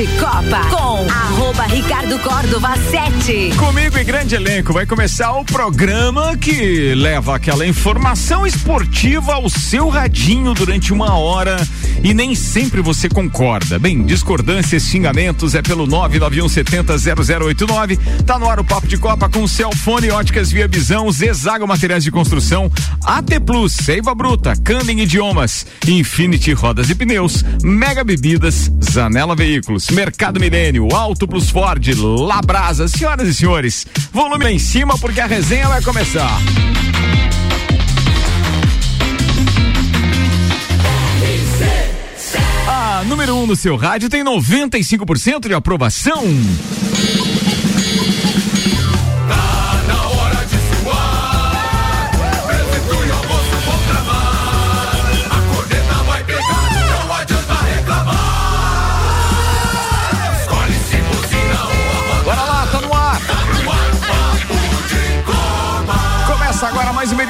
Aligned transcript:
de 0.00 0.06
Copa 0.18 0.60
com 0.70 1.06
arroba 1.10 1.64
Ricardo 1.64 2.18
Córdova 2.20 2.74
7. 2.90 3.54
Comigo 3.58 3.98
e 3.98 4.04
grande 4.04 4.34
elenco 4.34 4.72
vai 4.72 4.86
começar 4.86 5.30
o 5.32 5.44
programa 5.44 6.34
que 6.38 6.94
leva 6.94 7.36
aquela 7.36 7.66
informação 7.66 8.46
esportiva 8.46 9.34
ao 9.34 9.50
seu 9.50 9.90
radinho 9.90 10.54
durante 10.54 10.90
uma 10.90 11.18
hora 11.18 11.58
e 12.02 12.14
nem 12.14 12.34
sempre 12.34 12.80
você 12.80 13.10
concorda. 13.10 13.78
Bem, 13.78 14.02
discordâncias, 14.02 14.84
xingamentos 14.84 15.54
é 15.54 15.60
pelo 15.60 15.86
991700089. 15.86 17.98
Tá 18.24 18.38
no 18.38 18.48
ar 18.48 18.58
o 18.58 18.64
Papo 18.64 18.86
de 18.86 18.96
Copa 18.96 19.28
com 19.28 19.46
Celfone, 19.46 20.10
Óticas 20.10 20.50
Via 20.50 20.66
Visão, 20.66 21.12
Zezago 21.12 21.68
Materiais 21.68 22.04
de 22.04 22.10
Construção, 22.10 22.72
AT 23.04 23.38
Plus, 23.44 23.74
Seiva 23.74 24.14
Bruta, 24.14 24.56
Candem 24.56 25.00
Idiomas, 25.00 25.66
Infinity 25.86 26.54
Rodas 26.54 26.88
e 26.88 26.94
Pneus, 26.94 27.44
Mega 27.62 28.02
Bebidas, 28.02 28.72
Zanela 28.82 29.36
Veículos, 29.36 29.89
Mercado 29.92 30.38
Milênio, 30.38 30.88
Auto 30.94 31.26
Plus 31.26 31.50
Ford, 31.50 31.84
Labrasa. 31.98 32.86
Senhoras 32.88 33.28
e 33.28 33.34
senhores, 33.34 33.86
volume 34.12 34.44
lá 34.44 34.50
em 34.50 34.58
cima 34.58 34.96
porque 34.98 35.20
a 35.20 35.26
resenha 35.26 35.68
vai 35.68 35.82
começar. 35.82 36.40
A 42.68 43.04
número 43.04 43.34
1 43.34 43.42
um 43.42 43.46
no 43.46 43.56
seu 43.56 43.76
rádio 43.76 44.08
tem 44.08 44.24
95% 44.24 45.48
de 45.48 45.54
aprovação. 45.54 46.22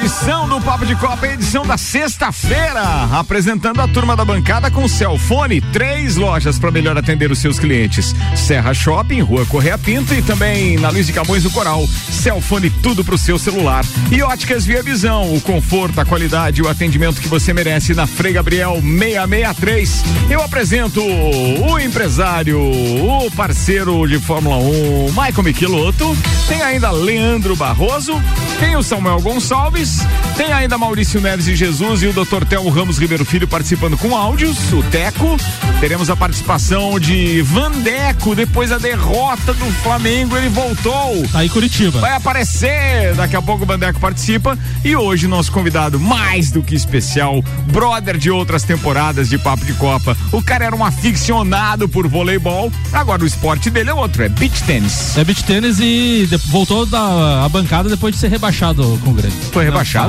you 0.01 0.07
edição 0.21 0.47
do 0.47 0.61
Papo 0.61 0.85
de 0.85 0.95
Copa, 0.95 1.27
edição 1.27 1.65
da 1.65 1.79
sexta-feira. 1.79 2.83
Apresentando 3.11 3.81
a 3.81 3.87
turma 3.87 4.15
da 4.15 4.23
bancada 4.23 4.69
com 4.69 4.87
Celfone, 4.87 5.59
três 5.59 6.15
lojas 6.15 6.59
para 6.59 6.69
melhor 6.69 6.95
atender 6.95 7.31
os 7.31 7.39
seus 7.39 7.57
clientes. 7.57 8.13
Serra 8.35 8.71
Shopping, 8.71 9.21
Rua 9.21 9.47
Correia 9.47 9.79
Pinto 9.79 10.13
e 10.13 10.21
também 10.21 10.77
na 10.77 10.89
Luiz 10.89 11.07
de 11.07 11.13
Camões 11.13 11.41
do 11.41 11.49
Coral. 11.49 11.87
Celfone, 11.87 12.69
tudo 12.69 13.03
pro 13.03 13.17
seu 13.17 13.39
celular. 13.39 13.83
E 14.11 14.21
Óticas 14.21 14.63
Via 14.63 14.83
Visão, 14.83 15.33
o 15.33 15.41
conforto, 15.41 15.99
a 15.99 16.05
qualidade 16.05 16.61
e 16.61 16.63
o 16.63 16.69
atendimento 16.69 17.19
que 17.19 17.27
você 17.27 17.51
merece 17.51 17.95
na 17.95 18.05
Frei 18.05 18.33
Gabriel 18.33 18.79
663. 18.79 20.03
Eu 20.29 20.43
apresento 20.43 21.01
o 21.01 21.79
empresário, 21.79 22.59
o 22.61 23.31
parceiro 23.31 24.07
de 24.07 24.19
Fórmula 24.19 24.57
1, 24.57 25.05
Michael 25.07 25.43
Michelotto. 25.43 26.15
Tem 26.47 26.61
ainda 26.61 26.91
Leandro 26.91 27.55
Barroso, 27.55 28.21
tem 28.59 28.75
o 28.75 28.83
Samuel 28.83 29.19
Gonçalves, 29.21 30.05
tem 30.41 30.51
ainda 30.51 30.77
Maurício 30.77 31.21
Neves 31.21 31.47
e 31.47 31.55
Jesus 31.55 32.01
e 32.01 32.07
o 32.07 32.13
Dr. 32.13 32.43
Telmo 32.49 32.69
Ramos 32.69 32.97
Ribeiro 32.97 33.23
Filho 33.23 33.47
participando 33.47 33.95
com 33.97 34.15
áudios, 34.15 34.73
o 34.73 34.81
Teco. 34.83 35.37
Teremos 35.79 36.09
a 36.09 36.15
participação 36.15 36.99
de 36.99 37.41
Vandeco 37.43 38.33
depois 38.33 38.71
da 38.71 38.77
derrota 38.77 39.53
do 39.53 39.65
Flamengo, 39.83 40.35
ele 40.35 40.49
voltou. 40.49 41.23
Aí 41.33 41.47
Curitiba. 41.47 41.99
Vai 41.99 42.15
aparecer, 42.15 43.13
daqui 43.15 43.35
a 43.35 43.41
pouco 43.41 43.63
o 43.63 43.67
Vandeco 43.67 43.99
participa 43.99 44.57
e 44.83 44.95
hoje 44.95 45.27
nosso 45.27 45.51
convidado 45.51 45.99
mais 45.99 46.49
do 46.49 46.63
que 46.63 46.73
especial, 46.73 47.43
brother 47.71 48.17
de 48.17 48.31
outras 48.31 48.63
temporadas 48.63 49.29
de 49.29 49.37
Papo 49.37 49.63
de 49.63 49.73
Copa. 49.73 50.17
O 50.31 50.41
cara 50.41 50.65
era 50.65 50.75
um 50.75 50.83
aficionado 50.83 51.87
por 51.87 52.07
voleibol, 52.07 52.71
agora 52.91 53.23
o 53.23 53.27
esporte 53.27 53.69
dele 53.69 53.91
é 53.91 53.93
outro, 53.93 54.23
é 54.23 54.29
beach 54.29 54.63
tênis. 54.63 55.15
É 55.17 55.23
beat 55.23 55.43
tênis 55.43 55.79
e 55.79 56.27
voltou 56.47 56.85
da 56.85 57.45
a 57.45 57.49
bancada 57.49 57.89
depois 57.89 58.15
de 58.15 58.19
ser 58.19 58.29
rebaixado 58.29 58.99
com 59.03 59.11
o 59.11 59.13
Grêmio. 59.13 59.37
Foi 59.51 59.63
rebaixado? 59.63 60.00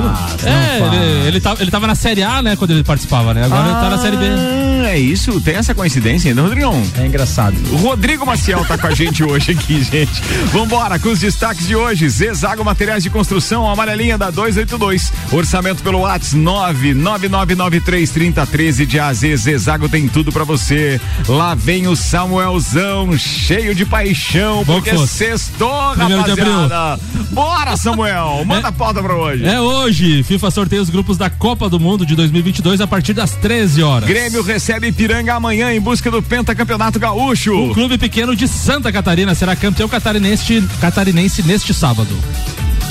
É, 0.45 0.79
ele, 0.79 1.27
ele, 1.27 1.41
tava, 1.41 1.61
ele 1.61 1.71
tava 1.71 1.87
na 1.87 1.95
Série 1.95 2.23
A, 2.23 2.41
né, 2.41 2.55
quando 2.55 2.71
ele 2.71 2.83
participava, 2.83 3.33
né? 3.33 3.45
Agora 3.45 3.65
ele 3.65 3.75
tá 3.75 3.89
na 3.89 3.97
Série 3.97 4.17
B. 4.17 4.25
É 4.93 4.99
isso, 4.99 5.41
tem 5.41 5.55
essa 5.55 5.73
coincidência 5.73 6.29
ainda, 6.29 6.43
Rodrigão? 6.43 6.79
É 6.99 7.07
engraçado. 7.07 7.55
O 7.71 7.77
Rodrigo 7.77 8.27
Maciel 8.27 8.63
tá 8.63 8.77
com 8.77 8.85
a 8.85 8.91
gente 8.91 9.23
hoje 9.23 9.53
aqui, 9.53 9.81
gente. 9.91 10.21
Vambora 10.51 10.99
com 10.99 11.09
os 11.09 11.19
destaques 11.19 11.65
de 11.65 11.75
hoje. 11.75 12.07
Zezago 12.07 12.63
Materiais 12.63 13.01
de 13.01 13.09
Construção, 13.09 13.67
amarelinha 13.67 14.19
da 14.19 14.29
282. 14.29 15.11
Orçamento 15.31 15.81
pelo 15.81 16.01
WhatsApp 16.01 16.35
999933013 16.35 18.85
de 18.85 18.99
AZ. 18.99 19.21
Zezago 19.35 19.89
tem 19.89 20.07
tudo 20.07 20.31
pra 20.31 20.43
você. 20.43 21.01
Lá 21.27 21.55
vem 21.55 21.87
o 21.87 21.95
Samuelzão, 21.95 23.17
cheio 23.17 23.73
de 23.73 23.87
paixão, 23.87 24.63
Bom 24.63 24.75
porque 24.75 24.95
sextou, 25.07 25.95
rapaziada. 25.95 26.99
Bora, 27.31 27.75
Samuel, 27.77 28.43
manda 28.45 28.67
a 28.67 28.71
pauta 28.71 29.01
pra 29.01 29.15
hoje. 29.15 29.43
É 29.43 29.59
hoje, 29.59 30.21
FIFA 30.21 30.51
sorteia 30.51 30.83
os 30.83 30.91
grupos 30.91 31.17
da 31.17 31.31
Copa 31.31 31.67
do 31.67 31.79
Mundo 31.79 32.05
de 32.05 32.15
2022 32.15 32.79
a 32.79 32.85
partir 32.85 33.13
das 33.13 33.31
13 33.31 33.81
horas. 33.81 34.07
Grêmio 34.07 34.43
recebe 34.43 34.82
Ipiranga 34.87 35.33
amanhã 35.33 35.73
em 35.73 35.79
busca 35.79 36.09
do 36.11 36.21
pentacampeonato 36.21 36.99
gaúcho. 36.99 37.53
O 37.53 37.73
clube 37.73 37.97
pequeno 37.97 38.35
de 38.35 38.47
Santa 38.47 38.91
Catarina 38.91 39.33
será 39.35 39.55
campeão 39.55 39.87
catarinense, 39.87 40.61
catarinense 40.79 41.43
neste 41.43 41.73
sábado. 41.73 42.15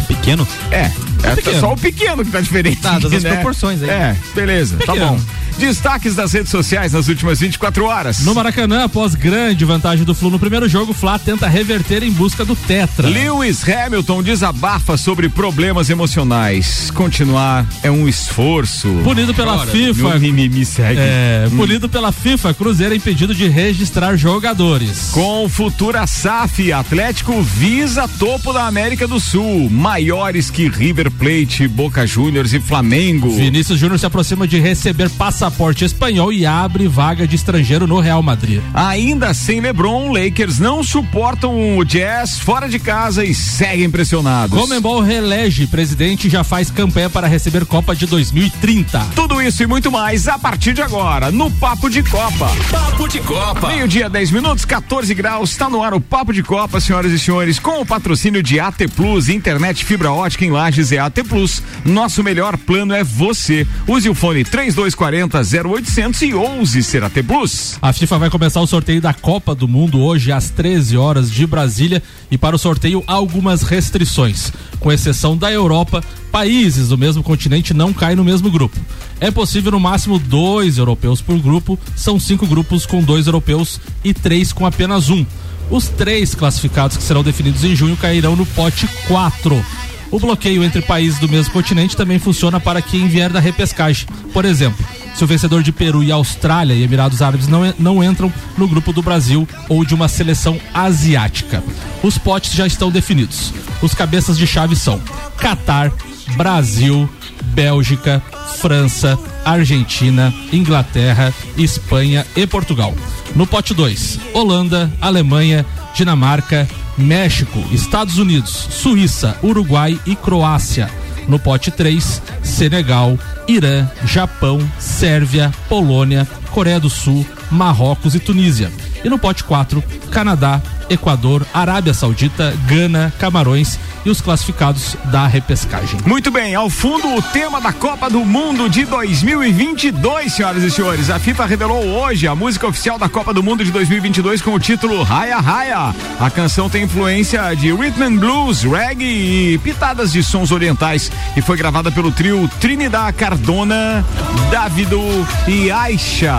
Pequeno? 0.06 0.46
É, 0.70 0.90
é 1.22 1.34
pequeno. 1.34 1.60
só 1.60 1.72
o 1.72 1.76
pequeno 1.76 2.24
que 2.24 2.30
tá 2.30 2.40
diferente. 2.40 2.80
Tá, 2.80 2.98
das 2.98 3.22
né? 3.22 3.34
proporções 3.34 3.82
aí. 3.82 3.90
É, 3.90 4.16
beleza, 4.34 4.76
tá 4.78 4.92
Pequeno. 4.92 5.16
bom. 5.16 5.41
Destaques 5.58 6.14
das 6.16 6.32
redes 6.32 6.50
sociais 6.50 6.92
nas 6.92 7.08
últimas 7.08 7.38
24 7.40 7.84
horas. 7.84 8.20
No 8.20 8.34
Maracanã, 8.34 8.84
após 8.84 9.14
grande 9.14 9.64
vantagem 9.64 10.04
do 10.04 10.14
Flu 10.14 10.30
no 10.30 10.38
primeiro 10.38 10.68
jogo, 10.68 10.92
Flá 10.92 11.18
tenta 11.18 11.46
reverter 11.48 12.02
em 12.02 12.10
busca 12.10 12.44
do 12.44 12.56
Tetra. 12.56 13.08
Lewis 13.08 13.62
Hamilton 13.68 14.22
desabafa 14.22 14.96
sobre 14.96 15.28
problemas 15.28 15.88
emocionais. 15.88 16.90
Continuar 16.90 17.64
é 17.82 17.90
um 17.90 18.08
esforço. 18.08 18.88
Punido 19.04 19.32
pela 19.34 19.64
FIFA. 19.66 20.08
Meu 20.10 20.20
mimimi 20.20 20.64
segue. 20.64 20.98
É, 21.00 21.48
Hum. 21.50 21.56
punido 21.56 21.88
pela 21.88 22.10
FIFA, 22.12 22.54
Cruzeiro 22.54 22.94
é 22.94 22.96
impedido 22.96 23.34
de 23.34 23.46
registrar 23.48 24.16
jogadores. 24.16 25.10
Com 25.12 25.48
futura 25.48 26.06
SAF, 26.06 26.72
Atlético 26.72 27.40
visa 27.42 28.08
topo 28.18 28.52
da 28.52 28.66
América 28.66 29.06
do 29.06 29.20
Sul. 29.20 29.70
Maiores 29.70 30.50
que 30.50 30.68
River 30.68 31.10
Plate, 31.10 31.68
Boca 31.68 32.06
Juniors 32.06 32.52
e 32.52 32.60
Flamengo. 32.60 33.30
Vinícius 33.36 33.78
Júnior 33.78 33.98
se 33.98 34.06
aproxima 34.06 34.46
de 34.46 34.58
receber 34.58 35.08
passaporte 35.42 35.84
espanhol 35.84 36.32
e 36.32 36.46
abre 36.46 36.86
vaga 36.86 37.26
de 37.26 37.34
estrangeiro 37.34 37.84
no 37.84 37.98
Real 37.98 38.22
Madrid. 38.22 38.62
Ainda 38.72 39.34
sem 39.34 39.60
LeBron, 39.60 40.12
Lakers 40.12 40.60
não 40.60 40.84
suportam 40.84 41.76
o 41.76 41.84
Jazz 41.84 42.38
fora 42.38 42.68
de 42.68 42.78
casa 42.78 43.24
e 43.24 43.34
seguem 43.34 43.90
pressionados. 43.90 44.56
Comembol 44.56 45.00
relege 45.00 45.66
presidente 45.66 46.28
e 46.28 46.30
já 46.30 46.44
faz 46.44 46.70
campanha 46.70 47.10
para 47.10 47.26
receber 47.26 47.66
Copa 47.66 47.92
de 47.92 48.06
2030. 48.06 49.00
Tudo 49.16 49.42
isso 49.42 49.64
e 49.64 49.66
muito 49.66 49.90
mais 49.90 50.28
a 50.28 50.38
partir 50.38 50.74
de 50.74 50.82
agora, 50.82 51.32
no 51.32 51.50
Papo 51.50 51.90
de 51.90 52.04
Copa. 52.04 52.48
Papo 52.70 53.08
de 53.08 53.18
Copa. 53.18 53.66
Meio-dia, 53.66 54.08
10 54.08 54.30
minutos, 54.30 54.64
14 54.64 55.12
graus, 55.12 55.50
está 55.50 55.68
no 55.68 55.82
ar 55.82 55.92
o 55.92 56.00
Papo 56.00 56.32
de 56.32 56.44
Copa, 56.44 56.78
senhoras 56.78 57.10
e 57.10 57.18
senhores, 57.18 57.58
com 57.58 57.80
o 57.80 57.86
patrocínio 57.86 58.44
de 58.44 58.60
AT 58.60 58.86
Plus, 58.94 59.28
internet 59.28 59.84
fibra 59.84 60.12
ótica 60.12 60.44
em 60.44 60.52
Lages 60.52 60.92
é 60.92 60.98
AT 60.98 61.24
Plus. 61.28 61.60
Nosso 61.84 62.22
melhor 62.22 62.56
plano 62.56 62.94
é 62.94 63.02
você. 63.02 63.66
Use 63.88 64.08
o 64.08 64.14
fone 64.14 64.44
3240 64.44 65.31
0800 65.40 66.22
e 66.22 66.34
ouse 66.34 66.82
ser 66.82 67.02
AT 67.02 67.22
Plus. 67.26 67.78
A 67.80 67.92
FIFA 67.92 68.18
vai 68.18 68.30
começar 68.30 68.60
o 68.60 68.66
sorteio 68.66 69.00
da 69.00 69.14
Copa 69.14 69.54
do 69.54 69.66
Mundo 69.66 70.00
hoje 70.00 70.30
às 70.30 70.50
13 70.50 70.96
horas 70.96 71.30
de 71.30 71.46
Brasília 71.46 72.02
e 72.30 72.36
para 72.36 72.56
o 72.56 72.58
sorteio 72.58 73.02
algumas 73.06 73.62
restrições. 73.62 74.52
Com 74.78 74.92
exceção 74.92 75.36
da 75.36 75.50
Europa, 75.50 76.02
países 76.30 76.88
do 76.88 76.98
mesmo 76.98 77.22
continente 77.22 77.72
não 77.72 77.92
caem 77.92 78.16
no 78.16 78.24
mesmo 78.24 78.50
grupo. 78.50 78.78
É 79.20 79.30
possível 79.30 79.72
no 79.72 79.80
máximo 79.80 80.18
dois 80.18 80.78
europeus 80.78 81.22
por 81.22 81.38
grupo, 81.38 81.78
são 81.94 82.18
cinco 82.18 82.46
grupos 82.46 82.84
com 82.84 83.02
dois 83.02 83.26
europeus 83.26 83.80
e 84.04 84.12
três 84.12 84.52
com 84.52 84.66
apenas 84.66 85.08
um. 85.08 85.24
Os 85.70 85.88
três 85.88 86.34
classificados 86.34 86.96
que 86.96 87.02
serão 87.02 87.22
definidos 87.22 87.64
em 87.64 87.74
junho 87.74 87.96
cairão 87.96 88.36
no 88.36 88.44
pote 88.44 88.86
4. 89.06 89.64
O 90.10 90.18
bloqueio 90.18 90.62
entre 90.62 90.82
países 90.82 91.18
do 91.18 91.26
mesmo 91.26 91.54
continente 91.54 91.96
também 91.96 92.18
funciona 92.18 92.60
para 92.60 92.82
quem 92.82 93.08
vier 93.08 93.30
da 93.32 93.40
repescagem. 93.40 94.06
Por 94.30 94.44
exemplo, 94.44 94.84
se 95.14 95.24
o 95.24 95.26
vencedor 95.26 95.62
de 95.62 95.72
Peru 95.72 96.02
e 96.02 96.10
Austrália 96.10 96.74
e 96.74 96.82
Emirados 96.82 97.22
Árabes 97.22 97.48
não, 97.48 97.74
não 97.78 98.02
entram 98.02 98.32
no 98.56 98.66
grupo 98.66 98.92
do 98.92 99.02
Brasil 99.02 99.48
ou 99.68 99.84
de 99.84 99.94
uma 99.94 100.08
seleção 100.08 100.58
asiática. 100.72 101.62
Os 102.02 102.18
potes 102.18 102.52
já 102.52 102.66
estão 102.66 102.90
definidos. 102.90 103.52
Os 103.80 103.94
cabeças 103.94 104.38
de 104.38 104.46
chave 104.46 104.76
são 104.76 105.00
Catar, 105.36 105.92
Brasil, 106.36 107.08
Bélgica, 107.46 108.22
França, 108.58 109.18
Argentina, 109.44 110.32
Inglaterra, 110.52 111.32
Espanha 111.56 112.26
e 112.36 112.46
Portugal. 112.46 112.94
No 113.34 113.46
pote 113.46 113.74
2, 113.74 114.18
Holanda, 114.32 114.90
Alemanha, 115.00 115.66
Dinamarca, 115.94 116.68
México, 116.96 117.62
Estados 117.72 118.18
Unidos, 118.18 118.68
Suíça, 118.70 119.36
Uruguai 119.42 119.98
e 120.06 120.14
Croácia. 120.14 120.90
No 121.28 121.38
pote 121.38 121.70
3, 121.70 122.22
Senegal, 122.42 123.18
Irã, 123.52 123.86
Japão, 124.06 124.58
Sérvia, 124.78 125.52
Polônia, 125.68 126.26
Coreia 126.52 126.80
do 126.80 126.88
Sul, 126.88 127.26
Marrocos 127.52 128.14
e 128.14 128.20
Tunísia. 128.20 128.72
E 129.04 129.08
no 129.08 129.18
pote 129.18 129.44
4, 129.44 129.82
Canadá, 130.10 130.60
Equador, 130.88 131.46
Arábia 131.52 131.94
Saudita, 131.94 132.54
Gana, 132.66 133.12
Camarões 133.18 133.78
e 134.04 134.10
os 134.10 134.20
classificados 134.20 134.96
da 135.04 135.26
repescagem. 135.26 136.00
Muito 136.04 136.30
bem, 136.30 136.54
ao 136.54 136.68
fundo 136.68 137.14
o 137.14 137.22
tema 137.22 137.60
da 137.60 137.72
Copa 137.72 138.10
do 138.10 138.20
Mundo 138.24 138.68
de 138.68 138.84
2022, 138.84 140.32
senhoras 140.32 140.62
e 140.62 140.70
senhores. 140.70 141.08
A 141.08 141.18
FIFA 141.18 141.46
revelou 141.46 141.84
hoje 141.84 142.26
a 142.26 142.34
música 142.34 142.66
oficial 142.66 142.98
da 142.98 143.08
Copa 143.08 143.32
do 143.32 143.42
Mundo 143.42 143.64
de 143.64 143.70
2022 143.70 144.42
com 144.42 144.54
o 144.54 144.58
título 144.58 145.02
Raya 145.02 145.38
Raya. 145.38 145.94
A 146.20 146.30
canção 146.30 146.68
tem 146.68 146.84
influência 146.84 147.54
de 147.54 147.72
rhythm 147.72 148.02
and 148.02 148.16
blues, 148.16 148.62
reggae 148.62 149.54
e 149.54 149.58
pitadas 149.58 150.12
de 150.12 150.22
sons 150.22 150.50
orientais 150.50 151.10
e 151.36 151.42
foi 151.42 151.56
gravada 151.56 151.90
pelo 151.90 152.10
trio 152.10 152.48
Trinidad 152.60 153.14
Cardona, 153.14 154.04
Davido 154.50 155.00
e 155.46 155.70
Aisha. 155.70 156.34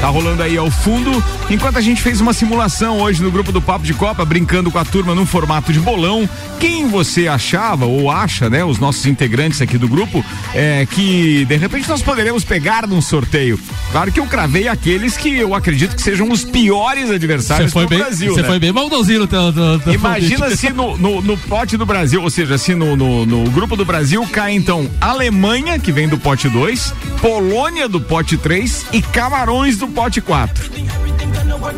Tá 0.00 0.08
rolando 0.08 0.42
aí 0.42 0.45
ao 0.54 0.70
fundo, 0.70 1.10
enquanto 1.48 1.78
a 1.78 1.80
gente 1.80 2.02
fez 2.02 2.20
uma 2.20 2.34
simulação 2.34 3.00
hoje 3.00 3.22
no 3.22 3.30
grupo 3.30 3.50
do 3.50 3.62
Papo 3.62 3.86
de 3.86 3.94
Copa, 3.94 4.22
brincando 4.24 4.70
com 4.70 4.78
a 4.78 4.84
turma 4.84 5.14
num 5.14 5.24
formato 5.24 5.72
de 5.72 5.80
bolão. 5.80 6.28
Quem 6.60 6.86
você 6.88 7.26
achava 7.26 7.86
ou 7.86 8.10
acha, 8.10 8.50
né, 8.50 8.64
os 8.64 8.78
nossos 8.78 9.06
integrantes 9.06 9.60
aqui 9.60 9.78
do 9.78 9.88
grupo, 9.88 10.24
é, 10.54 10.86
que 10.86 11.44
de 11.46 11.56
repente 11.56 11.88
nós 11.88 12.02
poderemos 12.02 12.44
pegar 12.44 12.86
num 12.86 13.00
sorteio? 13.00 13.58
Claro 13.90 14.12
que 14.12 14.20
eu 14.20 14.26
cravei 14.26 14.68
aqueles 14.68 15.16
que 15.16 15.36
eu 15.36 15.54
acredito 15.54 15.96
que 15.96 16.02
sejam 16.02 16.30
os 16.30 16.44
piores 16.44 17.10
adversários 17.10 17.72
do 17.72 17.86
Brasil. 17.86 18.34
Você 18.34 18.42
né? 18.42 18.48
foi 18.48 18.58
bem 18.58 18.72
maldozinho 18.72 19.20
no 19.20 19.26
teu, 19.26 19.52
teu, 19.52 19.80
teu 19.80 19.94
Imagina 19.94 20.54
se 20.54 20.70
no, 20.70 20.96
no, 20.96 21.22
no, 21.22 21.36
pote 21.36 21.76
do 21.76 21.86
Brasil, 21.86 22.22
ou 22.22 22.30
seja, 22.30 22.58
se 22.58 22.74
no, 22.74 22.94
no, 22.94 23.24
no, 23.24 23.50
grupo 23.50 23.76
do 23.76 23.84
Brasil 23.84 24.26
cai 24.30 24.52
então 24.52 24.90
Alemanha, 25.00 25.78
que 25.78 25.90
vem 25.90 26.08
do 26.08 26.18
pote 26.18 26.48
2, 26.48 26.94
Polônia 27.20 27.88
do 27.88 28.00
pote 28.00 28.36
3 28.36 28.86
e 28.92 29.00
Camarões 29.00 29.78
do 29.78 29.88
pote 29.88 30.20
4. 30.20 30.35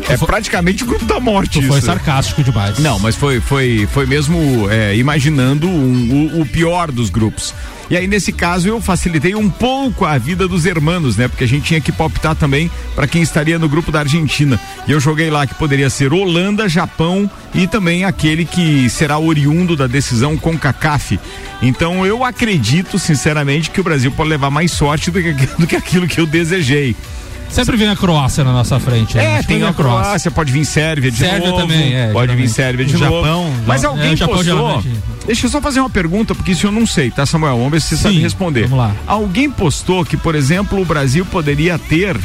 É 0.07 0.17
praticamente 0.17 0.83
o 0.83 0.87
grupo 0.87 1.05
da 1.05 1.19
morte. 1.19 1.61
Tu 1.61 1.67
foi 1.67 1.81
sarcástico 1.81 2.43
demais. 2.43 2.79
Não, 2.79 2.99
mas 2.99 3.15
foi, 3.15 3.39
foi, 3.39 3.87
foi 3.91 4.05
mesmo 4.05 4.69
é, 4.69 4.95
imaginando 4.95 5.67
um, 5.67 6.33
o, 6.35 6.41
o 6.41 6.45
pior 6.45 6.91
dos 6.91 7.09
grupos. 7.09 7.53
E 7.89 7.97
aí, 7.97 8.07
nesse 8.07 8.31
caso, 8.31 8.67
eu 8.67 8.79
facilitei 8.79 9.33
um 9.33 9.49
pouco 9.49 10.05
a 10.05 10.15
vida 10.19 10.47
dos 10.47 10.65
hermanos, 10.67 11.17
né? 11.17 11.27
Porque 11.27 11.43
a 11.43 11.47
gente 11.47 11.63
tinha 11.63 11.81
que 11.81 11.91
palpitar 11.91 12.35
também 12.35 12.69
para 12.93 13.07
quem 13.07 13.21
estaria 13.21 13.57
no 13.57 13.67
grupo 13.67 13.91
da 13.91 14.01
Argentina. 14.01 14.59
E 14.87 14.91
eu 14.91 14.99
joguei 14.99 15.31
lá 15.31 15.47
que 15.47 15.55
poderia 15.55 15.89
ser 15.89 16.13
Holanda, 16.13 16.69
Japão 16.69 17.29
e 17.53 17.65
também 17.65 18.05
aquele 18.05 18.45
que 18.45 18.87
será 18.91 19.17
oriundo 19.17 19.75
da 19.75 19.87
decisão 19.87 20.37
com 20.37 20.55
CACAF. 20.55 21.19
Então 21.63 22.05
eu 22.05 22.23
acredito, 22.23 22.99
sinceramente, 22.99 23.71
que 23.71 23.81
o 23.81 23.83
Brasil 23.83 24.11
pode 24.11 24.29
levar 24.29 24.51
mais 24.51 24.71
sorte 24.71 25.09
do 25.09 25.19
que, 25.19 25.33
do 25.57 25.65
que 25.65 25.75
aquilo 25.75 26.07
que 26.07 26.21
eu 26.21 26.27
desejei. 26.27 26.95
Sempre 27.49 27.77
vem 27.77 27.89
a 27.89 27.95
Croácia 27.95 28.43
na 28.43 28.51
nossa 28.53 28.79
frente. 28.79 29.17
Né? 29.17 29.39
É, 29.39 29.43
tem 29.43 29.63
a 29.63 29.73
Croácia, 29.73 30.03
Croácia, 30.03 30.31
pode 30.31 30.51
vir 30.51 30.65
Sérvia 30.65 31.11
de 31.11 31.17
Sérvia 31.17 31.49
novo. 31.49 31.61
também, 31.61 31.95
é, 31.95 32.11
pode 32.11 32.35
vir 32.35 32.47
Sérvia 32.47 32.85
de 32.85 32.97
Japão, 32.97 33.45
novo. 33.45 33.63
Mas 33.65 33.83
alguém 33.83 34.13
é, 34.13 34.17
postou. 34.17 34.43
Geralmente. 34.43 34.89
Deixa 35.25 35.45
eu 35.45 35.49
só 35.49 35.61
fazer 35.61 35.79
uma 35.79 35.89
pergunta, 35.89 36.33
porque 36.33 36.51
isso 36.53 36.65
eu 36.67 36.71
não 36.71 36.85
sei, 36.85 37.11
tá, 37.11 37.25
Samuel? 37.25 37.57
Vamos 37.57 37.71
ver 37.71 37.81
se 37.81 37.89
você 37.89 37.95
Sim, 37.97 38.03
sabe 38.03 38.19
responder. 38.19 38.63
Vamos 38.63 38.77
lá. 38.79 38.95
Alguém 39.05 39.49
postou 39.49 40.05
que, 40.05 40.17
por 40.17 40.35
exemplo, 40.35 40.81
o 40.81 40.85
Brasil 40.85 41.25
poderia 41.25 41.77
ter 41.77 42.17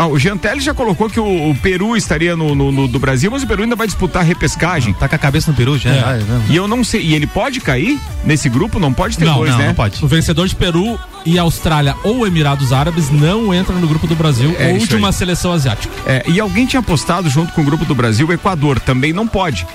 ah, 0.00 0.06
o 0.06 0.18
Giantelli 0.18 0.60
já 0.60 0.72
colocou 0.72 1.10
que 1.10 1.20
o, 1.20 1.50
o 1.50 1.54
Peru 1.54 1.94
estaria 1.94 2.34
no, 2.34 2.54
no, 2.54 2.72
no, 2.72 2.88
do 2.88 2.98
Brasil, 2.98 3.30
mas 3.30 3.42
o 3.42 3.46
Peru 3.46 3.64
ainda 3.64 3.76
vai 3.76 3.86
disputar 3.86 4.22
a 4.22 4.24
repescagem. 4.24 4.94
Tá 4.94 5.06
com 5.06 5.14
a 5.14 5.18
cabeça 5.18 5.50
no 5.50 5.56
Peru 5.58 5.76
já. 5.76 5.90
É. 5.90 5.98
É, 5.98 6.22
e 6.48 6.56
eu 6.56 6.66
não 6.66 6.82
sei. 6.82 7.02
E 7.02 7.14
ele 7.14 7.26
pode 7.26 7.60
cair 7.60 8.00
nesse 8.24 8.48
grupo? 8.48 8.78
Não 8.78 8.94
pode 8.94 9.18
ter 9.18 9.26
não, 9.26 9.34
dois, 9.34 9.50
não, 9.50 9.58
né? 9.58 9.66
Não 9.68 9.74
pode. 9.74 10.02
O 10.02 10.08
vencedor 10.08 10.48
de 10.48 10.56
Peru 10.56 10.98
e 11.26 11.38
Austrália 11.38 11.94
ou 12.02 12.26
Emirados 12.26 12.72
Árabes 12.72 13.10
não 13.10 13.52
entra 13.52 13.76
no 13.76 13.86
grupo 13.86 14.06
do 14.06 14.14
Brasil 14.14 14.56
é, 14.58 14.72
ou 14.72 14.78
de 14.78 14.96
uma 14.96 15.12
seleção 15.12 15.52
asiática. 15.52 15.92
É, 16.06 16.24
e 16.26 16.40
alguém 16.40 16.64
tinha 16.64 16.80
apostado 16.80 17.28
junto 17.28 17.52
com 17.52 17.60
o 17.60 17.64
grupo 17.64 17.84
do 17.84 17.94
Brasil, 17.94 18.26
o 18.26 18.32
Equador 18.32 18.80
também 18.80 19.12
não 19.12 19.28
pode. 19.28 19.66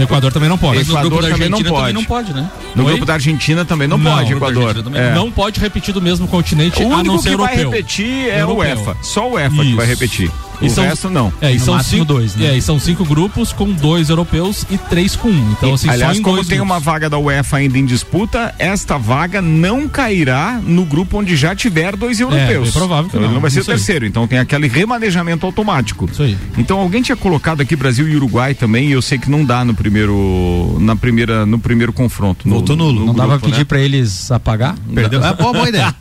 O 0.00 0.04
Equador 0.04 0.32
também 0.32 0.48
não 0.48 0.56
pode. 0.58 0.78
Mas 0.78 0.88
no 0.88 1.00
grupo 1.00 1.20
da 1.20 1.28
Argentina 1.28 1.50
não 1.50 1.62
pode. 1.62 1.76
também 1.76 1.92
não 1.92 2.04
pode, 2.04 2.32
né? 2.32 2.50
No 2.74 2.84
Oi? 2.84 2.90
grupo 2.92 3.04
da 3.06 3.12
Argentina 3.14 3.64
também 3.64 3.86
não, 3.86 3.98
não 3.98 4.12
pode, 4.12 4.32
Equador. 4.32 4.76
É. 4.94 5.14
Não 5.14 5.30
pode 5.30 5.60
repetir 5.60 5.92
do 5.92 6.00
mesmo 6.00 6.26
continente, 6.26 6.82
o 6.82 6.92
a 6.94 7.02
não 7.02 7.18
ser 7.18 7.28
que 7.28 7.34
europeu. 7.34 7.56
vai 7.56 7.64
repetir 7.64 8.28
é 8.28 8.44
o 8.44 8.56
UEFA. 8.56 8.96
Só 9.02 9.28
o 9.28 9.34
UEFA 9.34 9.62
que 9.62 9.74
vai 9.74 9.86
repetir. 9.86 10.30
E 10.60 10.66
o 10.66 10.70
são, 10.70 10.84
resto 10.84 11.10
não. 11.10 11.32
É, 11.40 11.50
e 11.52 11.58
no 11.58 11.64
são 11.64 11.82
cinco, 11.82 12.04
dois, 12.04 12.34
né? 12.36 12.46
É, 12.46 12.56
e 12.56 12.62
são 12.62 12.78
cinco 12.78 13.04
grupos 13.04 13.52
com 13.52 13.70
dois 13.72 14.10
europeus 14.10 14.64
e 14.70 14.76
três 14.76 15.16
com 15.16 15.28
um. 15.28 15.52
Então, 15.52 15.74
assim, 15.74 15.88
Aliás, 15.88 16.14
só 16.14 16.20
em 16.20 16.22
como 16.22 16.36
dois 16.36 16.48
tem 16.48 16.58
grupos. 16.58 16.74
uma 16.74 16.80
vaga 16.80 17.08
da 17.08 17.18
UEFA 17.18 17.58
ainda 17.58 17.78
em 17.78 17.84
disputa, 17.84 18.54
esta 18.58 18.98
vaga 18.98 19.40
não 19.40 19.88
cairá 19.88 20.60
no 20.62 20.84
grupo 20.84 21.18
onde 21.18 21.36
já 21.36 21.54
tiver 21.54 21.96
dois 21.96 22.20
europeus. 22.20 22.68
É, 22.68 22.70
é 22.70 22.72
provável 22.72 23.10
que 23.10 23.16
então, 23.16 23.26
não. 23.28 23.34
não 23.34 23.40
vai 23.40 23.50
ser 23.50 23.60
o 23.60 23.64
terceiro. 23.64 24.04
Aí. 24.04 24.08
Então 24.08 24.26
tem 24.26 24.38
aquele 24.38 24.68
remanejamento 24.68 25.46
automático. 25.46 26.08
Isso 26.10 26.22
aí. 26.22 26.36
Então 26.58 26.78
alguém 26.78 27.02
tinha 27.02 27.16
colocado 27.16 27.60
aqui 27.60 27.74
Brasil 27.74 28.08
e 28.08 28.16
Uruguai 28.16 28.54
também, 28.54 28.88
e 28.88 28.92
eu 28.92 29.02
sei 29.02 29.18
que 29.18 29.30
não 29.30 29.44
dá 29.44 29.64
no 29.64 29.74
primeiro 29.74 30.76
na 30.80 30.94
primeira 30.96 31.46
no 31.46 31.58
primeiro 31.58 31.92
confronto. 31.92 32.48
No, 32.48 32.56
Voltou 32.56 32.76
nulo. 32.76 32.92
No 32.92 32.98
não 32.98 33.04
grupo, 33.14 33.18
dava 33.18 33.38
pra 33.38 33.48
pedir 33.48 33.58
né? 33.60 33.64
pra 33.64 33.80
eles 33.80 34.30
apagar? 34.30 34.74
Perdeu. 34.94 35.24
É 35.24 35.34
boa, 35.34 35.52
boa 35.52 35.68
ideia. 35.68 35.94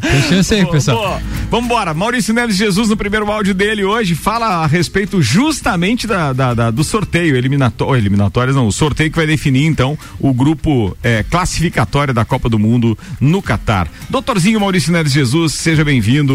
Deixa 0.00 0.34
eu 0.34 0.44
ser, 0.44 0.66
pessoal. 0.68 1.20
Vambora. 1.50 1.94
Maurício 1.94 2.32
Neves 2.32 2.56
Jesus 2.56 2.88
no 2.88 2.96
primeiro 2.96 3.30
áudio 3.30 3.54
dele 3.54 3.79
hoje 3.84 4.14
fala 4.14 4.62
a 4.62 4.66
respeito 4.66 5.22
justamente 5.22 6.06
da, 6.06 6.32
da, 6.32 6.54
da 6.54 6.70
do 6.70 6.84
sorteio 6.84 7.36
eliminatório, 7.36 8.00
eliminatórias 8.00 8.56
não, 8.56 8.66
o 8.66 8.72
sorteio 8.72 9.10
que 9.10 9.16
vai 9.16 9.26
definir 9.26 9.66
então 9.66 9.98
o 10.18 10.32
grupo 10.32 10.96
é, 11.02 11.22
classificatório 11.22 12.14
da 12.14 12.24
Copa 12.24 12.48
do 12.48 12.58
Mundo 12.58 12.96
no 13.20 13.42
Catar. 13.42 13.88
Doutorzinho 14.08 14.60
Maurício 14.60 14.92
Neves 14.92 15.12
Jesus, 15.12 15.54
seja 15.54 15.84
bem-vindo, 15.84 16.34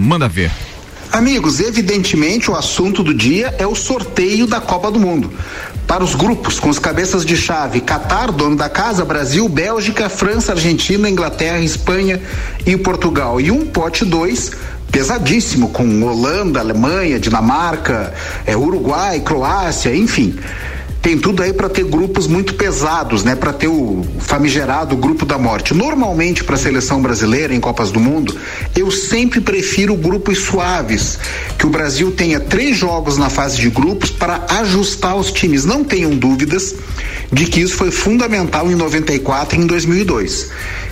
manda 0.00 0.28
ver. 0.28 0.50
Amigos, 1.12 1.60
evidentemente 1.60 2.50
o 2.50 2.56
assunto 2.56 3.02
do 3.02 3.14
dia 3.14 3.54
é 3.58 3.66
o 3.66 3.74
sorteio 3.74 4.46
da 4.46 4.60
Copa 4.60 4.90
do 4.90 4.98
Mundo. 5.00 5.32
Para 5.86 6.02
os 6.02 6.14
grupos 6.14 6.58
com 6.58 6.68
os 6.68 6.78
cabeças 6.78 7.24
de 7.24 7.36
chave 7.36 7.80
Catar, 7.80 8.32
dono 8.32 8.56
da 8.56 8.68
casa, 8.68 9.04
Brasil, 9.04 9.48
Bélgica, 9.48 10.08
França, 10.08 10.52
Argentina, 10.52 11.08
Inglaterra, 11.08 11.60
Espanha 11.60 12.20
e 12.66 12.76
Portugal. 12.76 13.40
E 13.40 13.50
um 13.50 13.64
pote 13.66 14.04
dois 14.04 14.50
pesadíssimo 14.90 15.70
com 15.70 16.02
Holanda, 16.02 16.60
Alemanha, 16.60 17.18
Dinamarca, 17.18 18.14
é, 18.46 18.56
Uruguai, 18.56 19.20
Croácia, 19.20 19.94
enfim 19.94 20.38
tem 21.06 21.16
tudo 21.16 21.40
aí 21.40 21.52
para 21.52 21.68
ter 21.68 21.84
grupos 21.84 22.26
muito 22.26 22.54
pesados, 22.54 23.22
né? 23.22 23.36
Para 23.36 23.52
ter 23.52 23.68
o 23.68 24.04
famigerado 24.18 24.96
grupo 24.96 25.24
da 25.24 25.38
morte. 25.38 25.72
Normalmente 25.72 26.42
para 26.42 26.56
a 26.56 26.58
seleção 26.58 27.00
brasileira 27.00 27.54
em 27.54 27.60
Copas 27.60 27.92
do 27.92 28.00
Mundo, 28.00 28.36
eu 28.74 28.90
sempre 28.90 29.40
prefiro 29.40 29.94
grupos 29.94 30.38
suaves, 30.38 31.16
que 31.56 31.64
o 31.64 31.70
Brasil 31.70 32.10
tenha 32.10 32.40
três 32.40 32.76
jogos 32.76 33.16
na 33.16 33.30
fase 33.30 33.60
de 33.60 33.70
grupos 33.70 34.10
para 34.10 34.46
ajustar 34.58 35.14
os 35.14 35.30
times. 35.30 35.64
Não 35.64 35.84
tenham 35.84 36.10
dúvidas 36.10 36.74
de 37.32 37.46
que 37.46 37.60
isso 37.60 37.76
foi 37.76 37.92
fundamental 37.92 38.68
em 38.68 38.74
94 38.74 39.60
e 39.60 39.62
em 39.62 39.66
2002 39.68 40.50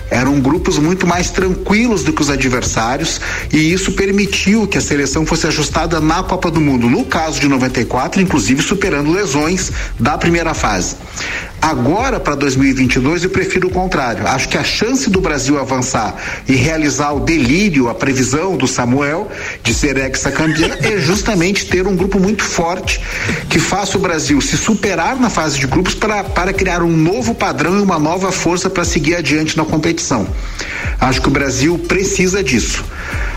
eram 0.09 0.39
grupos 0.39 0.77
muito 0.77 1.07
mais 1.07 1.29
tranquilos 1.29 2.03
do 2.03 2.13
que 2.13 2.21
os 2.21 2.29
adversários 2.29 3.19
e 3.51 3.73
isso 3.73 3.93
permitiu 3.93 4.67
que 4.67 4.77
a 4.77 4.81
seleção 4.81 5.25
fosse 5.25 5.47
ajustada 5.47 5.99
na 5.99 6.23
Copa 6.23 6.51
do 6.51 6.61
Mundo. 6.61 6.89
No 6.89 7.05
caso 7.05 7.39
de 7.39 7.47
94, 7.47 8.21
inclusive 8.21 8.61
superando 8.61 9.11
lesões 9.11 9.71
da 10.05 10.19
primeira 10.19 10.53
fase. 10.53 10.95
Agora, 11.59 12.19
para 12.19 12.35
2022, 12.35 13.23
eu 13.23 13.29
prefiro 13.31 13.69
o 13.69 13.71
contrário. 13.71 14.27
Acho 14.27 14.47
que 14.47 14.55
a 14.55 14.63
chance 14.63 15.09
do 15.09 15.19
Brasil 15.19 15.59
avançar 15.59 16.15
e 16.47 16.53
realizar 16.53 17.11
o 17.11 17.21
delírio, 17.21 17.89
a 17.89 17.95
previsão 17.95 18.55
do 18.55 18.67
Samuel 18.67 19.31
de 19.63 19.73
ser 19.73 19.97
ex-campeão 19.97 20.77
é 20.79 20.97
justamente 20.99 21.65
ter 21.65 21.87
um 21.87 21.95
grupo 21.95 22.19
muito 22.19 22.43
forte 22.43 23.01
que 23.49 23.57
faça 23.57 23.97
o 23.97 23.99
Brasil 23.99 24.39
se 24.41 24.55
superar 24.55 25.19
na 25.19 25.31
fase 25.31 25.57
de 25.57 25.65
grupos 25.65 25.95
para, 25.95 26.23
para 26.23 26.53
criar 26.53 26.83
um 26.83 26.95
novo 26.95 27.33
padrão 27.33 27.79
e 27.79 27.81
uma 27.81 27.97
nova 27.97 28.31
força 28.31 28.69
para 28.69 28.85
seguir 28.85 29.15
adiante 29.15 29.57
na 29.57 29.65
competição. 29.65 30.27
Acho 31.01 31.19
que 31.19 31.29
o 31.29 31.31
Brasil 31.31 31.79
precisa 31.79 32.43
disso. 32.43 32.85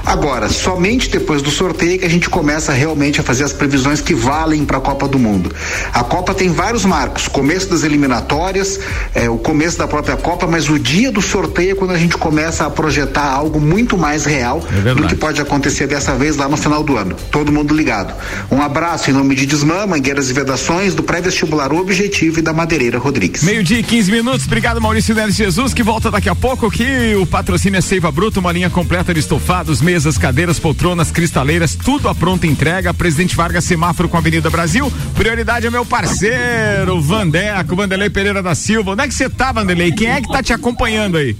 Agora, 0.05 0.49
somente 0.49 1.11
depois 1.11 1.43
do 1.43 1.51
sorteio 1.51 1.99
que 1.99 2.05
a 2.05 2.11
gente 2.11 2.31
começa 2.31 2.73
realmente 2.73 3.21
a 3.21 3.23
fazer 3.23 3.45
as 3.45 3.53
previsões 3.53 4.01
que 4.01 4.15
valem 4.15 4.65
para 4.65 4.79
a 4.79 4.81
Copa 4.81 5.07
do 5.07 5.19
Mundo. 5.19 5.55
A 5.93 6.03
Copa 6.03 6.35
tem 6.35 6.51
vários 6.51 6.85
marcos: 6.85 7.29
começo 7.29 7.69
das 7.69 7.83
eliminatórias, 7.83 8.81
é, 9.15 9.29
o 9.29 9.37
começo 9.37 9.79
da 9.79 9.87
própria 9.87 10.17
Copa, 10.17 10.47
mas 10.47 10.69
o 10.71 10.79
dia 10.79 11.13
do 11.13 11.21
sorteio 11.21 11.73
é 11.73 11.75
quando 11.75 11.91
a 11.93 11.99
gente 11.99 12.17
começa 12.17 12.65
a 12.65 12.71
projetar 12.71 13.25
algo 13.25 13.61
muito 13.61 13.99
mais 13.99 14.25
real 14.25 14.65
é 14.87 14.95
do 14.95 15.07
que 15.07 15.15
pode 15.15 15.41
acontecer 15.41 15.87
dessa 15.87 16.15
vez 16.15 16.37
lá 16.37 16.49
no 16.49 16.57
final 16.57 16.83
do 16.83 16.97
ano. 16.97 17.15
Todo 17.31 17.53
mundo 17.53 17.75
ligado. 17.75 18.15
Um 18.51 18.63
abraço 18.63 19.11
em 19.11 19.13
nome 19.13 19.35
de 19.35 19.47
Desmã, 19.47 19.87
Mangueiras 19.87 20.31
e 20.31 20.33
Vedações, 20.33 20.95
do 20.95 21.03
pré-vestibular 21.03 21.73
Objetivo 21.73 22.39
e 22.39 22.43
da 22.43 22.53
Madeireira 22.53 22.99
Rodrigues. 22.99 23.43
Meio-dia 23.43 23.79
e 23.79 23.83
15 23.83 24.11
minutos. 24.11 24.47
Obrigado, 24.47 24.81
Maurício 24.81 25.15
Neves 25.15 25.37
Jesus, 25.37 25.75
que 25.75 25.83
volta 25.83 26.11
daqui 26.11 26.29
a 26.29 26.35
pouco. 26.35 26.71
Que 26.71 27.15
o 27.17 27.27
patrocínio 27.27 27.79
é 27.79 27.81
Seiva 27.81 28.11
Bruto, 28.11 28.41
uma 28.41 28.53
linha 28.53 28.71
completa 28.71 29.13
de 29.13 29.21
estofados, 29.59 29.81
mesas, 29.81 30.19
cadeiras, 30.19 30.59
poltronas, 30.59 31.11
cristaleiras, 31.11 31.75
tudo 31.75 32.09
à 32.09 32.15
pronta 32.15 32.47
entrega. 32.47 32.95
Presidente 32.95 33.35
Vargas, 33.35 33.65
semáforo 33.65 34.09
com 34.09 34.17
a 34.17 34.21
Avenida 34.21 34.49
Brasil. 34.49 34.93
Prioridade 35.15 35.67
é 35.67 35.71
meu 35.71 35.85
parceiro, 35.85 37.01
Vandeco, 37.01 37.75
Vanderlei 37.75 38.09
Pereira 38.09 38.43
da 38.43 38.55
Silva. 38.55 38.93
Onde 38.93 39.03
é 39.03 39.09
que 39.09 39.15
você 39.15 39.29
tá, 39.29 39.51
Vanderlei? 39.51 39.91
Quem 39.91 40.09
é 40.09 40.21
que 40.21 40.29
tá 40.29 40.43
te 40.43 40.53
acompanhando 40.53 41.17
aí? 41.17 41.37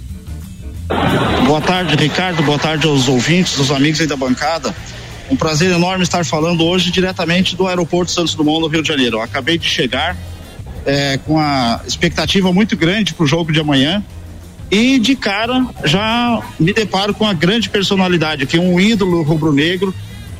Boa 1.45 1.61
tarde, 1.61 1.95
Ricardo. 1.95 2.43
Boa 2.43 2.59
tarde 2.59 2.87
aos 2.87 3.07
ouvintes, 3.07 3.57
aos 3.57 3.71
amigos 3.71 4.01
aí 4.01 4.07
da 4.07 4.17
bancada. 4.17 4.75
Um 5.29 5.35
prazer 5.35 5.71
enorme 5.71 6.03
estar 6.03 6.25
falando 6.25 6.65
hoje 6.65 6.91
diretamente 6.91 7.55
do 7.55 7.67
aeroporto 7.67 8.11
Santos 8.11 8.33
Dumont, 8.33 8.61
no 8.61 8.67
Rio 8.67 8.81
de 8.81 8.87
Janeiro. 8.87 9.17
Eu 9.17 9.21
acabei 9.21 9.57
de 9.57 9.67
chegar 9.67 10.17
é, 10.85 11.17
com 11.19 11.39
a 11.39 11.79
expectativa 11.87 12.51
muito 12.51 12.75
grande 12.75 13.13
para 13.13 13.23
o 13.23 13.27
jogo 13.27 13.51
de 13.51 13.59
amanhã 13.59 14.03
e 14.71 14.99
de 14.99 15.15
cara 15.15 15.65
já 15.83 16.41
me 16.59 16.73
deparo 16.73 17.13
com 17.13 17.25
a 17.25 17.33
grande 17.33 17.69
personalidade 17.69 18.43
aqui, 18.43 18.59
um 18.59 18.79
ídolo 18.79 19.23
rubro-negro, 19.23 19.93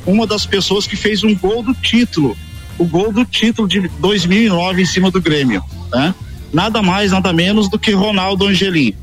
uma 0.06 0.26
das 0.26 0.46
pessoas 0.46 0.86
que 0.86 0.96
fez 0.96 1.24
um 1.24 1.34
gol 1.34 1.62
do 1.62 1.74
título, 1.74 2.36
o 2.78 2.84
gol 2.84 3.12
do 3.12 3.24
título 3.24 3.66
de 3.66 3.88
2009 3.98 4.82
em 4.82 4.86
cima 4.86 5.10
do 5.10 5.20
Grêmio, 5.20 5.62
né? 5.92 6.14
Nada 6.52 6.82
mais, 6.82 7.12
nada 7.12 7.32
menos 7.32 7.68
do 7.68 7.78
que 7.78 7.92
Ronaldo 7.92 8.46
Angelim. 8.46 8.94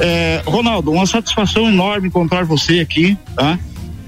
É, 0.00 0.42
Ronaldo, 0.46 0.90
uma 0.90 1.06
satisfação 1.06 1.68
enorme 1.68 2.08
encontrar 2.08 2.44
você 2.44 2.80
aqui, 2.80 3.16
tá? 3.36 3.58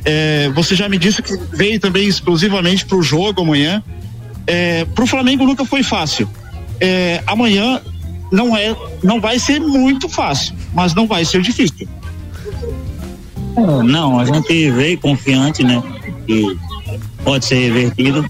É, 0.04 0.50
você 0.54 0.74
já 0.74 0.88
me 0.88 0.98
disse 0.98 1.22
que 1.22 1.36
veio 1.52 1.78
também 1.78 2.08
exclusivamente 2.08 2.84
para 2.84 2.96
o 2.96 3.02
jogo 3.02 3.42
amanhã. 3.42 3.82
É, 4.46 4.84
para 4.84 5.04
o 5.04 5.06
Flamengo 5.06 5.44
nunca 5.44 5.64
foi 5.64 5.82
fácil. 5.82 6.28
É, 6.80 7.22
amanhã 7.26 7.80
não 8.32 8.56
é, 8.56 8.74
não 9.02 9.20
vai 9.20 9.38
ser 9.38 9.60
muito 9.60 10.08
fácil, 10.08 10.56
mas 10.72 10.94
não 10.94 11.06
vai 11.06 11.22
ser 11.24 11.42
difícil. 11.42 11.86
Não, 13.84 14.18
a 14.18 14.24
gente 14.24 14.70
veio 14.70 14.98
confiante, 14.98 15.62
né? 15.62 15.82
Que 16.26 16.58
pode 17.22 17.44
ser 17.44 17.56
revertido, 17.56 18.28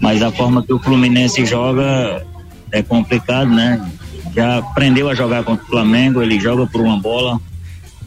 mas 0.00 0.20
a 0.20 0.32
forma 0.32 0.64
que 0.64 0.72
o 0.72 0.80
Fluminense 0.80 1.46
joga 1.46 2.26
é 2.72 2.82
complicado, 2.82 3.48
né? 3.48 3.80
Já 4.34 4.58
aprendeu 4.58 5.08
a 5.08 5.14
jogar 5.14 5.44
contra 5.44 5.64
o 5.64 5.68
Flamengo, 5.68 6.20
ele 6.20 6.40
joga 6.40 6.66
por 6.66 6.80
uma 6.80 6.98
bola, 6.98 7.40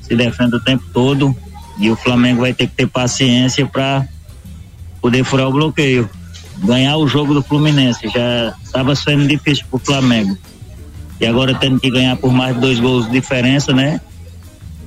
se 0.01 0.13
defende 0.13 0.57
o 0.57 0.59
tempo 0.59 0.83
todo 0.91 1.33
e 1.79 1.89
o 1.89 1.95
Flamengo 1.95 2.41
vai 2.41 2.53
ter 2.53 2.67
que 2.67 2.75
ter 2.75 2.87
paciência 2.87 3.65
para 3.65 4.05
poder 5.01 5.23
furar 5.23 5.47
o 5.47 5.53
bloqueio. 5.53 6.09
Ganhar 6.57 6.97
o 6.97 7.07
jogo 7.07 7.33
do 7.33 7.41
Fluminense 7.41 8.09
já 8.09 8.53
estava 8.61 8.93
sendo 8.93 9.25
difícil 9.25 9.65
para 9.69 9.77
o 9.77 9.79
Flamengo. 9.79 10.37
E 11.19 11.25
agora 11.25 11.55
tendo 11.55 11.79
que 11.79 11.89
ganhar 11.89 12.15
por 12.15 12.31
mais 12.31 12.55
de 12.55 12.61
dois 12.61 12.79
gols 12.79 13.05
de 13.05 13.11
diferença, 13.11 13.73
né? 13.73 13.99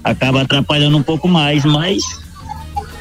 Acaba 0.02 0.42
atrapalhando 0.42 0.96
um 0.96 1.02
pouco 1.02 1.28
mais, 1.28 1.64
mas 1.64 2.02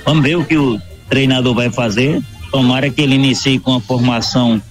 vamos 0.05 0.23
ver 0.23 0.35
o 0.35 0.45
que 0.45 0.57
o 0.57 0.79
treinador 1.09 1.53
vai 1.53 1.71
fazer. 1.71 2.21
Tomara 2.51 2.89
que 2.89 3.01
ele 3.01 3.15
inicie 3.15 3.59
com 3.59 3.75
a 3.75 3.81
formação 3.81 4.61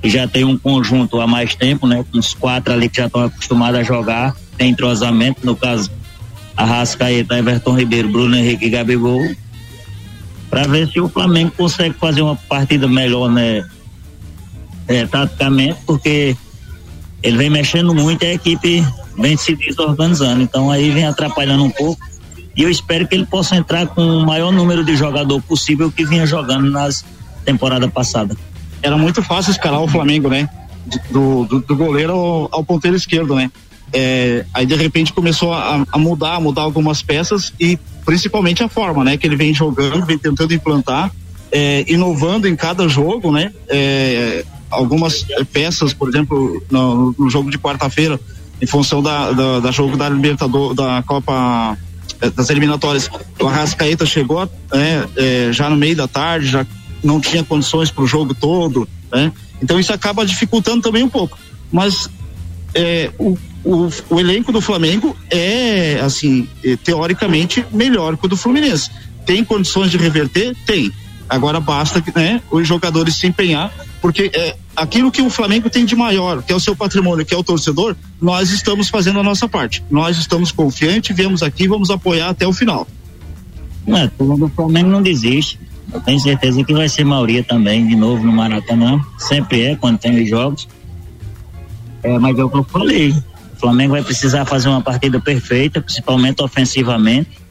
que 0.00 0.08
já 0.08 0.26
tem 0.26 0.44
um 0.44 0.56
conjunto 0.56 1.20
há 1.20 1.26
mais 1.26 1.54
tempo, 1.54 1.86
né? 1.86 2.04
Com 2.10 2.18
os 2.18 2.32
quatro 2.32 2.72
ali 2.72 2.88
que 2.88 2.96
já 2.96 3.06
estão 3.06 3.24
acostumados 3.24 3.80
a 3.80 3.82
jogar, 3.82 4.34
tem 4.56 4.70
entrosamento, 4.70 5.44
no 5.44 5.56
caso, 5.56 5.90
Arrascaeta, 6.56 7.38
Everton 7.38 7.76
Ribeiro, 7.76 8.08
Bruno 8.08 8.36
Henrique 8.36 8.66
e 8.66 8.70
Gabigol, 8.70 9.22
para 10.48 10.66
ver 10.66 10.88
se 10.88 11.00
o 11.00 11.08
Flamengo 11.08 11.52
consegue 11.56 11.94
fazer 11.98 12.22
uma 12.22 12.36
partida 12.36 12.88
melhor, 12.88 13.30
né? 13.30 13.68
É, 14.88 15.04
taticamente, 15.04 15.80
porque 15.84 16.36
ele 17.26 17.36
vem 17.36 17.50
mexendo 17.50 17.92
muito 17.92 18.22
e 18.22 18.28
a 18.28 18.34
equipe 18.34 18.86
vem 19.18 19.36
se 19.36 19.56
desorganizando. 19.56 20.42
Então 20.42 20.70
aí 20.70 20.90
vem 20.90 21.04
atrapalhando 21.04 21.64
um 21.64 21.70
pouco. 21.70 22.00
E 22.56 22.62
eu 22.62 22.70
espero 22.70 23.06
que 23.06 23.16
ele 23.16 23.26
possa 23.26 23.56
entrar 23.56 23.88
com 23.88 24.00
o 24.00 24.24
maior 24.24 24.52
número 24.52 24.84
de 24.84 24.96
jogador 24.96 25.42
possível 25.42 25.90
que 25.90 26.04
vinha 26.04 26.24
jogando 26.24 26.70
nas 26.70 27.04
temporadas 27.44 27.90
passadas. 27.90 28.36
Era 28.80 28.96
muito 28.96 29.22
fácil 29.22 29.50
escalar 29.50 29.82
o 29.82 29.88
Flamengo, 29.88 30.28
né? 30.28 30.48
Do, 31.10 31.44
do, 31.46 31.60
do 31.60 31.74
goleiro 31.74 32.12
ao, 32.12 32.48
ao, 32.52 32.64
ponteiro 32.64 32.96
esquerdo, 32.96 33.34
né? 33.34 33.50
É, 33.92 34.46
aí 34.54 34.64
de 34.64 34.76
repente 34.76 35.12
começou 35.12 35.52
a, 35.52 35.84
a, 35.90 35.98
mudar, 35.98 36.40
mudar 36.40 36.62
algumas 36.62 37.02
peças 37.02 37.52
e 37.58 37.76
principalmente 38.04 38.62
a 38.62 38.68
forma, 38.68 39.02
né? 39.02 39.16
Que 39.16 39.26
ele 39.26 39.34
vem 39.34 39.52
jogando, 39.52 40.06
vem 40.06 40.16
tentando 40.16 40.54
implantar, 40.54 41.10
é, 41.50 41.84
inovando 41.88 42.46
em 42.46 42.54
cada 42.54 42.86
jogo, 42.86 43.32
né? 43.32 43.52
É, 43.68 44.44
algumas 44.70 45.26
peças, 45.52 45.92
por 45.92 46.08
exemplo, 46.08 46.62
no, 46.70 47.14
no 47.18 47.30
jogo 47.30 47.50
de 47.50 47.58
quarta-feira, 47.58 48.20
em 48.60 48.66
função 48.66 49.02
da, 49.02 49.32
da, 49.32 49.60
da, 49.60 49.70
jogo 49.70 49.96
da 49.96 50.08
Libertador, 50.08 50.74
da 50.74 51.02
Copa 51.02 51.76
é, 52.20 52.30
das 52.30 52.48
eliminatórias, 52.50 53.10
o 53.40 53.46
Arrascaeta 53.46 54.06
chegou 54.06 54.50
né, 54.72 55.06
é, 55.16 55.52
já 55.52 55.68
no 55.68 55.76
meio 55.76 55.96
da 55.96 56.08
tarde, 56.08 56.46
já 56.46 56.66
não 57.04 57.20
tinha 57.20 57.44
condições 57.44 57.90
para 57.90 58.02
o 58.02 58.06
jogo 58.06 58.34
todo, 58.34 58.88
né? 59.12 59.30
Então 59.62 59.78
isso 59.78 59.92
acaba 59.92 60.24
dificultando 60.24 60.82
também 60.82 61.02
um 61.02 61.08
pouco. 61.08 61.38
Mas 61.70 62.08
é, 62.74 63.10
o, 63.18 63.36
o, 63.64 63.88
o, 64.10 64.20
elenco 64.20 64.50
do 64.50 64.60
Flamengo 64.60 65.16
é, 65.30 66.00
assim, 66.00 66.48
teoricamente 66.84 67.64
melhor 67.70 68.16
que 68.16 68.26
o 68.26 68.28
do 68.28 68.36
Fluminense. 68.36 68.90
Tem 69.24 69.44
condições 69.44 69.90
de 69.90 69.98
reverter? 69.98 70.54
Tem. 70.66 70.92
Agora 71.28 71.60
basta 71.60 72.02
né, 72.14 72.40
os 72.50 72.66
jogadores 72.66 73.16
se 73.16 73.26
empenhar, 73.26 73.72
porque 74.00 74.30
é, 74.32 74.56
aquilo 74.76 75.10
que 75.10 75.20
o 75.20 75.28
Flamengo 75.28 75.68
tem 75.68 75.84
de 75.84 75.96
maior, 75.96 76.42
que 76.42 76.52
é 76.52 76.56
o 76.56 76.60
seu 76.60 76.76
patrimônio, 76.76 77.26
que 77.26 77.34
é 77.34 77.36
o 77.36 77.42
torcedor, 77.42 77.96
nós 78.20 78.50
estamos 78.50 78.88
fazendo 78.88 79.18
a 79.18 79.22
nossa 79.22 79.48
parte. 79.48 79.82
Nós 79.90 80.18
estamos 80.18 80.52
confiantes, 80.52 81.16
viemos 81.16 81.42
aqui 81.42 81.66
vamos 81.66 81.90
apoiar 81.90 82.28
até 82.28 82.46
o 82.46 82.52
final. 82.52 82.86
Não, 83.86 84.10
o 84.18 84.48
Flamengo 84.48 84.90
não 84.90 85.02
desiste. 85.02 85.58
Eu 85.92 86.00
tenho 86.00 86.18
certeza 86.20 86.62
que 86.64 86.74
vai 86.74 86.88
ser 86.88 87.04
maioria 87.04 87.42
também, 87.42 87.86
de 87.86 87.94
novo 87.94 88.24
no 88.24 88.32
Maracanã. 88.32 89.00
Sempre 89.18 89.62
é 89.62 89.76
quando 89.76 89.98
tem 89.98 90.22
os 90.22 90.28
jogos. 90.28 90.68
É, 92.02 92.18
mas 92.18 92.38
é 92.38 92.44
o 92.44 92.50
que 92.50 92.58
eu 92.58 92.64
falei. 92.64 93.10
O 93.10 93.60
Flamengo 93.60 93.92
vai 93.92 94.02
precisar 94.02 94.44
fazer 94.44 94.68
uma 94.68 94.80
partida 94.80 95.20
perfeita, 95.20 95.80
principalmente 95.80 96.42
ofensivamente 96.42 97.45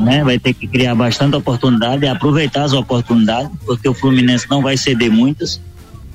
né? 0.00 0.24
Vai 0.24 0.38
ter 0.38 0.54
que 0.54 0.66
criar 0.66 0.94
bastante 0.94 1.36
oportunidade 1.36 2.06
aproveitar 2.06 2.64
as 2.64 2.72
oportunidades, 2.72 3.50
porque 3.64 3.88
o 3.88 3.94
Fluminense 3.94 4.46
não 4.48 4.62
vai 4.62 4.76
ceder 4.76 5.10
muitas. 5.10 5.60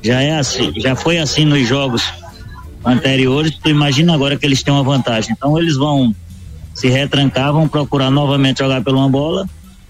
Já 0.01 0.22
é 0.22 0.38
assim, 0.38 0.74
já 0.80 0.96
foi 0.96 1.18
assim 1.18 1.46
nos 1.46 1.68
jogos 1.68 2.04
anteriores. 2.84 3.58
Tu 3.58 3.70
imagina 3.70 4.13
agora 4.13 4.38
que 4.38 4.46
eles 4.46 4.62
têm 4.62 4.74
uma 4.74 4.84
vantagem. 4.84 5.32
Então 5.32 5.58
eles 5.58 5.75
vão 5.75 6.13
se 6.74 6.89
retrancar, 6.89 7.54
vão 7.54 7.68
procurar 7.68 8.12
novamente 8.12 8.60
jogar 8.60 8.84
pela 8.84 8.98
uma 8.98 9.10
bola. 9.10 9.48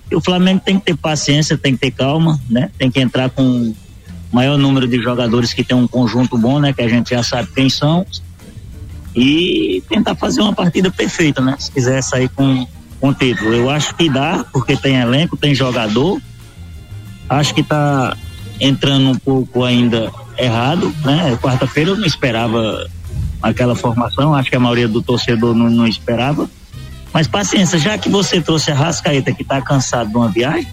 E 0.09 0.15
o 0.15 0.21
Flamengo 0.21 0.61
tem 0.63 0.77
que 0.77 0.85
ter 0.85 0.95
paciência, 0.95 1.57
tem 1.57 1.73
que 1.73 1.79
ter 1.79 1.91
calma, 1.91 2.39
né? 2.49 2.69
Tem 2.77 2.91
que 2.91 2.99
entrar 2.99 3.29
com 3.29 3.73
maior 4.31 4.57
número 4.57 4.87
de 4.87 5.01
jogadores 5.01 5.53
que 5.53 5.63
tem 5.63 5.75
um 5.75 5.87
conjunto 5.87 6.37
bom, 6.37 6.59
né? 6.59 6.73
Que 6.73 6.81
a 6.81 6.87
gente 6.87 7.09
já 7.09 7.23
sabe 7.23 7.49
quem 7.55 7.69
são. 7.69 8.05
E 9.15 9.81
tentar 9.89 10.13
fazer 10.15 10.41
uma 10.41 10.53
partida 10.53 10.91
perfeita, 10.91 11.41
né? 11.41 11.55
Se 11.57 11.71
quiser 11.71 12.01
sair 12.03 12.29
com 12.29 12.67
com 12.99 13.13
título. 13.13 13.53
Eu 13.53 13.69
acho 13.69 13.95
que 13.95 14.09
dá, 14.09 14.45
porque 14.51 14.75
tem 14.75 14.95
elenco, 14.95 15.37
tem 15.37 15.53
jogador. 15.53 16.21
Acho 17.29 17.53
que 17.53 17.61
está 17.61 18.15
entrando 18.59 19.09
um 19.09 19.15
pouco 19.15 19.63
ainda 19.63 20.11
errado, 20.37 20.93
né? 21.03 21.37
Quarta-feira 21.41 21.91
eu 21.91 21.97
não 21.97 22.05
esperava 22.05 22.87
aquela 23.41 23.75
formação, 23.75 24.33
acho 24.33 24.49
que 24.49 24.55
a 24.55 24.59
maioria 24.59 24.87
do 24.87 25.01
torcedor 25.01 25.53
não, 25.53 25.69
não 25.69 25.87
esperava. 25.87 26.49
Mas 27.13 27.27
paciência, 27.27 27.79
já 27.79 27.97
que 27.97 28.09
você 28.09 28.41
trouxe 28.41 28.71
a 28.71 28.75
Rascaeta 28.75 29.31
que 29.31 29.43
está 29.43 29.61
cansado 29.61 30.09
de 30.09 30.15
uma 30.17 30.27
viagem, 30.27 30.67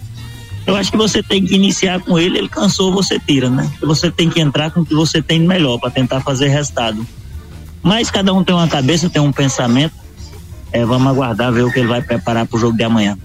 eu 0.65 0.75
acho 0.75 0.91
que 0.91 0.97
você 0.97 1.21
tem 1.21 1.45
que 1.45 1.55
iniciar 1.55 2.01
com 2.01 2.17
ele, 2.17 2.37
ele 2.37 2.49
cansou, 2.49 2.91
você 2.91 3.19
tira, 3.19 3.49
né? 3.49 3.69
Você 3.81 4.09
tem 4.09 4.29
que 4.29 4.39
entrar 4.39 4.71
com 4.71 4.81
o 4.81 4.85
que 4.85 4.93
você 4.93 5.21
tem 5.21 5.39
melhor 5.39 5.77
para 5.77 5.89
tentar 5.89 6.21
fazer 6.21 6.47
resultado. 6.47 7.05
Mas 7.81 8.09
cada 8.09 8.33
um 8.33 8.43
tem 8.43 8.55
uma 8.55 8.67
cabeça, 8.67 9.09
tem 9.09 9.21
um 9.21 9.31
pensamento. 9.31 9.93
É, 10.73 10.83
vamos 10.83 11.07
aguardar 11.07 11.53
ver 11.53 11.63
o 11.63 11.71
que 11.71 11.79
ele 11.79 11.87
vai 11.87 12.01
preparar 12.01 12.47
para 12.47 12.57
o 12.57 12.59
jogo 12.59 12.75
de 12.75 12.83
amanhã. 12.83 13.15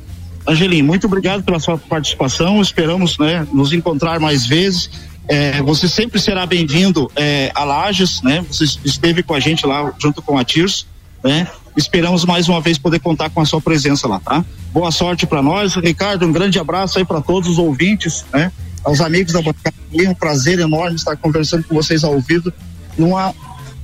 Angelim, 0.46 0.82
muito 0.82 1.06
obrigado 1.06 1.42
pela 1.42 1.58
sua 1.58 1.78
participação. 1.78 2.60
Esperamos 2.60 3.18
né, 3.18 3.46
nos 3.52 3.72
encontrar 3.72 4.20
mais 4.20 4.46
vezes. 4.46 4.90
É, 5.26 5.62
você 5.62 5.88
sempre 5.88 6.20
será 6.20 6.46
bem-vindo 6.46 7.10
é, 7.16 7.50
a 7.54 7.64
Lages, 7.64 8.22
né? 8.22 8.44
Você 8.50 8.64
esteve 8.84 9.22
com 9.22 9.34
a 9.34 9.40
gente 9.40 9.66
lá 9.66 9.92
junto 9.98 10.22
com 10.22 10.38
a 10.38 10.44
Tirso, 10.44 10.86
né? 11.22 11.46
Esperamos 11.76 12.24
mais 12.24 12.48
uma 12.48 12.60
vez 12.60 12.78
poder 12.78 12.98
contar 12.98 13.30
com 13.30 13.40
a 13.40 13.44
sua 13.44 13.60
presença 13.60 14.08
lá, 14.08 14.20
tá? 14.20 14.44
Boa 14.72 14.90
sorte 14.90 15.26
para 15.26 15.42
nós, 15.42 15.74
Ricardo. 15.74 16.26
Um 16.26 16.32
grande 16.32 16.58
abraço 16.58 16.98
aí 16.98 17.04
para 17.04 17.20
todos 17.20 17.48
os 17.48 17.58
ouvintes, 17.58 18.24
né? 18.32 18.50
Aos 18.82 19.00
amigos 19.00 19.32
da 19.32 19.42
bancada, 19.42 19.76
um 20.08 20.14
prazer 20.14 20.58
enorme 20.58 20.96
estar 20.96 21.16
conversando 21.16 21.64
com 21.64 21.74
vocês 21.74 22.04
ao 22.04 22.18
vivo 22.20 22.50
numa 22.96 23.34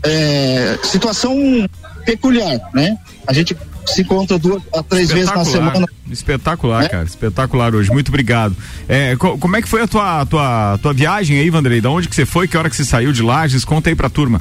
é, 0.02 0.78
situação 0.82 1.34
peculiar, 2.04 2.60
né? 2.72 2.96
A 3.26 3.32
gente 3.32 3.56
se 3.86 4.02
encontra 4.02 4.38
duas 4.38 4.62
a 4.74 4.82
três 4.82 5.10
vezes 5.10 5.32
na 5.32 5.44
semana. 5.44 5.86
Espetacular, 6.10 6.82
né? 6.82 6.88
cara, 6.88 7.04
espetacular 7.04 7.74
hoje. 7.74 7.90
Muito 7.90 8.08
obrigado. 8.08 8.56
É, 8.88 9.16
co 9.16 9.38
como 9.38 9.56
é 9.56 9.62
que 9.62 9.68
foi 9.68 9.82
a 9.82 9.86
tua, 9.86 10.26
tua, 10.26 10.78
tua 10.80 10.92
viagem 10.92 11.38
aí, 11.38 11.50
Vandrei? 11.50 11.80
Da 11.80 11.90
onde 11.90 12.08
que 12.08 12.14
você 12.14 12.26
foi? 12.26 12.48
Que 12.48 12.56
hora 12.56 12.70
que 12.70 12.76
você 12.76 12.84
saiu 12.84 13.12
de 13.12 13.22
Lages? 13.22 13.64
Conta 13.64 13.90
aí 13.90 13.94
pra 13.94 14.08
turma. 14.08 14.40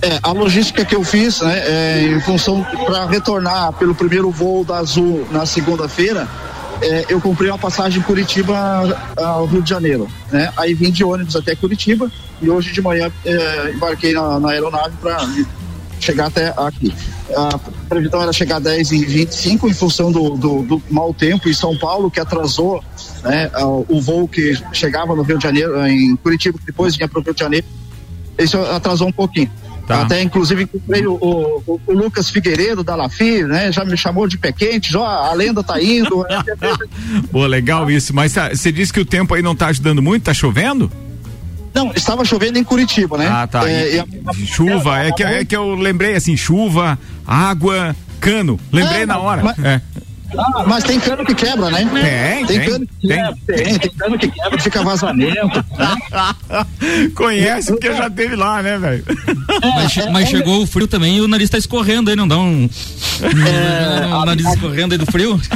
É, 0.00 0.18
a 0.22 0.30
logística 0.30 0.84
que 0.84 0.94
eu 0.94 1.02
fiz, 1.02 1.40
né, 1.40 1.58
é, 1.58 2.02
em 2.04 2.20
função 2.20 2.64
para 2.86 3.06
retornar 3.06 3.72
pelo 3.72 3.94
primeiro 3.94 4.30
voo 4.30 4.64
da 4.64 4.78
Azul 4.78 5.26
na 5.32 5.44
segunda-feira, 5.44 6.28
é, 6.80 7.06
eu 7.08 7.20
comprei 7.20 7.50
uma 7.50 7.58
passagem 7.58 8.00
Curitiba 8.02 8.56
ao 9.16 9.46
Rio 9.46 9.60
de 9.60 9.70
Janeiro, 9.70 10.08
né? 10.30 10.52
Aí 10.56 10.74
vim 10.74 10.92
de 10.92 11.02
ônibus 11.02 11.34
até 11.34 11.56
Curitiba 11.56 12.10
e 12.40 12.48
hoje 12.48 12.72
de 12.72 12.80
manhã 12.80 13.10
é, 13.24 13.72
embarquei 13.74 14.12
na, 14.12 14.38
na 14.38 14.50
aeronave 14.50 14.94
para 15.00 15.18
chegar 16.00 16.26
até 16.26 16.52
aqui. 16.56 16.92
A 17.36 17.58
previsão 17.88 18.22
era 18.22 18.32
chegar 18.32 18.56
a 18.56 18.60
10 18.60 18.92
e 18.92 19.04
25 19.04 19.68
em 19.68 19.74
função 19.74 20.10
do, 20.10 20.30
do, 20.30 20.62
do 20.62 20.82
mau 20.90 21.12
tempo 21.12 21.48
em 21.48 21.52
São 21.52 21.76
Paulo, 21.76 22.10
que 22.10 22.20
atrasou 22.20 22.82
né, 23.22 23.50
o 23.88 24.00
voo 24.00 24.26
que 24.26 24.54
chegava 24.72 25.14
no 25.14 25.22
Rio 25.22 25.38
de 25.38 25.44
Janeiro, 25.44 25.86
em 25.86 26.16
Curitiba, 26.16 26.58
depois 26.64 26.96
vinha 26.96 27.08
para 27.08 27.20
o 27.20 27.22
Rio 27.22 27.34
de 27.34 27.40
Janeiro. 27.40 27.66
Isso 28.38 28.58
atrasou 28.58 29.08
um 29.08 29.12
pouquinho. 29.12 29.50
Tá. 29.88 30.02
Até 30.02 30.22
inclusive 30.22 30.64
encontrei 30.64 31.06
o, 31.06 31.14
o, 31.14 31.80
o, 31.86 31.92
Lucas 31.94 32.28
Figueiredo 32.28 32.84
da 32.84 32.94
Lafi, 32.94 33.42
né? 33.44 33.72
Já 33.72 33.86
me 33.86 33.96
chamou 33.96 34.28
de 34.28 34.36
pé 34.36 34.52
quente, 34.52 34.92
já 34.92 35.00
a 35.00 35.32
lenda 35.32 35.64
tá 35.64 35.82
indo. 35.82 36.26
Pô, 37.32 37.46
legal 37.46 37.90
isso. 37.90 38.14
Mas 38.14 38.34
tá, 38.34 38.50
você 38.50 38.70
disse 38.70 38.92
que 38.92 39.00
o 39.00 39.06
tempo 39.06 39.32
aí 39.32 39.40
não 39.40 39.56
tá 39.56 39.68
ajudando 39.68 40.02
muito, 40.02 40.24
tá 40.24 40.34
chovendo? 40.34 40.92
Não, 41.78 41.92
estava 41.92 42.24
chovendo 42.24 42.58
em 42.58 42.64
Curitiba, 42.64 43.16
né? 43.16 43.28
Ah, 43.30 43.46
tá. 43.46 43.68
É, 43.70 43.96
e, 43.96 44.42
e, 44.42 44.46
chuva, 44.46 44.98
é 44.98 45.12
que, 45.12 45.22
é 45.22 45.44
que 45.44 45.54
eu 45.54 45.76
lembrei 45.76 46.16
assim, 46.16 46.36
chuva, 46.36 46.98
água, 47.24 47.94
cano. 48.20 48.58
Lembrei 48.72 49.02
é, 49.02 49.06
na 49.06 49.18
hora. 49.18 49.44
Mas, 49.44 49.58
é. 49.64 49.80
Ah, 50.36 50.64
mas 50.66 50.84
tem 50.84 51.00
cano 51.00 51.24
que 51.24 51.34
quebra, 51.34 51.70
né? 51.70 51.78
Tem, 51.78 52.46
tem, 52.46 52.60
tem 52.60 52.70
cano 52.70 52.86
que 52.86 53.08
quebra, 53.08 53.38
tem, 53.46 53.56
tem, 53.56 53.78
tem 53.78 53.90
cano 53.90 54.18
que 54.18 54.28
quebra, 54.28 54.60
fica 54.60 54.82
vazamento. 54.82 55.64
Né? 55.78 57.08
Conhece 57.14 57.72
porque 57.72 57.94
já 57.94 58.10
teve 58.10 58.36
lá, 58.36 58.62
né, 58.62 58.78
velho? 58.78 59.04
É, 59.62 59.68
mas, 59.74 59.96
é, 59.96 60.10
mas 60.10 60.24
é, 60.24 60.30
chegou 60.30 60.62
o 60.62 60.66
frio 60.66 60.86
também 60.86 61.16
e 61.16 61.20
o 61.20 61.28
nariz 61.28 61.48
tá 61.48 61.56
escorrendo 61.56 62.10
aí, 62.10 62.16
não 62.16 62.28
dá 62.28 62.38
um. 62.38 62.68
É, 63.22 64.06
o 64.06 64.24
nariz 64.24 64.46
a, 64.46 64.54
escorrendo 64.54 64.94
aí 64.94 64.98
do 64.98 65.06
frio? 65.06 65.40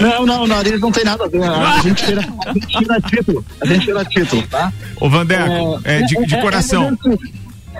Não, 0.00 0.26
não, 0.26 0.42
o 0.44 0.46
nariz 0.46 0.80
não 0.80 0.90
tem 0.90 1.04
nada 1.04 1.24
a 1.24 1.28
ver. 1.28 1.42
A 1.44 1.78
gente 1.82 2.04
tira, 2.04 2.28
a 2.46 2.52
gente 2.52 2.66
tira 2.66 3.00
título. 3.00 3.44
A 3.60 3.66
gente 3.66 3.84
tira 3.84 4.04
título, 4.04 4.42
tá? 4.48 4.72
Ô, 4.96 5.08
Vandeco, 5.08 5.80
é, 5.84 5.98
é, 5.98 6.02
de, 6.02 6.26
de 6.26 6.40
coração 6.40 6.98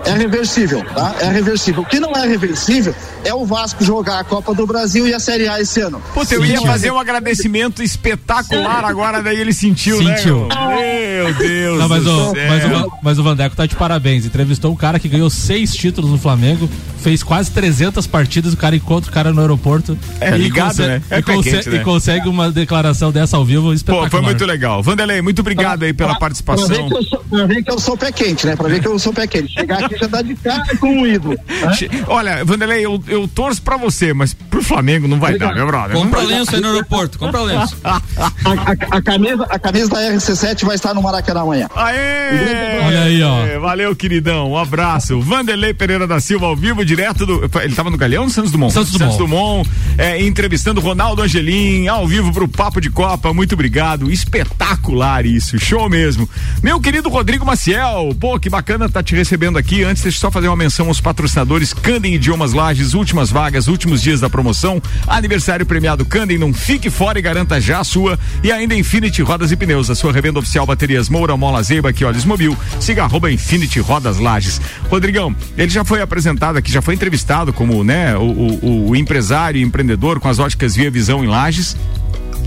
é 0.05 0.13
reversível, 0.13 0.85
tá? 0.95 1.15
É 1.21 1.29
reversível. 1.29 1.83
O 1.83 1.87
que 1.87 2.01
não 2.01 2.13
é 2.13 2.27
reversível 2.27 2.95
é 3.25 3.33
o 3.33 3.45
Vasco 3.45 3.85
jogar 3.85 4.19
a 4.19 4.25
Copa 4.25 4.55
do 4.55 4.67
Brasil 4.67 5.07
e 5.07 5.15
a 5.15 5.21
Série 5.21 5.49
A 5.49 5.61
esse 5.61 5.81
ano. 5.81 6.03
Puta, 6.13 6.35
eu 6.35 6.45
ia 6.45 6.61
fazer 6.63 6.91
um 6.91 6.99
agradecimento 6.99 7.83
espetacular 7.83 8.85
agora, 8.85 9.23
daí 9.23 9.39
ele 9.39 9.53
sentiu, 9.53 10.03
né, 10.03 10.17
sentiu. 10.17 10.47
né? 10.49 11.23
Meu 11.25 11.35
Deus. 11.35 11.79
Não, 11.79 11.89
mas, 11.89 12.07
o, 12.07 12.33
mas, 12.35 12.65
o, 12.65 12.93
mas 13.03 13.19
o 13.19 13.23
Vandeco 13.23 13.55
tá 13.55 13.67
de 13.67 13.77
parabéns. 13.77 14.27
Entrevistou 14.27 14.73
um 14.73 14.77
cara 14.77 14.99
que 14.99 15.09
ganhou 15.09 15.31
seis 15.31 15.75
títulos 15.75 16.11
no 16.11 16.19
Flamengo, 16.19 16.69
fez 17.03 17.23
quase 17.23 17.51
300 17.51 18.07
partidas, 18.07 18.53
o 18.53 18.57
cara 18.57 18.77
encontra 18.77 19.11
o 19.11 19.13
cara 19.13 19.33
no 19.33 19.41
aeroporto. 19.41 19.99
É, 20.21 20.31
ligado, 20.37 20.69
consegue, 20.69 20.89
né? 20.89 21.03
É 21.11 21.19
e, 21.19 21.23
quente, 21.23 21.69
né? 21.69 21.77
e, 21.77 21.81
consegue 21.81 22.29
uma 22.29 22.51
declaração 22.51 23.11
dessa 23.11 23.37
ao 23.37 23.45
vivo 23.45 23.73
espetacular. 23.75 24.11
Pô, 24.11 24.17
foi 24.17 24.21
muito 24.23 24.45
legal. 24.45 24.83
Vanderlei, 24.83 25.21
muito 25.21 25.41
obrigado 25.41 25.81
pra, 25.81 25.87
aí 25.89 25.93
pela 25.93 26.11
pra, 26.11 26.21
participação. 26.21 26.67
Pra 26.69 26.77
ver, 26.77 26.89
que 26.89 26.95
eu 26.95 27.03
sou, 27.03 27.25
pra 27.29 27.47
ver 27.47 27.63
que 27.63 27.71
eu 27.71 27.79
sou 27.79 27.97
pé 27.97 28.13
quente, 28.13 28.47
né? 28.47 28.57
Pra 28.57 28.69
ver 28.69 28.81
que 28.81 28.89
eu 28.89 28.99
sou 28.99 29.13
pé 29.13 29.27
quente. 29.27 29.53
Chegar 29.53 29.85
aqui 29.85 29.99
já 29.99 30.07
dá 30.07 30.23
de 30.23 30.35
cara 30.37 30.77
com 30.77 31.03
o 31.03 31.07
ídolo. 31.07 31.35
Né? 31.35 32.05
Olha, 32.07 32.45
Vanderlei, 32.45 32.85
eu, 32.87 33.03
eu 33.09 33.27
torço 33.27 33.61
pra 33.61 33.77
você, 33.77 34.15
mas 34.15 34.33
pro 34.33 34.63
Flamengo 34.63 35.09
não 35.09 35.19
vai 35.19 35.35
Obrigado. 35.35 35.51
dar, 35.51 35.57
meu 35.57 35.67
brother. 35.67 35.97
Compra 35.97 36.21
lenço 36.23 36.55
aí 36.55 36.61
no 36.61 36.69
aeroporto, 36.69 37.19
compra 37.19 37.43
lenço. 37.43 37.77
a, 37.83 37.97
a, 37.97 38.97
a, 38.97 39.03
camisa, 39.03 39.47
a 39.49 39.59
camisa 39.59 39.89
da 39.89 40.01
RC7 40.13 40.65
vai 40.65 40.77
estar 40.77 40.95
no 40.95 41.03
Maracanã 41.03 41.41
amanhã. 41.41 41.69
Aê! 41.75 42.81
Olha 42.87 43.03
aí, 43.03 43.23
ó. 43.23 43.61
Valeu, 43.61 43.95
queridão. 43.97 44.53
Um 44.53 44.57
abraço. 44.57 45.21
Vanderlei 45.21 45.75
Pereira 45.75 46.07
da 46.07 46.21
Silva 46.21 46.47
ao 46.47 46.57
vivo, 46.57 46.85
direto 46.95 47.25
do. 47.25 47.51
Ele 47.63 47.75
tava 47.75 47.91
no 47.91 47.97
Galeão 47.97 48.29
Santos 48.29 48.51
Dumont? 48.53 48.73
Santos 48.73 48.93
Dumont. 48.93 49.13
Santos 49.13 49.19
Dumont, 49.19 49.71
é, 49.97 50.23
entrevistando 50.23 50.81
Ronaldo 50.81 51.23
Angelim, 51.23 51.89
ao 51.89 52.07
vivo 52.07 52.31
pro 52.33 52.47
Papo 52.47 52.81
de 52.81 52.91
Copa. 52.91 53.33
Muito 53.33 53.55
obrigado. 53.55 54.11
Espetacular 54.11 55.25
isso. 55.25 55.59
Show 55.59 55.89
mesmo. 55.89 56.29
Meu 56.63 56.79
querido 56.81 57.09
Rodrigo 57.09 57.47
Maciel, 57.47 58.15
pô, 58.21 58.39
que 58.39 58.51
bacana 58.51 58.89
tá 58.89 59.03
te 59.03 59.15
recebendo 59.15 59.57
aqui. 59.57 59.83
Antes, 59.83 60.03
deixa 60.03 60.19
eu 60.19 60.21
só 60.21 60.31
fazer 60.31 60.49
uma 60.49 60.57
menção 60.57 60.89
aos 60.89 61.01
patrocinadores 61.01 61.73
Candem 61.73 62.15
Idiomas 62.15 62.53
Lages, 62.53 62.93
últimas 62.93 63.31
vagas, 63.31 63.69
últimos 63.69 64.03
dias 64.03 64.21
da 64.21 64.29
promoção. 64.29 64.83
Aniversário 65.07 65.65
premiado 65.65 66.05
Candem, 66.05 66.39
não 66.39 66.53
fique 66.53 66.91
fora 66.91 67.19
e 67.19 67.23
garanta 67.23 67.61
já 67.61 67.81
a 67.81 67.85
sua. 67.85 68.19
E 68.43 68.53
ainda 68.53 68.75
Infinity 68.75 69.23
Rodas 69.23 69.51
e 69.51 69.57
Pneus, 69.57 69.89
a 69.89 69.95
sua 69.95 70.13
revenda 70.13 70.39
oficial 70.39 70.67
baterias 70.67 71.09
Moura, 71.09 71.37
Mola 71.37 71.63
Zeiba, 71.63 71.93
que 71.93 72.05
olhos 72.05 72.27
mobil. 72.27 72.57
Siga 72.81 73.05
arroba 73.05 73.31
Infinity 73.31 73.81
Rodas 73.81 74.19
Lages. 74.19 74.61
Rodrigão, 74.91 75.35
ele 75.57 75.71
já 75.71 75.85
foi 75.85 76.03
apresentado 76.03 76.59
aqui, 76.59 76.71
já 76.71 76.82
foi 76.83 76.95
entrevistado 76.95 77.53
como, 77.53 77.83
né, 77.83 78.17
o, 78.17 78.23
o, 78.23 78.91
o 78.91 78.97
empresário 78.97 79.61
e 79.61 79.63
empreendedor 79.63 80.21
com 80.21 80.29
as 80.29 80.39
óticas 80.39 80.75
Via 80.75 80.91
Visão 80.91 81.25
em 81.25 81.29
Lages 81.29 81.77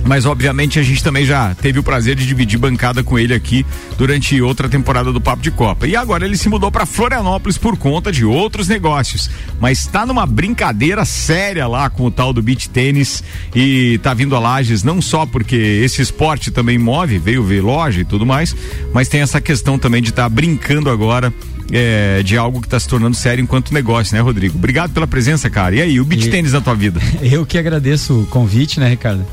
mas 0.05 0.25
obviamente 0.25 0.79
a 0.79 0.83
gente 0.83 1.03
também 1.03 1.25
já 1.25 1.55
teve 1.55 1.79
o 1.79 1.83
prazer 1.83 2.15
de 2.15 2.25
dividir 2.25 2.59
bancada 2.59 3.03
com 3.03 3.17
ele 3.17 3.33
aqui 3.33 3.65
durante 3.97 4.39
outra 4.39 4.69
temporada 4.69 5.11
do 5.11 5.19
Papo 5.19 5.41
de 5.41 5.49
Copa. 5.49 5.87
E 5.87 5.95
agora 5.95 6.25
ele 6.25 6.37
se 6.37 6.47
mudou 6.47 6.71
para 6.71 6.85
Florianópolis 6.85 7.57
por 7.57 7.75
conta 7.75 8.11
de 8.11 8.23
outros 8.23 8.67
negócios, 8.67 9.29
mas 9.59 9.79
está 9.79 10.05
numa 10.05 10.25
brincadeira 10.27 11.03
séria 11.05 11.67
lá 11.67 11.89
com 11.89 12.05
o 12.05 12.11
tal 12.11 12.31
do 12.31 12.41
beach 12.41 12.69
tênis 12.69 13.23
e 13.55 13.99
tá 14.03 14.13
vindo 14.13 14.35
a 14.35 14.39
Lages 14.39 14.83
não 14.83 15.01
só 15.01 15.25
porque 15.25 15.55
esse 15.55 16.01
esporte 16.01 16.51
também 16.51 16.77
move, 16.77 17.17
veio 17.17 17.43
ver 17.43 17.61
loja 17.61 18.01
e 18.01 18.05
tudo 18.05 18.25
mais, 18.25 18.55
mas 18.93 19.07
tem 19.07 19.21
essa 19.21 19.41
questão 19.41 19.79
também 19.79 20.03
de 20.03 20.09
estar 20.09 20.23
tá 20.23 20.29
brincando 20.29 20.89
agora 20.89 21.33
é, 21.71 22.21
de 22.23 22.37
algo 22.37 22.61
que 22.61 22.67
está 22.67 22.79
se 22.79 22.87
tornando 22.87 23.15
sério 23.15 23.41
enquanto 23.41 23.73
negócio, 23.73 24.15
né, 24.15 24.21
Rodrigo? 24.21 24.57
Obrigado 24.57 24.91
pela 24.91 25.07
presença, 25.07 25.49
cara. 25.49 25.75
E 25.75 25.81
aí, 25.81 25.99
o 25.99 26.05
beach 26.05 26.29
tênis 26.29 26.53
na 26.53 26.61
tua 26.61 26.75
vida? 26.75 26.99
Eu 27.21 27.45
que 27.45 27.57
agradeço 27.57 28.21
o 28.21 28.25
convite, 28.27 28.79
né, 28.79 28.89
Ricardo? 28.89 29.25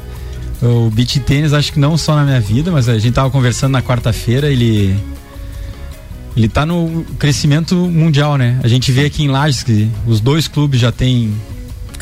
O 0.63 0.91
beat 0.91 1.19
tênis, 1.21 1.53
acho 1.53 1.73
que 1.73 1.81
não 1.81 1.99
só 1.99 2.15
na 2.15 2.23
minha 2.23 2.41
vida, 2.41 2.71
mas 2.71 2.89
a 2.89 2.97
gente 2.97 3.15
tava 3.15 3.29
conversando 3.31 3.73
na 3.73 3.83
quarta-feira, 3.83 4.49
ele 4.49 4.97
ele 6.37 6.49
tá 6.49 6.65
no 6.65 7.05
crescimento 7.19 7.75
mundial, 7.75 8.37
né? 8.37 8.59
A 8.63 8.69
gente 8.69 8.91
vê 8.93 9.05
aqui 9.05 9.25
em 9.25 9.29
Lages 9.29 9.63
que 9.63 9.89
os 10.07 10.21
dois 10.21 10.49
clubes 10.49 10.81
já 10.81 10.93
têm 10.93 11.35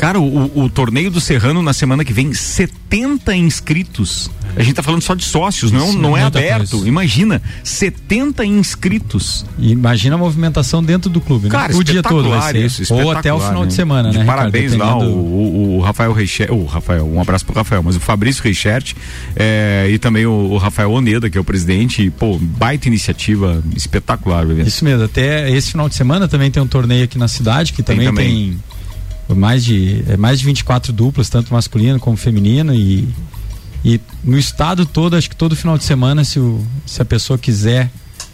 Cara, 0.01 0.19
o, 0.19 0.63
o, 0.63 0.67
torneio 0.67 1.11
do 1.11 1.21
Serrano 1.21 1.61
na 1.61 1.73
semana 1.73 2.03
que 2.03 2.11
vem, 2.11 2.33
70 2.33 3.35
inscritos. 3.35 4.31
A 4.55 4.63
gente 4.63 4.73
tá 4.73 4.81
falando 4.81 5.03
só 5.03 5.13
de 5.13 5.23
sócios, 5.23 5.71
não, 5.71 5.93
não 5.93 6.17
é 6.17 6.23
aberto. 6.23 6.71
Coisa. 6.71 6.87
Imagina, 6.87 7.39
70 7.63 8.43
inscritos. 8.43 9.45
Imagina 9.59 10.15
a 10.15 10.17
movimentação 10.17 10.83
dentro 10.83 11.07
do 11.07 11.21
clube, 11.21 11.45
né? 11.45 11.51
Cara, 11.51 11.77
o 11.77 11.83
dia 11.83 12.01
todo 12.01 12.29
vai 12.29 12.51
ser. 12.51 12.65
Isso, 12.65 12.91
Ou 12.91 13.11
até 13.11 13.31
o 13.31 13.39
final 13.39 13.61
né? 13.61 13.67
de 13.67 13.73
semana, 13.75 14.09
de 14.09 14.17
né? 14.17 14.25
Parabéns 14.25 14.71
Ricardo, 14.73 15.03
lá, 15.03 15.07
o, 15.07 15.77
o, 15.77 15.81
Rafael 15.81 16.13
Reichert, 16.13 16.51
o 16.51 16.65
Rafael, 16.65 17.07
um 17.07 17.21
abraço 17.21 17.45
pro 17.45 17.53
Rafael, 17.53 17.83
mas 17.83 17.95
o 17.95 17.99
Fabrício 17.99 18.43
Reichert 18.43 18.95
é, 19.35 19.87
e 19.87 19.99
também 19.99 20.25
o, 20.25 20.31
o, 20.31 20.57
Rafael 20.57 20.91
Oneda, 20.91 21.29
que 21.29 21.37
é 21.37 21.41
o 21.41 21.43
presidente. 21.43 22.09
pô, 22.09 22.39
baita 22.39 22.87
iniciativa 22.87 23.63
espetacular, 23.75 24.47
bebê. 24.47 24.63
Isso 24.63 24.83
mesmo, 24.83 25.05
até 25.05 25.51
esse 25.51 25.69
final 25.69 25.87
de 25.87 25.93
semana 25.93 26.27
também 26.27 26.49
tem 26.49 26.61
um 26.61 26.67
torneio 26.67 27.03
aqui 27.03 27.19
na 27.19 27.27
cidade 27.27 27.71
que 27.71 27.83
também 27.83 28.07
tem, 28.07 28.15
também. 28.15 28.27
tem 28.27 28.70
mais 29.35 29.63
de, 29.63 30.03
é, 30.07 30.17
mais 30.17 30.39
de 30.39 30.45
24 30.45 30.91
duplas, 30.93 31.29
tanto 31.29 31.53
masculino 31.53 31.99
como 31.99 32.17
feminino 32.17 32.73
e, 32.73 33.07
e 33.83 33.99
no 34.23 34.37
estado 34.37 34.85
todo, 34.85 35.15
acho 35.15 35.29
que 35.29 35.35
todo 35.35 35.55
final 35.55 35.77
de 35.77 35.83
semana, 35.83 36.23
se, 36.23 36.39
o, 36.39 36.63
se 36.85 37.01
a 37.01 37.05
pessoa 37.05 37.37
quiser 37.37 37.89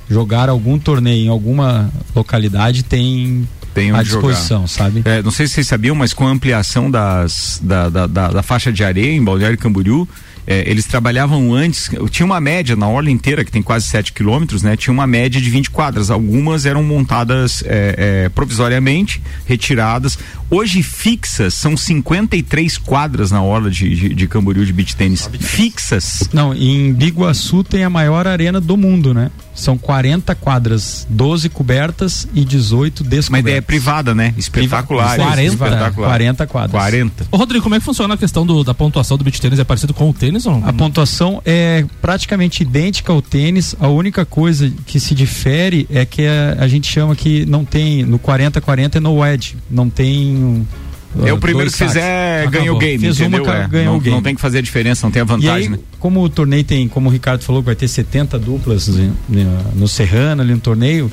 jogar 0.10 0.50
algum 0.50 0.80
torneio 0.80 1.26
em 1.26 1.30
alguma 1.30 1.92
localidade, 2.16 2.84
tem 2.84 3.48
tem 3.74 3.92
à 3.92 4.02
disposição, 4.02 4.66
jogar. 4.66 4.68
sabe? 4.68 5.02
É, 5.06 5.22
não 5.22 5.30
sei 5.30 5.48
se 5.48 5.54
vocês 5.54 5.68
sabiam, 5.68 5.96
mas 5.96 6.12
com 6.12 6.26
a 6.26 6.32
ampliação 6.32 6.90
das, 6.90 7.60
da, 7.62 7.90
da, 7.90 8.08
da, 8.08 8.28
da 8.30 8.42
faixa 8.42 8.74
de 8.74 8.84
areia 8.84 9.14
em 9.14 9.24
Balneário 9.24 9.58
Camboriú, 9.58 10.08
é, 10.48 10.64
eles 10.66 10.86
trabalhavam 10.86 11.54
antes, 11.54 11.92
tinha 12.10 12.26
uma 12.26 12.40
média 12.40 12.74
na 12.74 12.88
orla 12.88 13.12
inteira, 13.12 13.44
que 13.44 13.52
tem 13.52 13.62
quase 13.62 13.86
7 13.88 14.14
quilômetros, 14.14 14.64
né? 14.64 14.78
Tinha 14.78 14.94
uma 14.94 15.06
média 15.06 15.42
de 15.42 15.50
20 15.50 15.70
quadras. 15.70 16.10
Algumas 16.10 16.66
eram 16.66 16.82
montadas 16.84 17.62
é, 17.66 18.24
é, 18.26 18.30
provisoriamente, 18.30 19.22
retiradas. 19.46 20.18
Hoje 20.50 20.82
fixas 20.82 21.54
são 21.54 21.76
53 21.76 22.78
quadras 22.78 23.30
na 23.32 23.44
orla 23.44 23.70
de, 23.70 23.94
de, 23.94 24.10
de 24.16 24.28
Camboriú 24.28 24.66
de 24.66 24.72
beach 24.72 24.96
tênis. 24.96 25.30
Fixas. 25.40 26.30
Não, 26.32 26.54
em 26.54 26.94
Biguaçu 26.94 27.66
tem 27.66 27.84
a 27.84 27.90
maior 27.90 28.26
arena 28.26 28.62
do 28.62 28.78
mundo, 28.78 29.14
né? 29.14 29.30
São 29.54 29.78
40 29.78 30.36
quadras, 30.36 31.06
12 31.10 31.50
cobertas 31.50 32.28
e 32.34 32.46
18 32.46 33.04
descobertas. 33.04 33.30
Uma 33.30 33.40
ideia 33.40 33.62
privada, 33.62 34.16
né? 34.16 34.34
Espetacular. 34.38 35.18
40, 35.18 35.44
espetacular. 35.44 36.08
40 36.10 36.48
quadras. 36.48 36.72
40. 36.72 37.28
Ô, 37.32 37.38
Rodrigo, 37.38 37.64
como 37.64 37.76
é 37.76 37.80
que 37.80 37.86
funciona 37.86 38.14
a 38.14 38.18
questão 38.18 38.46
do, 38.46 38.64
da 38.64 38.74
pontuação 38.74 39.18
do 39.18 39.24
beach 39.24 39.42
tênis? 39.42 39.60
É 39.60 39.64
parecido 39.64 39.94
com 39.94 40.10
o 40.10 40.14
tênis 40.14 40.37
ou 40.45 40.60
não? 40.60 40.67
A 40.67 40.73
pontuação 40.73 41.41
é 41.45 41.86
praticamente 42.02 42.63
idêntica 42.63 43.12
ao 43.12 43.21
tênis. 43.21 43.76
A 43.80 43.88
única 43.88 44.26
coisa 44.26 44.71
que 44.86 45.00
se 45.00 45.15
difere 45.15 45.88
é 45.89 46.06
que 46.06 46.26
a, 46.26 46.58
a 46.60 46.67
gente 46.67 46.91
chama 46.91 47.15
que 47.15 47.45
não 47.45 47.65
tem, 47.65 48.04
no 48.04 48.19
40-40 48.19 48.95
é 48.95 49.00
no 49.00 49.15
wedge. 49.15 49.58
Não 49.69 49.89
tem 49.89 50.65
é 51.26 51.34
o 51.34 51.39
primeiro 51.39 51.71
que 51.71 51.78
fizer 51.78 52.47
ganha 52.50 52.71
o 52.71 52.78
game, 52.78 53.00
Fez 53.00 53.19
entendeu? 53.19 53.43
Uma, 53.43 53.56
é, 53.56 53.67
ganhou 53.67 53.93
não, 53.93 53.97
o 53.97 54.02
game. 54.02 54.15
não 54.15 54.21
tem 54.21 54.36
que 54.36 54.41
fazer 54.41 54.60
a 54.60 54.62
diferença, 54.62 55.06
não 55.08 55.12
tem 55.12 55.21
a 55.21 55.26
vantagem, 55.26 55.67
aí, 55.67 55.69
né? 55.69 55.80
Como 56.00 56.21
o 56.21 56.30
torneio 56.30 56.63
tem, 56.63 56.88
como 56.88 57.10
o 57.10 57.12
Ricardo 57.12 57.43
falou, 57.43 57.62
vai 57.62 57.76
ter 57.76 57.88
70 57.88 58.38
duplas 58.38 58.89
no 59.76 59.88
Serrano 59.88 60.41
ali 60.41 60.54
no 60.54 60.60
torneio, 60.60 61.12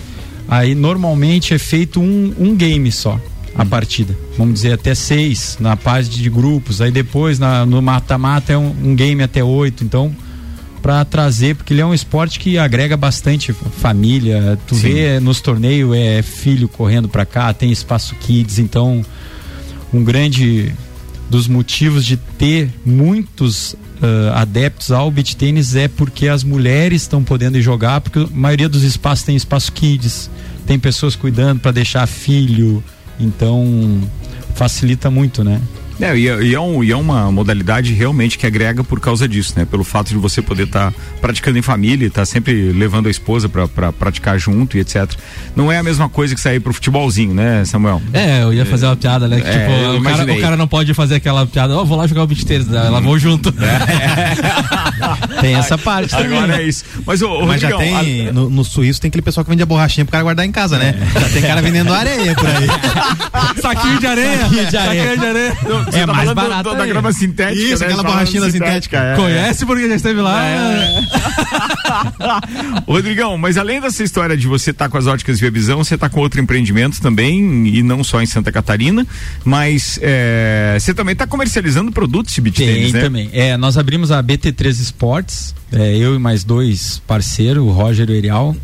aí 0.48 0.74
normalmente 0.74 1.54
é 1.54 1.58
feito 1.58 2.00
um, 2.00 2.34
um 2.38 2.54
game 2.54 2.90
só 2.92 3.18
a 3.54 3.64
partida. 3.64 4.16
Vamos 4.36 4.54
dizer 4.54 4.72
até 4.72 4.94
seis 4.94 5.56
na 5.60 5.76
parte 5.76 6.10
de 6.10 6.28
grupos. 6.28 6.80
Aí 6.80 6.90
depois 6.90 7.38
na, 7.38 7.64
no 7.64 7.80
mata-mata 7.80 8.52
é 8.52 8.58
um, 8.58 8.74
um, 8.82 8.94
game 8.94 9.22
até 9.22 9.42
oito. 9.42 9.84
Então 9.84 10.14
para 10.82 11.02
trazer, 11.02 11.56
porque 11.56 11.72
ele 11.72 11.80
é 11.80 11.86
um 11.86 11.94
esporte 11.94 12.38
que 12.38 12.58
agrega 12.58 12.94
bastante 12.94 13.54
família. 13.54 14.58
Tu 14.66 14.74
Sim. 14.74 14.82
vê 14.82 15.20
nos 15.20 15.40
torneios 15.40 15.96
é 15.96 16.20
filho 16.20 16.68
correndo 16.68 17.08
para 17.08 17.24
cá, 17.24 17.54
tem 17.54 17.72
espaço 17.72 18.14
kids, 18.16 18.58
então 18.58 19.02
um 19.94 20.04
grande 20.04 20.74
dos 21.30 21.48
motivos 21.48 22.04
de 22.04 22.18
ter 22.18 22.70
muitos 22.84 23.72
uh, 23.72 24.34
adeptos 24.34 24.92
ao 24.92 25.10
beach 25.10 25.34
tênis 25.36 25.74
é 25.74 25.88
porque 25.88 26.28
as 26.28 26.44
mulheres 26.44 27.00
estão 27.00 27.24
podendo 27.24 27.58
jogar, 27.62 28.02
porque 28.02 28.18
a 28.18 28.26
maioria 28.30 28.68
dos 28.68 28.82
espaços 28.82 29.24
tem 29.24 29.34
espaço 29.34 29.72
kids, 29.72 30.30
tem 30.66 30.78
pessoas 30.78 31.16
cuidando 31.16 31.60
para 31.60 31.72
deixar 31.72 32.06
filho, 32.06 32.84
então 33.18 34.00
facilita 34.54 35.10
muito, 35.10 35.42
né? 35.44 35.60
É, 36.00 36.16
e, 36.16 36.28
é, 36.28 36.42
e, 36.42 36.54
é 36.54 36.60
um, 36.60 36.82
e, 36.82 36.90
é 36.90 36.96
uma 36.96 37.30
modalidade 37.30 37.92
realmente 37.92 38.38
que 38.38 38.46
agrega 38.46 38.82
por 38.82 39.00
causa 39.00 39.28
disso, 39.28 39.54
né? 39.56 39.64
Pelo 39.64 39.84
fato 39.84 40.08
de 40.08 40.16
você 40.16 40.42
poder 40.42 40.64
estar 40.64 40.90
tá 40.90 40.98
praticando 41.20 41.58
em 41.58 41.62
família, 41.62 42.06
estar 42.06 42.22
tá 42.22 42.26
sempre 42.26 42.72
levando 42.72 43.06
a 43.06 43.10
esposa 43.10 43.48
para 43.48 43.92
praticar 43.92 44.38
junto 44.38 44.76
e 44.76 44.80
etc. 44.80 45.12
Não 45.54 45.70
é 45.70 45.78
a 45.78 45.82
mesma 45.82 46.08
coisa 46.08 46.34
que 46.34 46.40
sair 46.40 46.60
pro 46.60 46.72
futebolzinho, 46.72 47.34
né, 47.34 47.64
Samuel? 47.64 48.02
É, 48.12 48.42
eu 48.42 48.52
ia 48.52 48.66
fazer 48.66 48.86
uma 48.86 48.96
piada, 48.96 49.28
né? 49.28 49.40
Que, 49.40 49.48
é, 49.48 49.52
tipo, 49.52 49.98
o 49.98 50.02
cara, 50.02 50.32
o 50.32 50.40
cara, 50.40 50.56
não 50.56 50.68
pode 50.68 50.92
fazer 50.94 51.16
aquela 51.16 51.46
piada, 51.46 51.76
ó, 51.76 51.82
oh, 51.82 51.84
vou 51.84 51.96
lá 51.96 52.06
jogar 52.06 52.22
o 52.22 52.26
beat 52.26 52.44
tênis, 52.44 52.70
ela 52.70 53.00
vou 53.00 53.18
junto. 53.18 53.54
É. 53.64 55.40
tem 55.40 55.54
essa 55.54 55.76
parte 55.76 56.14
Agora 56.14 56.42
também. 56.42 56.56
é 56.56 56.62
isso. 56.68 56.84
Mas, 57.06 57.22
o, 57.22 57.46
Mas 57.46 57.60
já 57.60 57.76
tem, 57.76 58.28
a... 58.28 58.32
no, 58.32 58.48
no, 58.50 58.64
suíço 58.64 59.00
tem 59.00 59.08
aquele 59.08 59.22
pessoal 59.22 59.44
que 59.44 59.50
vende 59.50 59.62
a 59.62 59.66
borrachinha 59.66 60.04
pro 60.04 60.12
cara 60.12 60.22
guardar 60.22 60.44
em 60.46 60.52
casa, 60.52 60.78
né? 60.78 60.94
É. 61.14 61.20
Já 61.20 61.28
tem 61.28 61.42
cara 61.42 61.62
vendendo 61.62 61.92
areia 61.92 62.34
por 62.34 62.46
aí. 62.46 62.66
Saquinho 63.60 64.00
de 64.00 64.06
areia. 64.06 64.38
Saquinho 64.38 64.70
de 64.70 64.76
areia. 64.76 65.02
Saquinho 65.02 65.18
de 65.18 65.26
areia. 65.26 65.56
Você 65.86 65.98
é 65.98 66.06
tá 66.06 66.12
mais 66.12 66.32
barato. 66.32 66.70
Da, 66.70 66.78
da 66.78 66.86
grama 66.86 67.12
sintética. 67.12 67.60
Isso, 67.60 67.80
né? 67.80 67.86
aquela 67.86 68.02
borrachinha 68.02 68.50
sintética. 68.50 68.98
É. 68.98 69.16
Conhece 69.16 69.66
porque 69.66 69.88
já 69.88 69.94
esteve 69.94 70.20
lá. 70.20 70.42
É. 70.42 71.04
Rodrigão, 72.86 73.36
mas 73.38 73.56
além 73.56 73.80
dessa 73.80 74.02
história 74.02 74.36
de 74.36 74.46
você 74.46 74.70
estar 74.70 74.86
tá 74.86 74.90
com 74.90 74.98
as 74.98 75.06
óticas 75.06 75.40
Via 75.40 75.50
Visão, 75.50 75.82
você 75.82 75.94
está 75.94 76.08
com 76.08 76.20
outro 76.20 76.40
empreendimento 76.40 77.00
também, 77.00 77.68
e 77.68 77.82
não 77.82 78.02
só 78.02 78.22
em 78.22 78.26
Santa 78.26 78.50
Catarina, 78.50 79.06
mas 79.44 79.98
é, 80.02 80.76
você 80.78 80.94
também 80.94 81.12
está 81.12 81.26
comercializando 81.26 81.92
produtos 81.92 82.34
de 82.34 82.40
beat 82.40 82.56
Tem 82.56 82.92
né? 82.92 83.00
também. 83.00 83.30
É, 83.32 83.56
nós 83.56 83.76
abrimos 83.76 84.10
a 84.10 84.22
BT3 84.22 84.80
Sports, 84.80 85.54
é, 85.72 85.96
eu 85.96 86.14
e 86.14 86.18
mais 86.18 86.44
dois 86.44 87.00
parceiros, 87.06 87.62
o 87.62 87.70
Roger 87.70 88.08
e 88.08 88.12
o 88.12 88.16
Erial. 88.16 88.56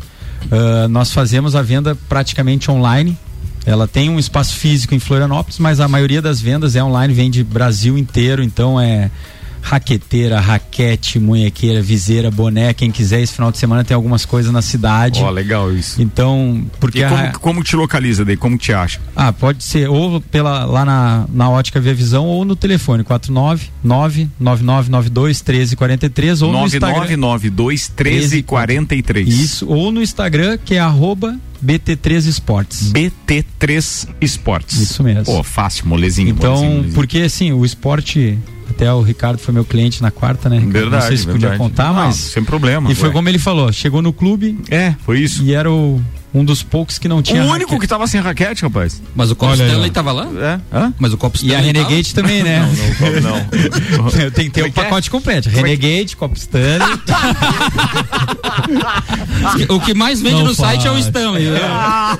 Uh, 0.43 0.87
nós 0.89 1.13
fazemos 1.13 1.55
a 1.55 1.61
venda 1.61 1.95
praticamente 2.09 2.71
online 2.71 3.15
ela 3.65 3.87
tem 3.87 4.09
um 4.09 4.19
espaço 4.19 4.55
físico 4.55 4.95
em 4.95 4.99
Florianópolis, 4.99 5.59
mas 5.59 5.79
a 5.79 5.87
maioria 5.87 6.21
das 6.21 6.41
vendas 6.41 6.75
é 6.75 6.83
online, 6.83 7.13
vende 7.13 7.43
Brasil 7.43 7.97
inteiro, 7.97 8.43
então 8.43 8.79
é 8.79 9.11
raqueteira, 9.61 10.39
raquete, 10.39 11.19
munhequeira, 11.19 11.81
viseira, 11.81 12.31
boné, 12.31 12.73
quem 12.73 12.91
quiser 12.91 13.21
esse 13.21 13.33
final 13.33 13.51
de 13.51 13.57
semana 13.57 13.83
tem 13.83 13.95
algumas 13.95 14.25
coisas 14.25 14.51
na 14.51 14.61
cidade. 14.61 15.21
Ó, 15.21 15.27
oh, 15.27 15.29
legal 15.29 15.71
isso. 15.71 16.01
Então, 16.01 16.65
porque 16.79 16.99
e 16.99 17.07
como, 17.07 17.21
a... 17.21 17.31
como 17.31 17.63
te 17.63 17.75
localiza 17.75 18.25
daí? 18.25 18.35
Como 18.35 18.57
te 18.57 18.73
acha? 18.73 18.99
Ah, 19.15 19.31
pode 19.31 19.63
ser 19.63 19.89
ou 19.89 20.19
pela 20.19 20.65
lá 20.65 20.83
na, 20.83 21.25
na 21.31 21.49
ótica 21.49 21.79
Via 21.79 21.93
Visão 21.93 22.25
ou 22.25 22.43
no 22.43 22.55
telefone 22.55 23.03
49 23.03 23.69
99992 23.83 25.41
1343 25.41 26.41
ou 26.41 26.51
9992 26.51 27.91
1343. 27.95 29.27
Isso, 29.27 29.67
ou 29.67 29.91
no 29.91 30.01
Instagram 30.01 30.57
que 30.63 30.75
é 30.75 30.79
arroba 30.79 31.37
BT3 31.63 32.27
Esportes. 32.27 32.91
BT3 32.91 34.07
Esportes. 34.19 34.79
Isso 34.79 35.03
mesmo. 35.03 35.25
Pô, 35.25 35.43
fácil, 35.43 35.87
molezinho. 35.87 36.29
Então, 36.29 36.53
molezinho, 36.55 36.71
molezinho. 36.71 36.95
porque 36.95 37.19
assim, 37.19 37.51
o 37.51 37.63
esporte 37.63 38.37
até 38.81 38.91
o 38.91 39.01
Ricardo 39.01 39.37
foi 39.37 39.53
meu 39.53 39.63
cliente 39.63 40.01
na 40.01 40.09
quarta, 40.09 40.49
né? 40.49 40.59
Verdade. 40.59 40.89
Não 40.89 41.01
sei 41.01 41.17
se 41.17 41.25
verdade. 41.25 41.45
podia 41.45 41.57
contar, 41.57 41.87
Não, 41.89 41.93
mas. 41.93 42.15
Sem 42.15 42.43
problema. 42.43 42.91
E 42.91 42.95
foi 42.95 43.09
ué. 43.09 43.13
como 43.13 43.29
ele 43.29 43.37
falou: 43.37 43.71
chegou 43.71 44.01
no 44.01 44.11
clube. 44.11 44.57
É, 44.71 44.95
foi 45.05 45.19
isso. 45.19 45.43
E 45.43 45.53
era 45.53 45.71
o 45.71 46.01
um 46.33 46.45
dos 46.45 46.63
poucos 46.63 46.97
que 46.97 47.07
não 47.07 47.21
tinha. 47.21 47.43
O 47.43 47.47
único 47.47 47.71
raquete. 47.71 47.81
que 47.81 47.87
tava 47.87 48.07
sem 48.07 48.21
raquete, 48.21 48.63
rapaz. 48.63 49.01
Mas 49.15 49.31
o 49.31 49.35
Copo 49.35 49.53
Stanley 49.53 49.83
aí, 49.83 49.91
tava 49.91 50.11
lá? 50.11 50.27
É. 50.39 50.59
Hã? 50.75 50.93
Mas 50.97 51.13
o 51.13 51.17
Copo 51.17 51.35
Stanley. 51.35 51.57
E 51.57 51.59
a 51.59 51.65
Renegade 51.65 52.13
tava? 52.13 52.27
também, 52.27 52.43
né? 52.43 52.59
Não, 52.99 53.21
não, 53.21 54.03
não. 54.03 54.11
Tem 54.31 54.45
que 54.45 54.51
ter 54.51 54.61
o 54.61 54.65
um 54.65 54.67
é 54.67 54.71
pacote 54.71 55.09
é? 55.09 55.11
completo. 55.11 55.49
É 55.49 55.51
Renegade, 55.51 56.15
Copo 56.15 56.37
Stanley. 56.37 56.87
o 59.69 59.79
que 59.81 59.93
mais 59.93 60.21
vende 60.21 60.35
não 60.35 60.45
no 60.45 60.55
site 60.55 60.87
é 60.87 60.91
o 60.91 60.97
Stanley. 60.97 61.45
Né? 61.45 61.59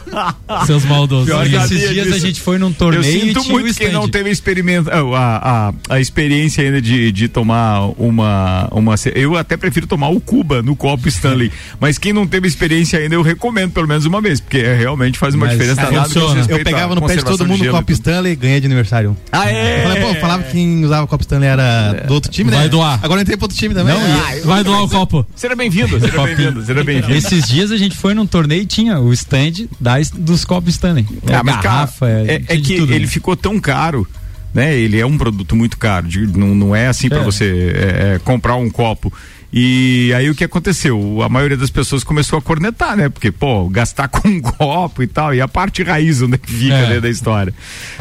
Seus 0.66 0.84
maldosos. 0.86 1.28
Pior 1.28 1.48
que 1.48 1.56
esses 1.56 1.90
dias 1.90 2.06
disso. 2.06 2.16
a 2.16 2.20
gente 2.20 2.42
foi 2.42 2.58
num 2.58 2.74
torneio. 2.74 3.06
Eu 3.06 3.22
sinto 3.22 3.44
muito 3.46 3.78
quem 3.78 3.92
não 3.92 4.10
teve 4.10 4.30
experimento, 4.30 4.90
a, 4.90 5.18
a, 5.18 5.74
a 5.96 6.00
experiência 6.00 6.64
ainda 6.64 6.82
de, 6.82 7.12
de 7.12 7.28
tomar 7.28 7.92
uma, 7.98 8.68
uma. 8.72 8.96
Eu 9.16 9.38
até 9.38 9.56
prefiro 9.56 9.88
tomar 9.88 10.10
o 10.10 10.20
Cuba 10.20 10.62
no 10.62 10.76
copo 10.76 11.08
Stanley. 11.08 11.52
Mas 11.80 11.98
quem 11.98 12.12
não 12.12 12.28
teve 12.28 12.48
experiência 12.48 13.00
ainda, 13.00 13.16
eu 13.16 13.22
recomendo 13.22 13.72
pelo 13.72 13.88
menos 13.88 14.01
uma 14.06 14.22
vez, 14.22 14.40
porque 14.40 14.58
é 14.58 14.76
realmente 14.76 15.18
faz 15.18 15.36
uma 15.36 15.46
Mas 15.46 15.58
diferença 15.58 15.82
danada. 15.82 16.10
Eu 16.50 16.64
pegava 16.64 16.96
no 16.96 17.06
pé 17.06 17.16
de 17.16 17.24
todo 17.26 17.46
mundo 17.46 17.64
o 17.64 17.72
Copo 17.72 17.92
Stanley 17.92 18.34
e 18.34 18.36
ganhei 18.36 18.60
de 18.60 18.66
aniversário. 18.66 19.16
Ah, 19.32 19.50
é? 19.50 19.80
Eu 19.80 19.90
falei, 19.90 20.02
pô, 20.04 20.20
falava 20.20 20.44
que 20.44 20.52
quem 20.52 20.84
usava 20.84 21.04
o 21.04 21.08
Copo 21.08 21.24
Stanley 21.24 21.50
era 21.50 22.02
é. 22.04 22.08
do 22.08 22.14
outro 22.14 22.32
time, 22.32 22.52
né? 22.52 22.58
Vai 22.58 22.70
doar. 22.70 23.00
Agora 23.02 23.20
eu 23.20 23.24
entrei 23.24 23.38
pro 23.38 23.46
outro 23.46 23.58
time 23.58 23.74
também. 23.74 23.94
Não, 23.94 24.02
ah, 24.02 24.32
vai 24.46 24.64
doar 24.64 24.84
o 24.84 24.90
copo. 24.90 25.26
Seja 25.36 25.56
bem-vindo, 25.56 26.00
seja 26.00 26.24
bem-vindo, 26.24 26.66
seja 26.66 26.84
bem-vindo. 26.84 27.14
Esses 27.14 27.48
dias 27.48 27.72
a 27.72 27.78
gente 27.78 27.96
foi 27.96 28.14
num 28.14 28.26
torneio 28.26 28.62
e 28.62 28.66
tinha 28.66 29.00
o 29.00 29.14
stand 29.14 29.68
das, 29.80 30.10
dos 30.12 30.46
copos 30.46 30.74
Stanley. 30.74 31.06
É, 31.28 31.36
ah, 31.36 31.44
mas 31.44 31.62
garrafa, 31.62 32.08
cara, 32.08 32.32
é, 32.32 32.36
é 32.48 32.58
que 32.58 32.78
tudo, 32.78 32.94
ele 32.94 33.06
né? 33.06 33.12
ficou 33.12 33.36
tão 33.36 33.60
caro 33.60 34.08
né? 34.54 34.76
Ele 34.76 35.00
é 35.00 35.06
um 35.06 35.18
produto 35.18 35.56
muito 35.56 35.78
caro, 35.78 36.08
de, 36.08 36.28
não, 36.28 36.54
não 36.54 36.76
é 36.76 36.88
assim 36.88 37.08
é. 37.08 37.10
para 37.10 37.22
você 37.22 37.74
é, 37.74 38.16
é, 38.16 38.20
comprar 38.20 38.56
um 38.56 38.70
copo 38.70 39.12
e 39.54 40.14
aí 40.16 40.30
o 40.30 40.36
que 40.36 40.46
aconteceu? 40.46 41.22
A 41.22 41.28
maioria 41.28 41.58
das 41.58 41.70
pessoas 41.70 42.06
começou 42.06 42.40
a 42.40 42.42
cornetar, 42.42 42.96
né? 42.96 43.10
Porque, 43.10 43.32
pô, 43.34 43.68
gastar 43.68 44.08
com 44.08 44.26
um 44.26 44.40
copo 44.40 45.04
e 45.04 45.08
tal, 45.08 45.36
e 45.36 45.42
a 45.42 45.48
parte 45.48 45.84
raiz 45.84 46.22
onde 46.22 46.36
é 46.36 46.38
que 46.38 46.50
fica 46.50 46.74
é. 46.74 46.90
né, 46.90 47.00
da 47.02 47.10
história. 47.10 47.54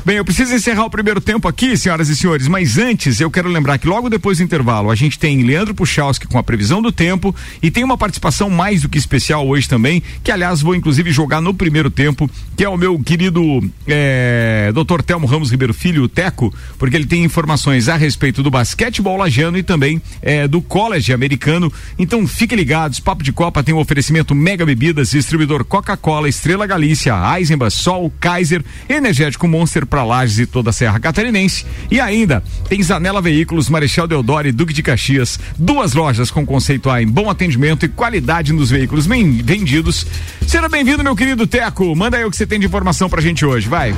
Bem, 0.04 0.16
eu 0.16 0.24
preciso 0.24 0.54
encerrar 0.54 0.84
o 0.84 0.90
primeiro 0.90 1.20
tempo 1.20 1.48
aqui, 1.48 1.76
senhoras 1.76 2.08
e 2.08 2.14
senhores, 2.14 2.46
mas 2.46 2.78
antes 2.78 3.20
eu 3.20 3.28
quero 3.30 3.48
lembrar 3.48 3.78
que 3.78 3.88
logo 3.88 4.08
depois 4.08 4.38
do 4.38 4.44
intervalo 4.44 4.92
a 4.92 4.94
gente 4.94 5.18
tem 5.18 5.42
Leandro 5.42 5.74
Puchalski 5.74 6.28
com 6.28 6.38
a 6.38 6.42
previsão 6.42 6.80
do 6.80 6.92
tempo 6.92 7.34
e 7.60 7.68
tem 7.68 7.82
uma 7.82 7.98
participação 7.98 8.48
mais 8.48 8.82
do 8.82 8.88
que 8.88 8.98
especial 8.98 9.46
hoje 9.46 9.68
também, 9.68 10.00
que 10.22 10.30
aliás 10.30 10.60
vou 10.62 10.76
inclusive 10.76 11.10
jogar 11.10 11.40
no 11.40 11.52
primeiro 11.52 11.90
tempo, 11.90 12.30
que 12.56 12.62
é 12.62 12.68
o 12.68 12.76
meu 12.76 12.96
querido 13.00 13.42
é, 13.88 14.70
Dr. 14.72 15.02
Telmo 15.02 15.26
Ramos 15.26 15.50
Ribeiro 15.50 15.74
Filho, 15.74 16.04
o 16.04 16.08
Teco, 16.08 16.54
porque 16.78 16.94
ele 16.94 17.06
tem 17.06 17.24
informações 17.24 17.88
a 17.88 17.96
respeito 17.96 18.40
do 18.40 18.50
basquetebol 18.52 19.16
lajano 19.16 19.58
e 19.58 19.64
também 19.64 20.00
é, 20.22 20.46
do 20.46 20.62
college 20.62 21.12
americano 21.12 21.39
americano. 21.40 21.72
Então 21.98 22.26
fiquem 22.26 22.56
ligados, 22.56 23.00
Papo 23.00 23.22
de 23.22 23.32
Copa 23.32 23.62
tem 23.62 23.74
um 23.74 23.78
oferecimento 23.78 24.34
Mega 24.34 24.66
Bebidas, 24.66 25.10
distribuidor 25.10 25.64
Coca-Cola, 25.64 26.28
Estrela 26.28 26.66
Galícia, 26.66 27.14
Eisenbach, 27.36 27.74
Sol, 27.74 28.12
Kaiser, 28.20 28.62
Energético 28.88 29.48
Monster 29.48 29.86
para 29.86 30.04
Lages 30.04 30.38
e 30.38 30.46
toda 30.46 30.70
a 30.70 30.72
Serra 30.72 31.00
Catarinense. 31.00 31.64
E 31.90 31.98
ainda 31.98 32.42
tem 32.68 32.82
Zanela 32.82 33.22
Veículos, 33.22 33.68
Marechal 33.68 34.06
Deodoro 34.06 34.46
e 34.46 34.52
Duque 34.52 34.74
de 34.74 34.82
Caxias, 34.82 35.40
duas 35.58 35.94
lojas 35.94 36.30
com 36.30 36.44
conceito 36.44 36.90
A 36.90 37.02
em 37.02 37.06
bom 37.06 37.30
atendimento 37.30 37.86
e 37.86 37.88
qualidade 37.88 38.52
nos 38.52 38.70
veículos 38.70 39.06
vendidos. 39.06 40.06
Seja 40.46 40.68
bem-vindo, 40.68 41.02
meu 41.02 41.16
querido 41.16 41.46
Teco. 41.46 41.94
Manda 41.96 42.18
aí 42.18 42.24
o 42.24 42.30
que 42.30 42.36
você 42.36 42.46
tem 42.46 42.60
de 42.60 42.66
informação 42.66 43.08
pra 43.08 43.22
gente 43.22 43.44
hoje, 43.44 43.68
vai. 43.68 43.94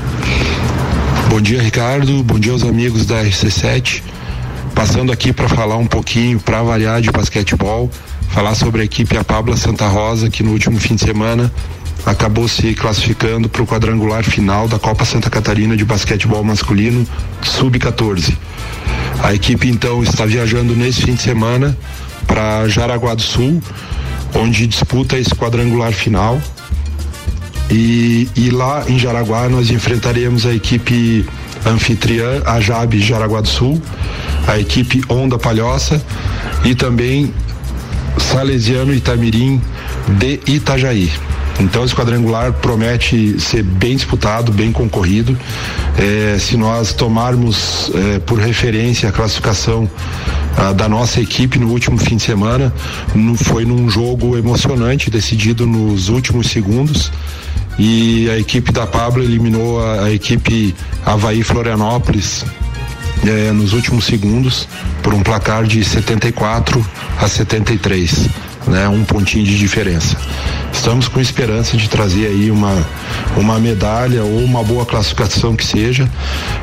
Bom 1.28 1.40
dia, 1.40 1.62
Ricardo. 1.62 2.22
Bom 2.22 2.38
dia 2.38 2.52
aos 2.52 2.62
amigos 2.62 3.06
da 3.06 3.24
RC7. 3.24 4.02
Passando 4.74 5.12
aqui 5.12 5.32
para 5.32 5.48
falar 5.48 5.76
um 5.76 5.86
pouquinho, 5.86 6.40
para 6.40 6.62
variar 6.62 7.00
de 7.00 7.10
basquetebol, 7.10 7.90
falar 8.30 8.54
sobre 8.54 8.82
a 8.82 8.84
equipe 8.84 9.16
A 9.16 9.24
Pabla 9.24 9.56
Santa 9.56 9.86
Rosa, 9.86 10.30
que 10.30 10.42
no 10.42 10.52
último 10.52 10.78
fim 10.78 10.94
de 10.94 11.04
semana 11.04 11.52
acabou 12.04 12.48
se 12.48 12.74
classificando 12.74 13.48
para 13.48 13.62
o 13.62 13.66
quadrangular 13.66 14.24
final 14.24 14.66
da 14.66 14.78
Copa 14.78 15.04
Santa 15.04 15.30
Catarina 15.30 15.76
de 15.76 15.84
basquetebol 15.84 16.42
masculino 16.42 17.06
sub-14. 17.42 18.36
A 19.22 19.32
equipe 19.34 19.68
então 19.68 20.02
está 20.02 20.26
viajando 20.26 20.74
nesse 20.74 21.02
fim 21.02 21.14
de 21.14 21.22
semana 21.22 21.76
para 22.26 22.66
Jaraguá 22.68 23.14
do 23.14 23.22
Sul, 23.22 23.62
onde 24.34 24.66
disputa 24.66 25.16
esse 25.16 25.34
quadrangular 25.34 25.92
final. 25.92 26.40
E, 27.70 28.28
e 28.34 28.50
lá 28.50 28.84
em 28.88 28.98
Jaraguá 28.98 29.48
nós 29.48 29.70
enfrentaremos 29.70 30.44
a 30.44 30.52
equipe 30.52 31.24
anfitriã, 31.64 32.42
a 32.44 32.60
JAB 32.60 32.98
Jaraguá 32.98 33.40
do 33.40 33.48
Sul, 33.48 33.80
a 34.46 34.58
equipe 34.58 35.02
Onda 35.08 35.38
Palhoça 35.38 36.02
e 36.64 36.74
também 36.74 37.32
Salesiano 38.18 38.94
Itamirim 38.94 39.60
de 40.08 40.40
Itajaí. 40.46 41.10
Então 41.60 41.84
esse 41.84 41.94
quadrangular 41.94 42.52
promete 42.52 43.38
ser 43.40 43.62
bem 43.62 43.94
disputado, 43.94 44.50
bem 44.50 44.72
concorrido. 44.72 45.38
É, 45.98 46.38
se 46.38 46.56
nós 46.56 46.92
tomarmos 46.92 47.90
é, 47.94 48.18
por 48.20 48.38
referência 48.38 49.08
a 49.08 49.12
classificação 49.12 49.88
a, 50.56 50.72
da 50.72 50.88
nossa 50.88 51.20
equipe 51.20 51.58
no 51.58 51.68
último 51.70 51.98
fim 51.98 52.16
de 52.16 52.22
semana, 52.22 52.72
no, 53.14 53.36
foi 53.36 53.64
num 53.64 53.88
jogo 53.88 54.36
emocionante, 54.36 55.10
decidido 55.10 55.66
nos 55.66 56.08
últimos 56.08 56.48
segundos 56.48 57.12
e 57.78 58.28
a 58.30 58.38
equipe 58.38 58.72
da 58.72 58.86
Pablo 58.86 59.22
eliminou 59.22 59.82
a, 59.84 60.04
a 60.04 60.12
equipe 60.12 60.74
Havaí 61.04 61.42
Florianópolis 61.42 62.44
eh, 63.26 63.52
nos 63.52 63.72
últimos 63.72 64.04
segundos 64.04 64.68
por 65.02 65.14
um 65.14 65.22
placar 65.22 65.64
de 65.64 65.84
74 65.84 66.84
a 67.20 67.28
73 67.28 68.28
né, 68.66 68.88
um 68.88 69.04
pontinho 69.04 69.44
de 69.44 69.56
diferença. 69.56 70.16
Estamos 70.72 71.08
com 71.08 71.20
esperança 71.20 71.76
de 71.76 71.88
trazer 71.88 72.26
aí 72.26 72.50
uma, 72.50 72.86
uma 73.36 73.58
medalha 73.58 74.22
ou 74.22 74.38
uma 74.38 74.62
boa 74.62 74.86
classificação 74.86 75.54
que 75.54 75.64
seja. 75.64 76.08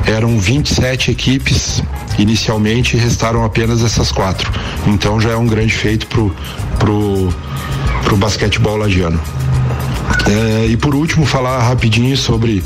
Eram 0.04 0.38
27 0.38 1.10
equipes 1.10 1.82
inicialmente 2.18 2.96
e 2.96 3.00
restaram 3.00 3.44
apenas 3.44 3.82
essas 3.82 4.10
quatro. 4.10 4.50
Então 4.86 5.20
já 5.20 5.30
é 5.30 5.36
um 5.36 5.46
grande 5.46 5.74
feito 5.74 6.06
pro, 6.06 6.34
pro, 6.78 7.28
pro 8.04 8.16
basquetebol 8.16 8.76
lagiano. 8.76 9.20
É, 10.26 10.66
e 10.66 10.76
por 10.76 10.94
último, 10.94 11.24
falar 11.24 11.62
rapidinho 11.62 12.16
sobre 12.16 12.62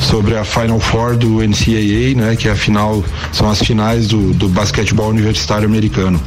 sobre 0.00 0.36
a 0.36 0.44
Final 0.44 0.80
Four 0.80 1.16
do 1.16 1.40
NCAA, 1.40 2.14
né, 2.16 2.36
que 2.36 2.48
é 2.48 2.52
a 2.52 2.56
final, 2.56 3.04
são 3.32 3.48
as 3.48 3.60
finais 3.60 4.08
do, 4.08 4.32
do 4.32 4.48
basquetebol 4.48 5.08
universitário 5.08 5.68
americano. 5.68 6.20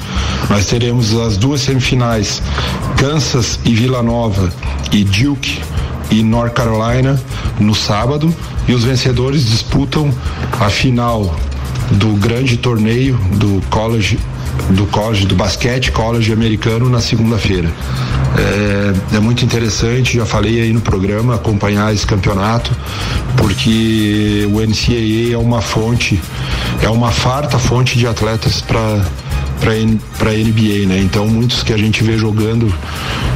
Nós 0.49 0.67
teremos 0.67 1.13
as 1.19 1.35
duas 1.37 1.61
semifinais, 1.61 2.41
Kansas 2.97 3.59
e 3.65 3.73
Vila 3.73 4.01
Nova 4.03 4.53
e 4.91 5.03
Duke 5.03 5.61
e 6.11 6.21
North 6.21 6.53
Carolina 6.53 7.19
no 7.59 7.73
sábado 7.73 8.33
e 8.67 8.73
os 8.73 8.83
vencedores 8.83 9.45
disputam 9.45 10.13
a 10.59 10.69
final 10.69 11.35
do 11.91 12.09
grande 12.13 12.57
torneio 12.57 13.17
do 13.33 13.61
college 13.69 14.19
do 14.69 14.85
college 14.87 15.25
do 15.25 15.35
basquete 15.35 15.91
college 15.91 16.31
americano 16.31 16.89
na 16.89 16.99
segunda-feira. 16.99 17.71
É, 18.37 19.15
é, 19.17 19.19
muito 19.19 19.45
interessante, 19.45 20.17
já 20.17 20.25
falei 20.25 20.61
aí 20.61 20.73
no 20.73 20.81
programa, 20.81 21.35
acompanhar 21.35 21.93
esse 21.93 22.05
campeonato, 22.05 22.75
porque 23.37 24.47
o 24.51 24.59
NCAA 24.59 25.33
é 25.33 25.37
uma 25.37 25.61
fonte, 25.61 26.19
é 26.81 26.89
uma 26.89 27.11
farta 27.11 27.59
fonte 27.59 27.97
de 27.97 28.07
atletas 28.07 28.61
para 28.61 29.05
para 30.17 30.31
NBA, 30.31 30.87
né? 30.87 30.99
Então 30.99 31.25
muitos 31.25 31.63
que 31.63 31.71
a 31.71 31.77
gente 31.77 32.03
vê 32.03 32.17
jogando, 32.17 32.73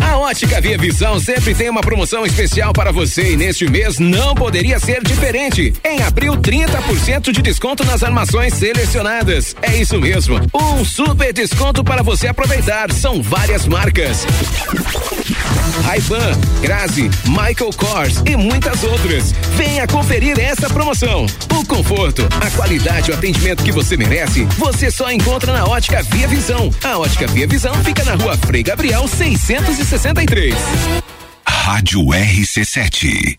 A 0.00 0.16
Ótica 0.16 0.60
Via 0.60 0.78
Visão 0.78 1.18
sempre 1.18 1.54
tem 1.54 1.68
uma 1.68 1.80
promoção 1.80 2.24
especial 2.24 2.72
para 2.72 2.92
você 2.92 3.32
e 3.32 3.36
neste 3.36 3.68
mês 3.68 3.98
não 3.98 4.32
poderia 4.32 4.78
ser 4.78 5.02
diferente. 5.02 5.72
Em 5.84 6.00
abril, 6.02 6.36
30% 6.36 7.32
de 7.32 7.42
desconto 7.42 7.84
nas 7.84 8.04
armações 8.04 8.54
selecionadas. 8.54 9.56
É 9.60 9.76
isso 9.76 9.98
mesmo, 9.98 10.40
um 10.54 10.84
super 10.84 11.32
desconto 11.32 11.82
para 11.82 12.02
você 12.02 12.28
aproveitar. 12.28 12.92
São 12.92 13.20
várias 13.20 13.66
marcas. 13.66 14.24
Ray-Ban, 15.84 16.32
Grazi, 16.60 17.10
Michael 17.26 17.70
Kors 17.76 18.22
e 18.26 18.36
muitas 18.36 18.82
outras. 18.84 19.32
Venha 19.56 19.86
conferir 19.86 20.38
essa 20.38 20.68
promoção. 20.68 21.26
O 21.58 21.64
conforto, 21.64 22.28
a 22.40 22.50
qualidade 22.50 23.10
e 23.10 23.14
o 23.14 23.16
atendimento 23.16 23.62
que 23.62 23.72
você 23.72 23.96
merece, 23.96 24.44
você 24.58 24.90
só 24.90 25.10
encontra 25.10 25.52
na 25.52 25.64
Ótica 25.64 26.02
Via 26.02 26.28
Visão. 26.28 26.70
A 26.82 26.98
Ótica 26.98 27.26
Via 27.26 27.46
Visão 27.46 27.74
fica 27.84 28.04
na 28.04 28.14
rua 28.14 28.36
Frei 28.36 28.62
Gabriel 28.62 29.06
663. 29.06 30.54
Rádio 31.46 32.00
RC7. 32.06 33.38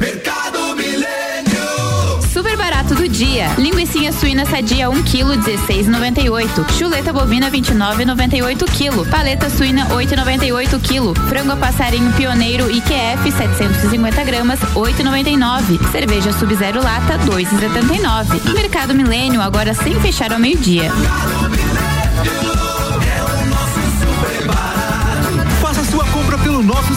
Mercado 0.00 0.74
Milênio. 0.74 2.20
Super 2.32 2.56
barato 2.56 2.96
do 2.96 3.08
dia. 3.08 3.48
Linguiça 3.56 4.10
suína 4.10 4.44
sadia 4.44 4.90
1 4.90 5.02
kg 5.04 5.38
16,98. 5.38 6.72
Chuleta 6.76 7.12
bovina 7.12 7.48
29,98 7.48 8.64
kg. 8.64 9.08
Paleta 9.08 9.48
suína 9.48 9.86
8,98 9.90 10.80
kg. 10.80 11.28
Frango 11.28 11.52
a 11.52 11.56
passarinho 11.56 12.12
pioneiro 12.14 12.68
IQF 12.68 13.30
750 13.30 14.24
gramas 14.24 14.58
8,99. 14.74 15.92
Cerveja 15.92 16.32
Sub-Zero 16.32 16.82
lata 16.82 17.18
2,79. 17.18 18.52
Mercado 18.54 18.94
Milênio 18.94 19.40
agora 19.40 19.74
sem 19.74 19.94
fechar 20.00 20.32
ao 20.32 20.40
meio-dia. 20.40 20.90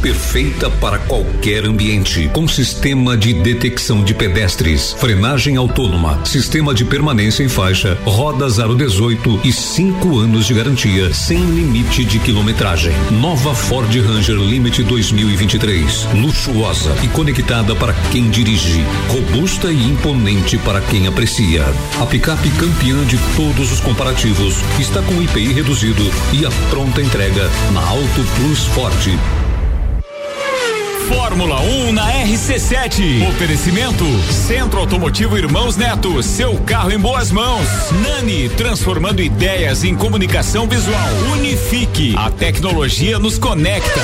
perfeita 0.00 0.70
para 0.70 0.98
qualquer 0.98 1.64
ambiente, 1.64 2.28
com 2.32 2.48
sistema 2.48 3.16
de 3.16 3.34
detecção 3.34 4.02
de 4.02 4.14
pedestres, 4.14 4.94
frenagem 4.94 5.56
autônoma, 5.56 6.24
sistema 6.24 6.74
de 6.74 6.84
permanência 6.84 7.42
em 7.42 7.48
faixa, 7.48 7.98
rodas 8.04 8.58
aro 8.58 8.74
18 8.74 9.40
e 9.44 9.52
cinco 9.52 10.18
anos 10.18 10.46
de 10.46 10.54
garantia, 10.54 11.12
sem 11.12 11.38
limite 11.38 12.04
de 12.04 12.18
quilometragem. 12.18 12.92
Nova 13.10 13.54
Ford 13.54 13.90
Ranger 13.94 14.36
Limite 14.36 14.82
2023, 14.82 16.08
luxuosa 16.14 16.94
e 17.02 17.08
conectada 17.08 17.74
para 17.74 17.92
quem 18.10 18.30
dirige, 18.30 18.82
robusta 19.08 19.70
e 19.70 19.84
imponente 19.84 20.56
para 20.58 20.80
quem 20.80 21.06
aprecia. 21.06 21.64
A 22.00 22.06
picape 22.06 22.48
campeã 22.50 23.04
de 23.04 23.18
todos 23.36 23.70
os 23.72 23.80
comparativos 23.80 24.56
está 24.78 25.02
com 25.02 25.20
IPI 25.22 25.52
reduzido 25.52 26.02
e 26.32 26.46
a 26.46 26.50
pronta 26.70 27.02
entrega 27.02 27.50
na 27.72 27.80
Auto 27.80 28.24
Plus 28.36 28.64
Ford. 28.66 29.39
Fórmula 31.10 31.60
1 31.60 31.92
na 31.92 32.06
RC7. 32.24 33.28
Oferecimento 33.30 34.04
Centro 34.30 34.78
Automotivo 34.78 35.36
Irmãos 35.36 35.76
Neto. 35.76 36.22
Seu 36.22 36.56
carro 36.60 36.92
em 36.92 36.98
boas 37.00 37.32
mãos. 37.32 37.66
Nani, 38.00 38.48
transformando 38.50 39.20
ideias 39.20 39.82
em 39.82 39.96
comunicação 39.96 40.68
visual. 40.68 41.08
Unifique. 41.32 42.14
A 42.16 42.30
tecnologia 42.30 43.18
nos 43.18 43.38
conecta. 43.38 44.00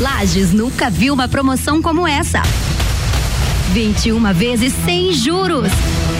Lages 0.00 0.50
nunca 0.50 0.88
viu 0.88 1.12
uma 1.12 1.28
promoção 1.28 1.82
como 1.82 2.08
essa. 2.08 2.40
21 3.74 4.32
vezes 4.32 4.72
sem 4.86 5.12
juros. 5.12 5.70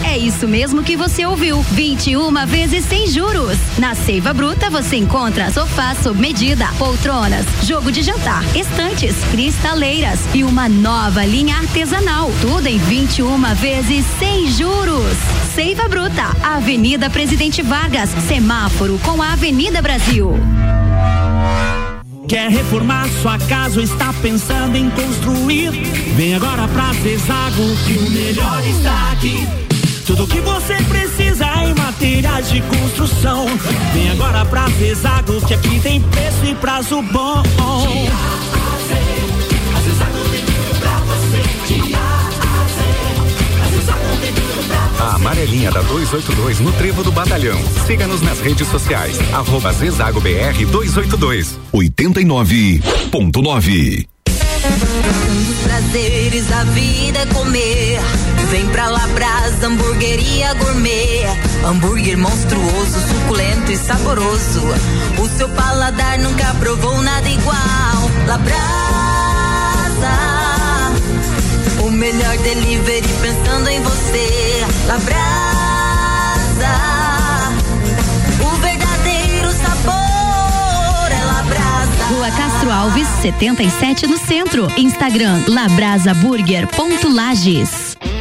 É 0.09 0.17
isso 0.17 0.47
mesmo 0.47 0.81
que 0.81 0.97
você 0.97 1.23
ouviu. 1.23 1.61
21 1.61 2.33
vezes 2.47 2.83
sem 2.85 3.05
juros. 3.05 3.55
Na 3.77 3.93
Seiva 3.93 4.33
Bruta 4.33 4.67
você 4.67 4.95
encontra 4.95 5.51
sofá 5.51 5.93
sob 5.93 6.19
medida, 6.19 6.65
poltronas, 6.79 7.45
jogo 7.61 7.91
de 7.91 8.01
jantar, 8.01 8.43
estantes, 8.57 9.15
cristaleiras 9.29 10.19
e 10.33 10.43
uma 10.43 10.67
nova 10.67 11.23
linha 11.23 11.57
artesanal. 11.57 12.31
Tudo 12.41 12.65
em 12.65 12.79
21 12.79 13.53
vezes 13.53 14.03
sem 14.17 14.47
juros. 14.47 15.15
Seiva 15.53 15.87
Bruta, 15.87 16.35
Avenida 16.41 17.07
Presidente 17.07 17.61
Vargas, 17.61 18.09
semáforo 18.27 18.99
com 19.03 19.21
a 19.21 19.33
Avenida 19.33 19.79
Brasil. 19.79 20.33
Quer 22.27 22.49
reformar 22.49 23.07
sua 23.21 23.37
casa 23.37 23.77
ou 23.77 23.83
está 23.83 24.11
pensando 24.23 24.75
em 24.75 24.89
construir? 24.89 25.69
Vem 26.15 26.33
agora 26.33 26.67
pra 26.67 26.93
Zezago 26.93 27.75
que 27.85 27.93
o 27.93 28.09
melhor 28.09 28.65
está 28.65 29.11
aqui. 29.11 29.68
Tudo 30.09 30.25
que 30.25 30.41
você 30.41 30.73
precisa 30.85 31.45
em 31.63 31.75
materiais 31.75 32.49
de 32.49 32.59
construção. 32.63 33.45
Vem 33.93 34.09
agora 34.09 34.43
pra 34.43 34.67
Zezago 34.69 35.39
que 35.45 35.53
aqui 35.53 35.79
tem 35.81 36.01
preço 36.01 36.45
e 36.45 36.55
prazo 36.55 36.99
bom. 37.03 37.43
A 44.99 45.13
amarelinha 45.13 45.69
da 45.69 45.83
282 45.83 46.59
no 46.59 46.71
Trevo 46.71 47.03
do 47.03 47.11
Batalhão. 47.11 47.59
Siga-nos 47.85 48.23
nas 48.23 48.39
redes 48.39 48.67
sociais. 48.67 49.15
Arroba 49.31 49.71
Zezago 49.73 50.19
BR 50.19 50.65
282. 50.71 51.59
89.9. 51.71 54.07
Um 55.29 55.43
dos 55.43 55.59
prazeres 55.59 56.47
da 56.47 56.63
vida 56.63 57.19
é 57.19 57.25
comer. 57.27 57.99
Vem 58.49 58.67
pra 58.69 58.87
Labras, 58.89 59.63
hamburgueria 59.63 60.53
gourmet. 60.55 61.27
Hambúrguer 61.63 62.17
monstruoso, 62.17 62.99
suculento 63.07 63.71
e 63.71 63.77
saboroso. 63.77 64.63
O 65.19 65.29
seu 65.37 65.47
paladar 65.49 66.17
nunca 66.17 66.51
provou 66.55 66.99
nada 67.03 67.29
igual. 67.29 68.09
Labrasa, 68.25 68.57
o 71.85 71.91
melhor 71.91 72.35
delivery 72.39 73.07
pensando 73.21 73.69
em 73.69 73.83
você. 73.83 74.65
Labrasa, 74.87 75.19
o 78.41 78.49
verdadeiro 78.57 79.51
sabor 79.51 81.11
é 81.11 81.23
Labrasa. 81.23 82.03
Rua 82.09 82.31
Castro 82.31 82.71
Alves, 82.71 83.07
77 83.21 84.07
no 84.07 84.17
centro. 84.17 84.67
Instagram 84.75 85.43
labrasaburger.lages. 85.47 87.88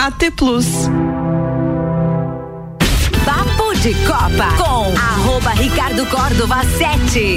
AT 0.00 0.30
Plus. 0.34 0.88
Papo 3.22 3.74
de 3.82 3.92
Copa 4.06 4.48
com 4.56 4.94
arroba 4.96 5.50
Ricardo 5.50 6.06
Córdova 6.06 6.62
7. 6.78 7.36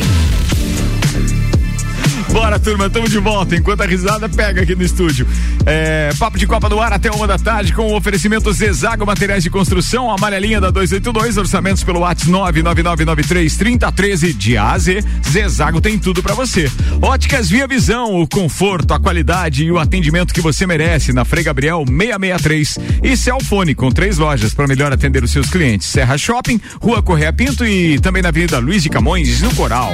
Turma, 2.60 2.88
estamos 2.88 3.12
de 3.12 3.20
volta. 3.20 3.56
Enquanto 3.56 3.82
a 3.82 3.86
risada 3.86 4.28
pega 4.28 4.62
aqui 4.62 4.76
no 4.76 4.84
estúdio. 4.84 5.28
É, 5.66 6.10
papo 6.18 6.38
de 6.38 6.48
Copa 6.48 6.70
do 6.70 6.80
Ar 6.80 6.94
até 6.94 7.12
uma 7.12 7.28
da 7.28 7.38
tarde 7.38 7.74
com 7.74 7.92
o 7.92 7.96
oferecimento 7.96 8.52
Zezago 8.52 9.06
Materiais 9.06 9.44
de 9.44 9.50
Construção, 9.50 10.12
amarelinha 10.12 10.62
da 10.62 10.70
282, 10.70 11.38
orçamentos 11.38 11.84
pelo 11.84 12.00
WhatsApp 12.00 12.32
999933013 12.32 14.34
de 14.34 14.58
A 14.58 14.72
a 14.72 14.78
Z. 14.78 15.04
Zezago 15.30 15.82
tem 15.82 15.98
tudo 15.98 16.24
para 16.24 16.34
você. 16.34 16.72
Óticas 17.02 17.50
Via 17.50 17.68
Visão, 17.68 18.22
o 18.22 18.28
conforto, 18.28 18.94
a 18.94 19.00
qualidade 19.00 19.66
e 19.66 19.72
o 19.72 19.80
atendimento 19.80 20.34
que 20.34 20.42
você 20.42 20.66
merece 20.66 21.12
na 21.12 21.26
Frei 21.26 21.44
Gabriel 21.44 21.84
663 21.88 22.78
e 23.04 23.18
Celfone 23.18 23.76
com 23.76 23.92
três 23.92 24.18
lojas 24.18 24.54
para 24.54 24.68
melhor 24.68 24.92
atender 24.92 25.24
os 25.24 25.32
seus 25.32 25.50
clientes. 25.50 25.88
Serra 25.88 26.18
Shopping, 26.18 26.60
Rua 26.82 27.02
Correia 27.02 27.34
Pinto 27.34 27.66
e 27.66 28.00
também 28.00 28.22
na 28.22 28.30
Avenida 28.30 28.60
Luiz 28.60 28.84
de 28.84 28.90
Camões, 28.90 29.42
no 29.42 29.54
Coral. 29.56 29.94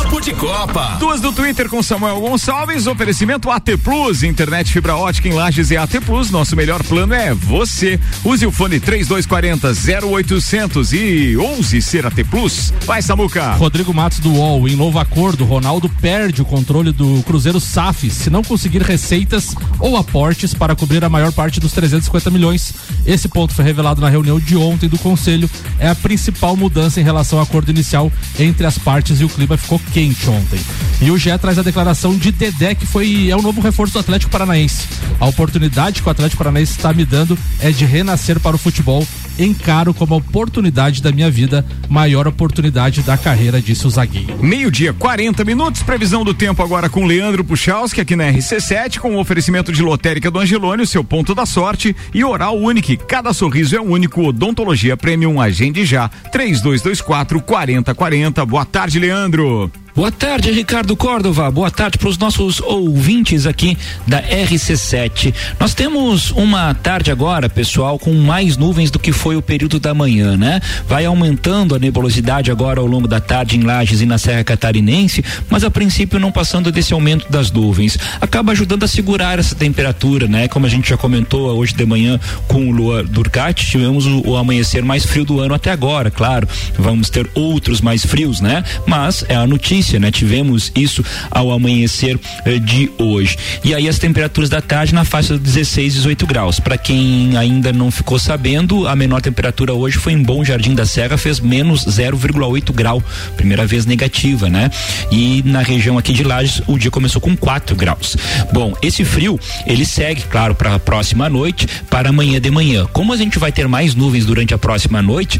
Papo 0.11 0.19
de 0.19 0.33
Copa. 0.33 0.97
Duas 0.99 1.21
do 1.21 1.31
Twitter 1.31 1.69
com 1.69 1.81
Samuel 1.81 2.19
Gonçalves, 2.19 2.85
oferecimento 2.85 3.49
AT 3.49 3.77
Plus, 3.81 4.23
internet 4.23 4.69
fibra 4.69 4.97
ótica 4.97 5.29
em 5.29 5.31
Lages 5.31 5.71
e 5.71 5.77
AT 5.77 6.01
Plus. 6.05 6.29
Nosso 6.29 6.53
melhor 6.53 6.83
plano 6.83 7.13
é 7.13 7.33
você. 7.33 7.97
Use 8.21 8.45
o 8.45 8.51
fone 8.51 8.77
3240 8.77 9.71
0800 10.05 10.91
e 10.91 11.37
ouse 11.37 11.81
ser 11.81 12.05
AT 12.05 12.25
Plus. 12.29 12.73
Vai, 12.85 13.01
Samuca. 13.01 13.53
Rodrigo 13.53 13.93
Matos 13.93 14.19
do 14.19 14.33
UOL, 14.33 14.67
em 14.67 14.75
novo 14.75 14.99
acordo, 14.99 15.45
Ronaldo 15.45 15.87
perde 16.01 16.41
o 16.41 16.45
controle 16.45 16.91
do 16.91 17.23
Cruzeiro 17.23 17.61
SAF 17.61 18.09
se 18.09 18.29
não 18.29 18.43
conseguir 18.43 18.81
receitas 18.81 19.55
ou 19.79 19.95
aportes 19.95 20.53
para 20.53 20.75
cobrir 20.75 21.05
a 21.05 21.09
maior 21.09 21.31
parte 21.31 21.57
dos 21.57 21.71
350 21.71 22.29
milhões. 22.29 22.73
Esse 23.05 23.29
ponto 23.29 23.53
foi 23.53 23.63
revelado 23.63 24.01
na 24.01 24.09
reunião 24.09 24.41
de 24.41 24.57
ontem 24.57 24.89
do 24.89 24.99
Conselho. 24.99 25.49
É 25.79 25.87
a 25.87 25.95
principal 25.95 26.57
mudança 26.57 26.99
em 26.99 27.03
relação 27.03 27.39
ao 27.39 27.45
acordo 27.45 27.71
inicial 27.71 28.11
entre 28.37 28.67
as 28.67 28.77
partes 28.77 29.21
e 29.21 29.23
o 29.23 29.29
clima 29.29 29.55
ficou 29.55 29.79
quente 29.93 30.00
ontem. 30.27 30.59
E 31.01 31.11
o 31.11 31.17
GE 31.17 31.37
traz 31.37 31.57
a 31.57 31.63
declaração 31.63 32.15
de 32.15 32.31
Dedé, 32.31 32.75
que 32.75 32.85
foi 32.85 33.29
é 33.29 33.35
o 33.35 33.41
novo 33.41 33.61
reforço 33.61 33.93
do 33.93 33.99
Atlético 33.99 34.31
Paranaense. 34.31 34.87
A 35.19 35.25
oportunidade 35.27 36.01
que 36.01 36.07
o 36.07 36.11
Atlético 36.11 36.39
Paranaense 36.39 36.71
está 36.73 36.93
me 36.93 37.05
dando 37.05 37.37
é 37.59 37.71
de 37.71 37.85
renascer 37.85 38.39
para 38.39 38.55
o 38.55 38.59
futebol. 38.59 39.05
Encaro 39.39 39.93
como 39.93 40.13
a 40.13 40.17
oportunidade 40.17 41.01
da 41.01 41.11
minha 41.11 41.31
vida, 41.31 41.65
maior 41.89 42.27
oportunidade 42.27 43.01
da 43.01 43.17
carreira, 43.17 43.61
disse 43.61 43.87
o 43.87 43.89
zagueiro. 43.89 44.43
Meio-dia, 44.43 44.93
40 44.93 45.43
minutos. 45.43 45.81
Previsão 45.81 46.23
do 46.23 46.33
tempo 46.33 46.61
agora 46.61 46.89
com 46.89 47.05
Leandro 47.05 47.43
Puchalski 47.43 48.01
aqui 48.01 48.15
na 48.15 48.31
RC7, 48.31 48.99
com 48.99 49.15
o 49.15 49.19
oferecimento 49.19 49.71
de 49.71 49.81
lotérica 49.81 50.29
do 50.29 50.39
Angelônio, 50.39 50.85
seu 50.85 51.03
ponto 51.03 51.33
da 51.33 51.45
sorte 51.45 51.95
e 52.13 52.23
oral 52.23 52.57
único. 52.57 52.81
Cada 53.05 53.33
sorriso 53.33 53.75
é 53.75 53.81
único. 53.81 54.23
Odontologia 54.23 54.97
Premium. 54.97 55.41
Agende 55.41 55.85
já. 55.85 56.09
3224 56.31 57.41
4040. 57.41 58.45
Boa 58.45 58.65
tarde, 58.65 58.99
Leandro. 58.99 59.71
Boa 59.93 60.09
tarde, 60.09 60.49
Ricardo 60.51 60.95
Córdova. 60.95 61.51
Boa 61.51 61.69
tarde 61.69 61.97
para 61.97 62.07
os 62.07 62.17
nossos 62.17 62.61
ouvintes 62.61 63.45
aqui 63.45 63.77
da 64.07 64.23
RC7. 64.23 65.33
Nós 65.59 65.73
temos 65.73 66.31
uma 66.31 66.73
tarde 66.73 67.11
agora, 67.11 67.49
pessoal, 67.49 67.99
com 67.99 68.13
mais 68.13 68.55
nuvens 68.55 68.89
do 68.89 68.97
que 68.97 69.11
foi 69.11 69.35
o 69.35 69.41
período 69.41 69.81
da 69.81 69.93
manhã, 69.93 70.37
né? 70.37 70.61
Vai 70.87 71.03
aumentando 71.03 71.75
a 71.75 71.79
nebulosidade 71.79 72.49
agora 72.49 72.79
ao 72.79 72.85
longo 72.85 73.05
da 73.05 73.19
tarde 73.19 73.57
em 73.57 73.63
Lages 73.63 73.99
e 73.99 74.05
na 74.05 74.17
Serra 74.17 74.45
Catarinense, 74.45 75.25
mas 75.49 75.61
a 75.65 75.69
princípio 75.69 76.21
não 76.21 76.31
passando 76.31 76.71
desse 76.71 76.93
aumento 76.93 77.29
das 77.29 77.51
nuvens. 77.51 77.99
Acaba 78.21 78.53
ajudando 78.53 78.83
a 78.83 78.87
segurar 78.87 79.39
essa 79.39 79.55
temperatura, 79.55 80.25
né? 80.25 80.47
Como 80.47 80.65
a 80.65 80.69
gente 80.69 80.89
já 80.89 80.95
comentou 80.95 81.53
hoje 81.53 81.75
de 81.75 81.85
manhã 81.85 82.17
com 82.47 82.69
o 82.69 82.71
Lua 82.71 83.03
Durcati, 83.03 83.69
tivemos 83.69 84.05
o, 84.05 84.21
o 84.25 84.37
amanhecer 84.37 84.85
mais 84.85 85.05
frio 85.05 85.25
do 85.25 85.41
ano 85.41 85.53
até 85.53 85.69
agora, 85.69 86.09
claro. 86.09 86.47
Vamos 86.79 87.09
ter 87.09 87.29
outros 87.35 87.81
mais 87.81 88.05
frios, 88.05 88.39
né? 88.39 88.63
Mas 88.87 89.25
é 89.27 89.35
a 89.35 89.45
notícia 89.45 89.80
notícia, 89.81 89.99
né? 89.99 90.11
Tivemos 90.11 90.71
isso 90.75 91.03
ao 91.31 91.51
amanhecer 91.51 92.19
eh, 92.45 92.59
de 92.59 92.89
hoje. 92.99 93.37
E 93.63 93.73
aí 93.73 93.89
as 93.89 93.97
temperaturas 93.97 94.49
da 94.49 94.61
tarde 94.61 94.93
na 94.93 95.03
faixa 95.03 95.33
de 95.33 95.39
16, 95.39 95.95
18 95.95 96.27
graus. 96.27 96.59
Para 96.59 96.77
quem 96.77 97.35
ainda 97.35 97.73
não 97.73 97.89
ficou 97.89 98.19
sabendo, 98.19 98.87
a 98.87 98.95
menor 98.95 99.21
temperatura 99.21 99.73
hoje 99.73 99.97
foi 99.97 100.13
em 100.13 100.21
Bom 100.21 100.43
Jardim 100.43 100.75
da 100.75 100.85
Serra, 100.85 101.17
fez 101.17 101.39
menos 101.39 101.85
0,8 101.85 102.71
grau, 102.71 103.03
primeira 103.35 103.65
vez 103.65 103.85
negativa, 103.85 104.49
né? 104.49 104.69
E 105.11 105.41
na 105.45 105.61
região 105.61 105.97
aqui 105.97 106.13
de 106.13 106.23
Lages 106.23 106.61
o 106.67 106.77
dia 106.77 106.91
começou 106.91 107.19
com 107.19 107.35
4 107.35 107.75
graus. 107.75 108.15
Bom, 108.53 108.73
esse 108.83 109.03
frio 109.03 109.39
ele 109.65 109.85
segue, 109.85 110.21
claro, 110.29 110.53
para 110.53 110.75
a 110.75 110.79
próxima 110.79 111.27
noite, 111.27 111.67
para 111.89 112.09
amanhã 112.09 112.39
de 112.39 112.51
manhã. 112.51 112.85
Como 112.93 113.13
a 113.13 113.17
gente 113.17 113.39
vai 113.39 113.51
ter 113.51 113.67
mais 113.67 113.95
nuvens 113.95 114.25
durante 114.25 114.53
a 114.53 114.57
próxima 114.57 115.01
noite, 115.01 115.39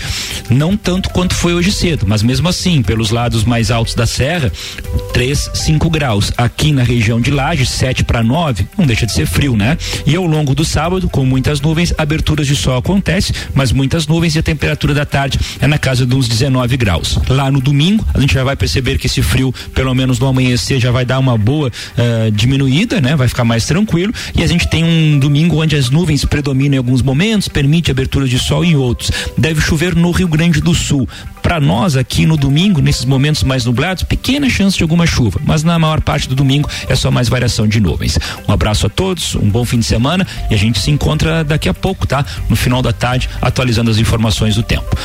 não 0.49 0.75
tanto 0.75 1.09
quanto 1.11 1.35
foi 1.35 1.53
hoje 1.53 1.71
cedo, 1.71 2.05
mas 2.07 2.23
mesmo 2.23 2.47
assim, 2.47 2.81
pelos 2.81 3.11
lados 3.11 3.43
mais 3.43 3.69
altos 3.69 3.93
da 3.93 4.07
serra 4.07 4.30
Serra, 4.31 4.49
3, 5.11 5.49
5 5.53 5.89
graus. 5.89 6.31
Aqui 6.37 6.71
na 6.71 6.83
região 6.83 7.19
de 7.19 7.29
Lages, 7.29 7.67
7 7.69 8.05
para 8.05 8.23
9, 8.23 8.65
não 8.77 8.85
deixa 8.85 9.05
de 9.05 9.11
ser 9.11 9.25
frio, 9.25 9.57
né? 9.57 9.77
E 10.05 10.15
ao 10.15 10.25
longo 10.25 10.55
do 10.55 10.63
sábado, 10.63 11.09
com 11.09 11.25
muitas 11.25 11.59
nuvens, 11.59 11.93
aberturas 11.97 12.47
de 12.47 12.55
sol 12.55 12.77
acontece, 12.77 13.33
mas 13.53 13.73
muitas 13.73 14.07
nuvens 14.07 14.35
e 14.35 14.39
a 14.39 14.43
temperatura 14.43 14.93
da 14.93 15.05
tarde 15.05 15.37
é 15.59 15.67
na 15.67 15.77
casa 15.77 16.05
de 16.05 16.15
uns 16.15 16.29
19 16.29 16.77
graus. 16.77 17.19
Lá 17.27 17.51
no 17.51 17.59
domingo, 17.59 18.05
a 18.13 18.21
gente 18.21 18.33
já 18.33 18.45
vai 18.45 18.55
perceber 18.55 18.97
que 18.97 19.07
esse 19.07 19.21
frio, 19.21 19.53
pelo 19.73 19.93
menos 19.93 20.17
no 20.17 20.27
amanhecer, 20.27 20.79
já 20.79 20.91
vai 20.91 21.03
dar 21.03 21.19
uma 21.19 21.37
boa 21.37 21.67
uh, 21.67 22.31
diminuída, 22.31 23.01
né? 23.01 23.17
Vai 23.17 23.27
ficar 23.27 23.43
mais 23.43 23.65
tranquilo. 23.65 24.13
E 24.33 24.41
a 24.41 24.47
gente 24.47 24.69
tem 24.69 24.85
um 24.85 25.19
domingo 25.19 25.61
onde 25.61 25.75
as 25.75 25.89
nuvens 25.89 26.23
predominam 26.23 26.75
em 26.75 26.77
alguns 26.77 27.01
momentos, 27.01 27.49
permite 27.49 27.91
abertura 27.91 28.25
de 28.29 28.39
sol 28.39 28.63
em 28.63 28.77
outros. 28.77 29.11
Deve 29.37 29.59
chover 29.59 29.93
no 29.93 30.09
Rio 30.11 30.29
Grande 30.29 30.61
do 30.61 30.73
Sul. 30.73 31.05
Para 31.41 31.59
nós 31.59 31.95
aqui 31.95 32.25
no 32.25 32.37
domingo, 32.37 32.81
nesses 32.81 33.05
momentos 33.05 33.43
mais 33.43 33.65
nublados, 33.65 34.03
pequena 34.03 34.49
chance 34.49 34.77
de 34.77 34.83
alguma 34.83 35.05
chuva, 35.05 35.39
mas 35.43 35.63
na 35.63 35.77
maior 35.77 36.01
parte 36.01 36.29
do 36.29 36.35
domingo 36.35 36.69
é 36.87 36.95
só 36.95 37.09
mais 37.09 37.27
variação 37.27 37.67
de 37.67 37.79
nuvens. 37.79 38.17
Um 38.47 38.51
abraço 38.53 38.85
a 38.85 38.89
todos, 38.89 39.35
um 39.35 39.49
bom 39.49 39.65
fim 39.65 39.79
de 39.79 39.85
semana 39.85 40.25
e 40.49 40.53
a 40.53 40.57
gente 40.57 40.79
se 40.79 40.91
encontra 40.91 41.43
daqui 41.43 41.67
a 41.67 41.73
pouco, 41.73 42.05
tá? 42.05 42.25
No 42.49 42.55
final 42.55 42.81
da 42.81 42.93
tarde, 42.93 43.29
atualizando 43.41 43.91
as 43.91 43.97
informações 43.97 44.55
do 44.55 44.63
tempo. 44.63 44.95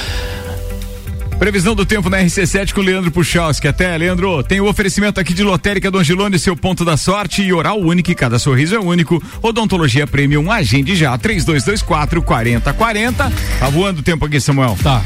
Previsão 1.38 1.74
do 1.74 1.84
tempo 1.84 2.08
na 2.08 2.18
RC7 2.18 2.72
com 2.72 2.80
Leandro 2.80 3.10
Puchalski. 3.10 3.68
Até, 3.68 3.96
Leandro, 3.96 4.42
tem 4.42 4.58
o 4.60 4.66
oferecimento 4.66 5.20
aqui 5.20 5.34
de 5.34 5.42
Lotérica 5.42 5.90
do 5.90 5.98
Angelone, 5.98 6.38
seu 6.38 6.56
ponto 6.56 6.82
da 6.82 6.96
sorte 6.96 7.42
e 7.42 7.52
oral 7.52 7.78
único, 7.78 8.14
cada 8.14 8.38
sorriso 8.38 8.74
é 8.74 8.78
único. 8.78 9.22
Odontologia 9.42 10.06
Premium, 10.06 10.50
agende 10.50 10.96
já, 10.96 11.16
3224 11.18 12.22
4040. 12.22 13.32
Tá 13.60 13.68
voando 13.68 14.00
o 14.00 14.02
tempo 14.02 14.24
aqui, 14.24 14.40
Samuel. 14.40 14.78
Tá. 14.82 15.04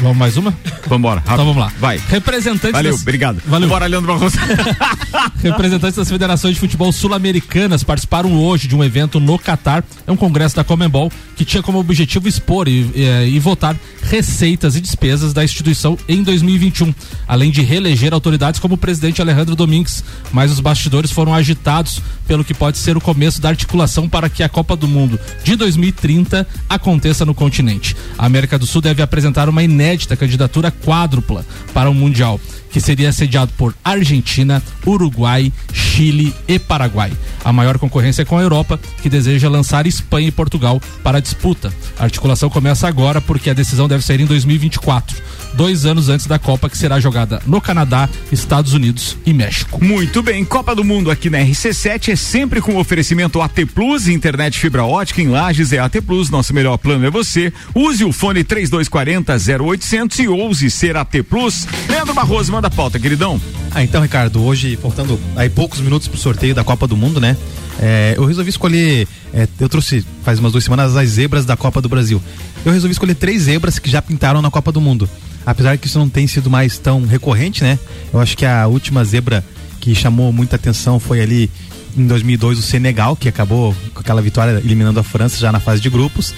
Vamos 0.00 0.16
mais 0.16 0.36
uma? 0.36 0.54
Vambora. 0.86 1.22
Então 1.24 1.38
vamos 1.38 1.56
lá. 1.56 1.72
Vai. 1.78 2.00
Representantes. 2.08 2.72
Valeu, 2.72 2.92
das... 2.92 3.02
obrigado. 3.02 3.42
Valeu. 3.46 3.68
Bora, 3.68 3.86
Leandro 3.86 4.12
Barroso. 4.12 4.36
Representantes 5.42 5.96
das 5.96 6.08
federações 6.08 6.54
de 6.54 6.60
futebol 6.60 6.92
sul-americanas 6.92 7.82
participaram 7.82 8.32
hoje 8.34 8.68
de 8.68 8.76
um 8.76 8.84
evento 8.84 9.18
no 9.18 9.38
Catar. 9.38 9.84
É 10.06 10.12
um 10.12 10.16
congresso 10.16 10.54
da 10.54 10.62
Comembol 10.62 11.10
que 11.36 11.44
tinha 11.44 11.62
como 11.62 11.78
objetivo 11.78 12.28
expor 12.28 12.68
e, 12.68 12.90
e, 12.94 13.04
eh, 13.04 13.28
e 13.28 13.38
votar 13.38 13.76
receitas 14.02 14.76
e 14.76 14.80
despesas 14.80 15.32
da 15.32 15.44
instituição 15.44 15.98
em 16.08 16.22
2021, 16.22 16.94
além 17.26 17.50
de 17.50 17.62
reeleger 17.62 18.14
autoridades 18.14 18.60
como 18.60 18.74
o 18.74 18.78
presidente 18.78 19.20
Alejandro 19.20 19.56
Domingues. 19.56 20.04
Mas 20.32 20.52
os 20.52 20.60
bastidores 20.60 21.10
foram 21.10 21.34
agitados 21.34 22.00
pelo 22.26 22.44
que 22.44 22.54
pode 22.54 22.78
ser 22.78 22.96
o 22.96 23.00
começo 23.00 23.40
da 23.40 23.48
articulação 23.48 24.08
para 24.08 24.28
que 24.28 24.42
a 24.42 24.48
Copa 24.48 24.76
do 24.76 24.86
Mundo 24.86 25.18
de 25.42 25.56
2030 25.56 26.46
aconteça 26.68 27.24
no 27.24 27.34
continente. 27.34 27.96
A 28.16 28.26
América 28.26 28.58
do 28.58 28.66
Sul 28.66 28.80
deve 28.80 29.02
apresentar 29.02 29.48
uma 29.48 29.62
inédita 29.62 29.77
candidatura 30.16 30.70
quádrupla 30.70 31.44
para 31.72 31.90
o 31.90 31.94
Mundial, 31.94 32.40
que 32.70 32.80
seria 32.80 33.12
sediado 33.12 33.52
por 33.56 33.74
Argentina, 33.84 34.62
Uruguai, 34.86 35.52
Chile 35.72 36.34
e 36.46 36.58
Paraguai. 36.58 37.12
A 37.44 37.52
maior 37.52 37.78
concorrência 37.78 38.22
é 38.22 38.24
com 38.24 38.38
a 38.38 38.42
Europa, 38.42 38.78
que 39.02 39.08
deseja 39.08 39.48
lançar 39.48 39.86
Espanha 39.86 40.28
e 40.28 40.32
Portugal 40.32 40.80
para 41.02 41.18
a 41.18 41.20
disputa. 41.20 41.72
A 41.98 42.04
articulação 42.04 42.50
começa 42.50 42.86
agora 42.86 43.20
porque 43.20 43.50
a 43.50 43.54
decisão 43.54 43.88
deve 43.88 44.04
sair 44.04 44.20
em 44.20 44.26
2024, 44.26 45.16
dois 45.58 45.84
anos 45.84 46.08
antes 46.08 46.24
da 46.24 46.38
Copa, 46.38 46.70
que 46.70 46.78
será 46.78 47.00
jogada 47.00 47.42
no 47.44 47.60
Canadá, 47.60 48.08
Estados 48.30 48.74
Unidos 48.74 49.16
e 49.26 49.34
México. 49.34 49.84
Muito 49.84 50.22
bem, 50.22 50.44
Copa 50.44 50.72
do 50.72 50.84
Mundo 50.84 51.10
aqui 51.10 51.28
na 51.28 51.38
RC7 51.38 52.12
é 52.12 52.16
sempre 52.16 52.60
com 52.60 52.76
oferecimento 52.76 53.42
AT 53.42 53.66
Plus, 53.74 54.06
internet 54.06 54.56
fibra 54.56 54.84
ótica 54.84 55.20
em 55.20 55.26
Lages 55.26 55.72
é 55.72 55.80
AT 55.80 56.00
Plus, 56.06 56.30
nosso 56.30 56.54
melhor 56.54 56.78
plano 56.78 57.04
é 57.04 57.10
você. 57.10 57.52
Use 57.74 58.04
o 58.04 58.12
fone 58.12 58.44
3240 58.44 59.64
0800 59.64 60.18
e 60.20 60.28
ouse 60.28 60.70
ser 60.70 60.96
AT 60.96 61.24
Plus. 61.28 61.66
Leandro 61.88 62.14
Barroso, 62.14 62.52
manda 62.52 62.68
a 62.68 62.70
pauta, 62.70 62.96
queridão. 63.00 63.40
Ah, 63.72 63.82
então, 63.82 64.00
Ricardo, 64.00 64.44
hoje, 64.44 64.78
faltando 64.80 65.18
aí 65.34 65.50
poucos 65.50 65.80
minutos 65.80 66.06
pro 66.06 66.16
sorteio 66.16 66.54
da 66.54 66.62
Copa 66.62 66.86
do 66.86 66.96
Mundo, 66.96 67.20
né? 67.20 67.36
É, 67.78 68.14
eu 68.16 68.24
resolvi 68.24 68.50
escolher. 68.50 69.06
É, 69.32 69.46
eu 69.60 69.68
trouxe 69.68 70.04
faz 70.24 70.38
umas 70.38 70.52
duas 70.52 70.64
semanas 70.64 70.96
as 70.96 71.10
zebras 71.10 71.44
da 71.44 71.56
Copa 71.56 71.80
do 71.80 71.88
Brasil. 71.88 72.20
Eu 72.64 72.72
resolvi 72.72 72.92
escolher 72.92 73.14
três 73.14 73.42
zebras 73.42 73.78
que 73.78 73.90
já 73.90 74.02
pintaram 74.02 74.42
na 74.42 74.50
Copa 74.50 74.72
do 74.72 74.80
Mundo. 74.80 75.08
Apesar 75.46 75.78
que 75.78 75.86
isso 75.86 75.98
não 75.98 76.08
tem 76.08 76.26
sido 76.26 76.50
mais 76.50 76.78
tão 76.78 77.06
recorrente, 77.06 77.62
né? 77.62 77.78
Eu 78.12 78.20
acho 78.20 78.36
que 78.36 78.44
a 78.44 78.66
última 78.66 79.04
zebra 79.04 79.44
que 79.80 79.94
chamou 79.94 80.32
muita 80.32 80.56
atenção 80.56 80.98
foi 80.98 81.20
ali 81.20 81.50
em 81.96 82.06
2002 82.06 82.58
o 82.58 82.62
Senegal, 82.62 83.16
que 83.16 83.28
acabou 83.28 83.74
com 83.94 84.00
aquela 84.00 84.20
vitória 84.20 84.58
eliminando 84.58 85.00
a 85.00 85.02
França 85.02 85.38
já 85.38 85.50
na 85.50 85.60
fase 85.60 85.80
de 85.80 85.88
grupos, 85.88 86.34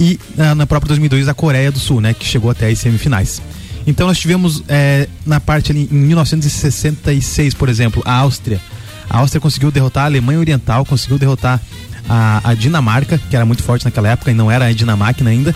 e 0.00 0.18
na, 0.36 0.54
na 0.54 0.66
própria 0.66 0.88
2002 0.88 1.28
a 1.28 1.34
Coreia 1.34 1.70
do 1.70 1.78
Sul, 1.78 2.00
né, 2.00 2.14
que 2.14 2.24
chegou 2.24 2.50
até 2.50 2.68
as 2.68 2.78
semifinais. 2.78 3.42
Então 3.86 4.06
nós 4.06 4.18
tivemos 4.18 4.62
é, 4.66 5.08
na 5.26 5.40
parte 5.40 5.70
ali 5.70 5.88
em 5.90 5.94
1966, 5.94 7.54
por 7.54 7.68
exemplo, 7.68 8.02
a 8.04 8.14
Áustria. 8.14 8.60
A 9.08 9.18
Áustria 9.18 9.40
conseguiu 9.40 9.70
derrotar 9.70 10.04
a 10.04 10.06
Alemanha 10.06 10.38
Oriental, 10.38 10.84
conseguiu 10.84 11.18
derrotar 11.18 11.60
a, 12.08 12.50
a 12.50 12.54
Dinamarca, 12.54 13.18
que 13.18 13.34
era 13.36 13.44
muito 13.44 13.62
forte 13.62 13.84
naquela 13.84 14.08
época 14.08 14.30
e 14.30 14.34
não 14.34 14.50
era 14.50 14.66
a 14.66 14.72
Dinamarca 14.72 15.26
ainda. 15.26 15.54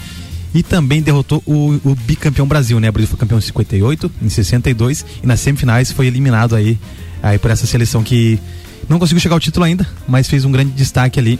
E 0.54 0.62
também 0.62 1.02
derrotou 1.02 1.42
o, 1.46 1.78
o, 1.84 1.94
bicampeão 1.94 2.46
Brasil, 2.46 2.80
né? 2.80 2.88
O 2.88 2.92
Brasil 2.92 3.08
foi 3.08 3.18
campeão 3.18 3.38
em 3.38 3.42
58, 3.42 4.10
em 4.22 4.28
62 4.28 5.04
e 5.22 5.26
nas 5.26 5.40
semifinais 5.40 5.92
foi 5.92 6.06
eliminado 6.06 6.56
aí, 6.56 6.78
aí 7.22 7.38
por 7.38 7.50
essa 7.50 7.66
seleção 7.66 8.02
que 8.02 8.40
não 8.88 8.98
conseguiu 8.98 9.20
chegar 9.20 9.34
ao 9.34 9.40
título 9.40 9.66
ainda, 9.66 9.86
mas 10.06 10.26
fez 10.26 10.46
um 10.46 10.50
grande 10.50 10.70
destaque 10.70 11.20
ali 11.20 11.38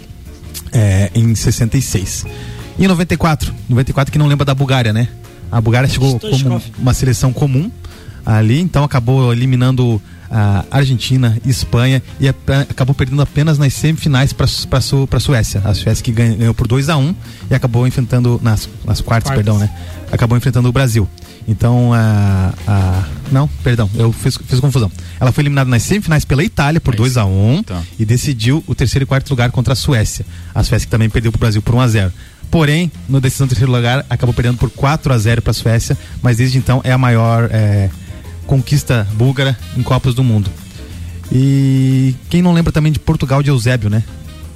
é, 0.73 1.11
em 1.15 1.35
66. 1.35 2.27
E 2.79 2.85
em 2.85 2.87
94, 2.87 3.53
94 3.69 4.13
que 4.13 4.19
não 4.19 4.27
lembra 4.27 4.45
da 4.45 4.55
Bulgária, 4.55 4.93
né? 4.93 5.09
A 5.51 5.61
Bulgária 5.61 5.89
chegou 5.89 6.21
como 6.21 6.61
uma 6.79 6.93
seleção 6.93 7.33
comum 7.33 7.71
ali, 8.37 8.61
então 8.61 8.85
acabou 8.85 9.33
eliminando 9.33 10.01
a 10.31 10.65
Argentina, 10.71 11.39
Espanha 11.47 12.03
e 12.21 12.29
a, 12.29 12.35
acabou 12.69 12.95
perdendo 12.95 13.23
apenas 13.23 13.57
nas 13.57 13.73
semifinais 13.73 14.35
para 14.35 14.45
a 14.45 14.81
Su, 14.81 15.09
Suécia. 15.19 15.63
A 15.65 15.73
Suécia 15.73 16.05
que 16.05 16.13
ganhou 16.13 16.53
por 16.53 16.69
2 16.69 16.91
a 16.91 16.99
1 16.99 17.01
um, 17.01 17.15
e 17.51 17.55
acabou 17.55 17.87
enfrentando 17.87 18.39
nas, 18.43 18.69
nas 18.85 19.01
quartas, 19.01 19.31
quartas, 19.31 19.33
perdão, 19.33 19.59
né? 19.59 19.71
Acabou 20.13 20.37
enfrentando 20.37 20.69
o 20.69 20.73
Brasil. 20.73 21.09
Então, 21.47 21.95
a, 21.95 22.53
a 22.67 23.05
não, 23.33 23.49
perdão, 23.65 23.89
eu 23.95 24.13
fiz, 24.13 24.39
fiz 24.47 24.61
confusão. 24.61 24.93
Ela 25.19 25.33
foi 25.33 25.43
eliminada 25.43 25.71
nas 25.71 25.83
semifinais 25.83 26.27
pela 26.27 26.45
Itália 26.45 26.79
por 26.79 26.95
2 26.95 27.17
a 27.17 27.25
1 27.25 27.51
um, 27.51 27.63
tá. 27.63 27.83
e 27.99 28.05
decidiu 28.05 28.63
o 28.67 28.75
terceiro 28.75 29.05
e 29.05 29.07
quarto 29.07 29.31
lugar 29.31 29.51
contra 29.51 29.73
a 29.73 29.77
Suécia. 29.77 30.27
A 30.55 30.63
Suécia 30.63 30.87
que 30.87 30.91
também 30.91 31.09
perdeu 31.09 31.33
para 31.33 31.39
o 31.39 31.41
Brasil 31.41 31.63
por 31.63 31.75
1 31.75 31.81
a 31.81 31.89
0. 31.89 32.13
Porém, 32.51 32.93
no 33.09 33.21
decisão 33.21 33.47
do 33.47 33.51
terceiro 33.51 33.73
lugar, 33.73 34.05
acabou 34.09 34.35
perdendo 34.35 34.59
por 34.59 34.71
4 34.71 35.13
a 35.13 35.19
0 35.19 35.41
para 35.41 35.51
a 35.51 35.55
Suécia, 35.55 35.97
mas 36.23 36.37
desde 36.37 36.59
então 36.59 36.81
é 36.85 36.93
a 36.93 36.99
maior 36.99 37.49
é, 37.51 37.91
conquista 38.49 39.07
búlgara 39.13 39.57
em 39.77 39.83
Copas 39.83 40.15
do 40.15 40.25
Mundo. 40.25 40.51
E 41.31 42.17
quem 42.31 42.41
não 42.41 42.55
lembra 42.55 42.73
também 42.73 42.91
de 42.91 42.99
Portugal 42.99 43.43
de 43.43 43.51
Eusébio, 43.51 43.91
né? 43.91 44.03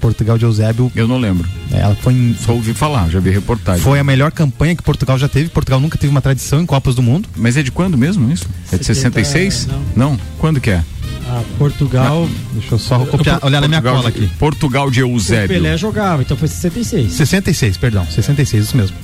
Portugal 0.01 0.36
de 0.36 0.45
Eusébio. 0.45 0.90
Eu 0.97 1.07
não 1.07 1.18
lembro. 1.18 1.49
É, 1.70 1.80
ela 1.80 1.95
foi 1.95 2.14
em, 2.14 2.34
Só 2.34 2.53
ouvi 2.53 2.72
falar, 2.72 3.09
já 3.09 3.20
vi 3.20 3.30
reportagem. 3.30 3.82
Foi 3.82 4.01
a 4.01 4.05
melhor 4.05 4.32
campanha 4.32 4.74
que 4.74 4.82
Portugal 4.82 5.16
já 5.16 5.28
teve. 5.28 5.51
Portugal 5.51 5.78
nunca 5.78 5.97
teve 5.97 6.11
uma 6.11 6.22
tradição 6.22 6.61
em 6.61 6.66
Copas 6.66 6.97
do 6.97 7.03
Mundo. 7.03 7.28
Mas 7.36 7.57
é 7.57 7.62
de 7.62 7.70
quando 7.70 7.97
mesmo 7.97 8.32
isso? 8.32 8.49
É 8.72 8.78
de 8.78 8.84
66? 8.84 9.68
Não. 9.68 9.82
não. 9.95 10.20
Quando 10.38 10.61
que 10.61 10.70
é? 10.70 10.82
Ah, 11.28 11.43
Portugal. 11.57 12.26
Na, 12.26 12.59
deixa 12.59 12.74
eu 12.74 12.78
só 12.78 12.99
copiar, 13.05 13.45
olhar 13.45 13.61
na 13.61 13.68
minha 13.68 13.82
cola 13.82 14.09
aqui. 14.09 14.28
Portugal 14.38 14.90
de 14.90 15.01
Eusébio. 15.01 15.57
O 15.57 15.61
Pelé 15.61 15.76
jogava, 15.76 16.22
então 16.22 16.36
foi 16.36 16.49
66. 16.49 17.12
66, 17.12 17.76
perdão. 17.76 18.05
66, 18.07 18.64
isso 18.64 18.76
mesmo. 18.76 18.97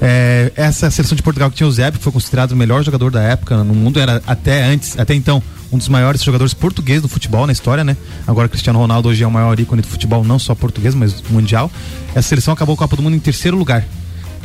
É, 0.00 0.52
essa 0.56 0.90
seleção 0.90 1.16
de 1.16 1.22
Portugal 1.22 1.50
que 1.50 1.56
tinha 1.56 1.66
o 1.66 1.72
Zeb, 1.72 1.96
que 1.96 2.02
foi 2.02 2.12
considerado 2.12 2.52
o 2.52 2.56
melhor 2.56 2.82
jogador 2.82 3.10
da 3.10 3.22
época 3.22 3.62
no 3.62 3.74
mundo, 3.74 4.00
era 4.00 4.22
até 4.26 4.64
antes, 4.64 4.98
até 4.98 5.14
então, 5.14 5.42
um 5.72 5.78
dos 5.78 5.88
maiores 5.88 6.22
jogadores 6.22 6.52
portugueses 6.54 7.02
do 7.02 7.08
futebol 7.08 7.46
na 7.46 7.52
história, 7.52 7.82
né? 7.84 7.96
Agora 8.26 8.48
Cristiano 8.48 8.78
Ronaldo 8.78 9.08
hoje 9.08 9.22
é 9.22 9.26
o 9.26 9.30
maior 9.30 9.58
ícone 9.58 9.82
do 9.82 9.88
futebol, 9.88 10.24
não 10.24 10.38
só 10.38 10.54
português, 10.54 10.94
mas 10.94 11.22
mundial. 11.30 11.70
Essa 12.14 12.28
seleção 12.28 12.54
acabou 12.54 12.74
a 12.74 12.78
Copa 12.78 12.96
do 12.96 13.02
Mundo 13.02 13.16
em 13.16 13.20
terceiro 13.20 13.56
lugar. 13.56 13.84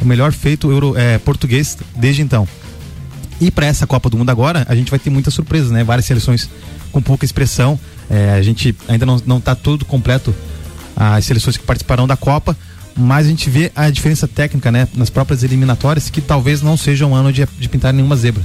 O 0.02 0.06
melhor 0.06 0.32
feito 0.32 0.72
euro, 0.72 0.97
é, 0.97 1.18
português 1.18 1.78
desde 1.95 2.22
então. 2.22 2.47
E 3.41 3.52
para 3.52 3.66
essa 3.66 3.88
Copa 3.88 4.10
do 4.10 4.18
Mundo 4.18 4.30
agora, 4.30 4.66
a 4.68 4.76
gente 4.76 4.89
vai 4.89 5.00
ter 5.00 5.10
muitas 5.10 5.34
surpresas, 5.34 5.72
né? 5.72 5.84
Várias 5.84 6.06
seleções 6.06 6.50
com 6.91 7.02
pouca 7.02 7.26
expressão. 7.26 7.80
É, 8.10 8.32
a 8.32 8.41
gente 8.41 8.76
ainda 8.88 9.06
não, 9.06 9.22
não 9.26 9.41
tá 9.41 9.56
todo 9.56 9.86
completo 9.86 10.34
as 11.00 11.26
seleções 11.26 11.56
que 11.56 11.64
participarão 11.64 12.06
da 12.06 12.18
Copa, 12.18 12.58
mas 13.00 13.26
a 13.26 13.30
gente 13.30 13.50
vê 13.50 13.72
a 13.76 13.89
diferença 13.89 14.28
técnica, 14.28 14.72
né? 14.72 14.88
Nas 14.95 15.10
próprias 15.10 15.43
eliminatórias, 15.43 16.10
que 16.10 16.22
talvez 16.22 16.62
não 16.62 16.76
seja 16.78 17.06
um 17.06 17.16
ano 17.16 17.32
de, 17.34 17.47
de 17.60 17.70
pintar 17.70 17.93
nenhuma 17.93 18.16
zebra. 18.16 18.43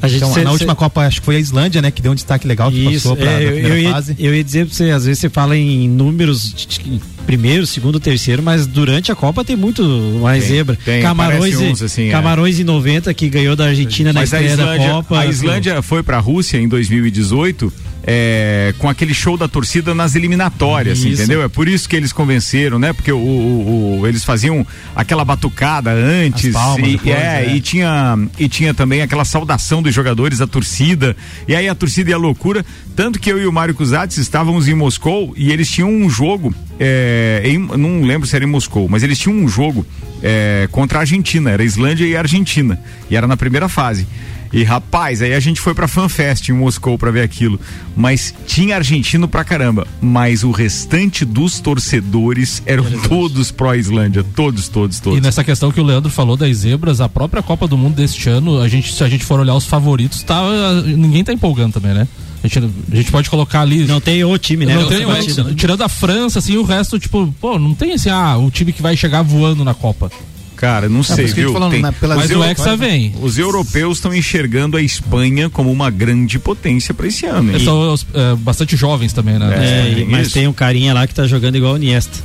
A 0.00 0.06
gente 0.06 0.18
então, 0.18 0.32
cê- 0.32 0.44
na 0.44 0.52
última 0.52 0.74
cê- 0.74 0.78
Copa, 0.78 1.00
acho 1.06 1.18
que 1.20 1.24
foi 1.26 1.34
a 1.36 1.38
Islândia, 1.40 1.82
né? 1.82 1.90
Que 1.90 2.00
deu 2.00 2.12
um 2.12 2.14
destaque 2.14 2.46
legal, 2.46 2.70
que 2.70 2.78
Isso, 2.78 3.08
passou 3.08 3.16
pra, 3.16 3.32
é, 3.32 3.44
eu, 3.46 3.50
primeira 3.52 3.68
eu 3.68 3.78
ia, 3.82 3.90
fase. 3.90 4.14
eu 4.16 4.32
ia 4.34 4.44
dizer 4.44 4.66
pra 4.66 4.74
você, 4.74 4.90
às 4.90 5.04
vezes 5.06 5.18
você 5.18 5.28
fala 5.28 5.56
em 5.56 5.88
números 5.88 6.52
de- 6.54 6.66
de 6.68 7.00
primeiro, 7.26 7.66
segundo, 7.66 7.98
terceiro, 7.98 8.40
mas 8.40 8.64
durante 8.64 9.10
a 9.10 9.16
Copa 9.16 9.44
tem 9.44 9.56
muito 9.56 9.82
mais 10.22 10.44
Tem, 10.44 10.56
zebra. 10.56 10.78
tem, 10.84 11.02
Camarões, 11.02 11.54
e, 11.60 11.64
uns, 11.64 11.82
assim, 11.82 12.08
é. 12.08 12.10
Camarões 12.12 12.60
em 12.60 12.64
90 12.64 13.12
que 13.12 13.28
ganhou 13.28 13.56
da 13.56 13.66
Argentina 13.66 14.12
na 14.12 14.20
Mas 14.20 14.32
a 14.32 14.36
estreia 14.40 14.52
Islândia, 14.54 14.86
da 14.88 14.94
Copa. 14.94 15.18
a 15.18 15.26
Islândia 15.26 15.82
foi 15.82 16.02
pra 16.04 16.18
Rússia 16.20 16.58
em 16.58 16.68
2018 16.68 17.72
é, 18.10 18.72
com 18.78 18.88
aquele 18.88 19.12
show 19.12 19.36
da 19.36 19.46
torcida 19.46 19.94
nas 19.94 20.14
eliminatórias, 20.14 20.98
Isso. 21.00 21.08
entendeu? 21.08 21.42
É 21.42 21.48
por 21.48 21.68
isso 21.68 21.86
que 21.86 21.94
eles 21.94 22.10
convenceram, 22.10 22.78
né? 22.78 22.94
Porque 22.94 23.12
o, 23.12 23.18
o- 23.18 24.00
o- 24.00 24.06
eles 24.06 24.24
faziam 24.24 24.66
aquela 24.96 25.26
batucada 25.26 25.90
antes 25.92 26.46
As 26.46 26.52
palmas 26.62 26.88
e, 26.88 26.92
depois, 26.92 27.14
é, 27.14 27.44
é. 27.44 27.54
e 27.54 27.60
tinha 27.60 28.18
e 28.38 28.48
tinha 28.48 28.72
também 28.72 29.02
aquela 29.02 29.26
saudação 29.26 29.82
dos 29.82 29.94
jogadores, 29.94 30.40
a 30.40 30.46
torcida. 30.46 31.14
E 31.46 31.54
aí 31.54 31.68
a 31.68 31.74
torcida 31.74 32.08
ia 32.08 32.16
à 32.16 32.18
loucura, 32.18 32.64
tanto 32.96 33.18
que 33.20 33.30
eu 33.30 33.38
e 33.38 33.46
o 33.46 33.52
Mário 33.52 33.74
Cusatz 33.74 34.16
estávamos 34.16 34.68
em 34.68 34.74
Moscou 34.74 35.34
e 35.36 35.52
eles 35.52 35.70
tinham 35.70 35.90
um 35.90 36.08
jogo, 36.08 36.54
é, 36.80 37.42
em- 37.44 37.58
não 37.58 38.00
lembro 38.04 38.26
se 38.26 38.34
era 38.34 38.42
em 38.44 38.48
Moscou, 38.48 38.88
mas 38.88 39.02
eles 39.02 39.18
tinham 39.18 39.36
um 39.36 39.46
jogo 39.46 39.84
é, 40.22 40.66
contra 40.72 40.98
a 40.98 41.00
Argentina, 41.02 41.50
era 41.50 41.62
Islândia 41.62 42.06
e 42.06 42.16
Argentina, 42.16 42.80
e 43.10 43.16
era 43.16 43.26
na 43.26 43.36
primeira 43.36 43.68
fase. 43.68 44.06
E 44.52 44.64
rapaz, 44.64 45.20
aí 45.22 45.34
a 45.34 45.40
gente 45.40 45.60
foi 45.60 45.74
pra 45.74 45.86
FanFest 45.88 46.48
em 46.48 46.52
Moscou 46.52 46.96
pra 46.98 47.10
ver 47.10 47.22
aquilo. 47.22 47.60
Mas 47.96 48.34
tinha 48.46 48.76
argentino 48.76 49.28
pra 49.28 49.44
caramba. 49.44 49.86
Mas 50.00 50.42
o 50.44 50.50
restante 50.50 51.24
dos 51.24 51.60
torcedores 51.60 52.62
eram 52.64 52.84
todos 53.08 53.50
pró-Islândia. 53.50 54.24
Todos, 54.34 54.68
todos, 54.68 55.00
todos. 55.00 55.18
E 55.18 55.22
nessa 55.22 55.44
questão 55.44 55.70
que 55.70 55.80
o 55.80 55.84
Leandro 55.84 56.10
falou 56.10 56.36
das 56.36 56.56
zebras, 56.58 57.00
a 57.00 57.08
própria 57.08 57.42
Copa 57.42 57.66
do 57.66 57.76
Mundo 57.76 57.96
deste 57.96 58.28
ano, 58.28 58.60
a 58.60 58.68
gente, 58.68 58.92
se 58.92 59.02
a 59.04 59.08
gente 59.08 59.24
for 59.24 59.40
olhar 59.40 59.54
os 59.54 59.64
favoritos, 59.66 60.22
tá, 60.22 60.40
ninguém 60.84 61.22
tá 61.24 61.32
empolgando 61.32 61.74
também, 61.74 61.92
né? 61.94 62.08
A 62.42 62.46
gente, 62.46 62.58
a 62.92 62.96
gente 62.96 63.10
pode 63.10 63.28
colocar 63.28 63.62
ali. 63.62 63.84
Não 63.84 64.00
tem 64.00 64.24
o 64.24 64.38
time, 64.38 64.64
né? 64.64 64.74
Não 64.74 64.84
O 64.84 64.88
tem, 64.88 65.04
partido. 65.04 65.54
tirando 65.54 65.82
a 65.82 65.88
França, 65.88 66.38
assim, 66.38 66.56
o 66.56 66.62
resto, 66.62 66.98
tipo, 66.98 67.34
pô, 67.40 67.58
não 67.58 67.74
tem 67.74 67.92
assim, 67.94 68.10
ah, 68.10 68.36
o 68.38 68.50
time 68.50 68.72
que 68.72 68.80
vai 68.80 68.96
chegar 68.96 69.22
voando 69.22 69.64
na 69.64 69.74
Copa. 69.74 70.10
Cara, 70.58 70.88
não 70.88 71.04
sei, 71.04 71.26
viu? 71.26 71.52
falando, 71.52 71.70
Tem- 71.70 71.82
né, 71.82 71.94
Mas 72.16 72.30
o 72.32 72.42
Hexa 72.42 72.76
vem. 72.76 73.14
Os 73.22 73.38
europeus 73.38 73.98
estão 73.98 74.12
enxergando 74.12 74.76
a 74.76 74.82
Espanha 74.82 75.48
como 75.48 75.70
uma 75.70 75.88
grande 75.88 76.36
potência 76.36 76.92
pra 76.92 77.06
esse 77.06 77.24
ano. 77.26 77.52
hein? 77.56 77.64
São 77.64 77.94
é, 78.12 78.34
bastante 78.34 78.76
jovens 78.76 79.12
também, 79.12 79.38
né? 79.38 79.54
É, 79.56 80.00
e- 80.00 80.04
mas 80.04 80.26
isso. 80.26 80.34
tem 80.34 80.48
um 80.48 80.52
carinha 80.52 80.92
lá 80.92 81.06
que 81.06 81.14
tá 81.14 81.28
jogando 81.28 81.54
igual 81.56 81.74
o 81.74 81.76
Niesta. 81.76 82.18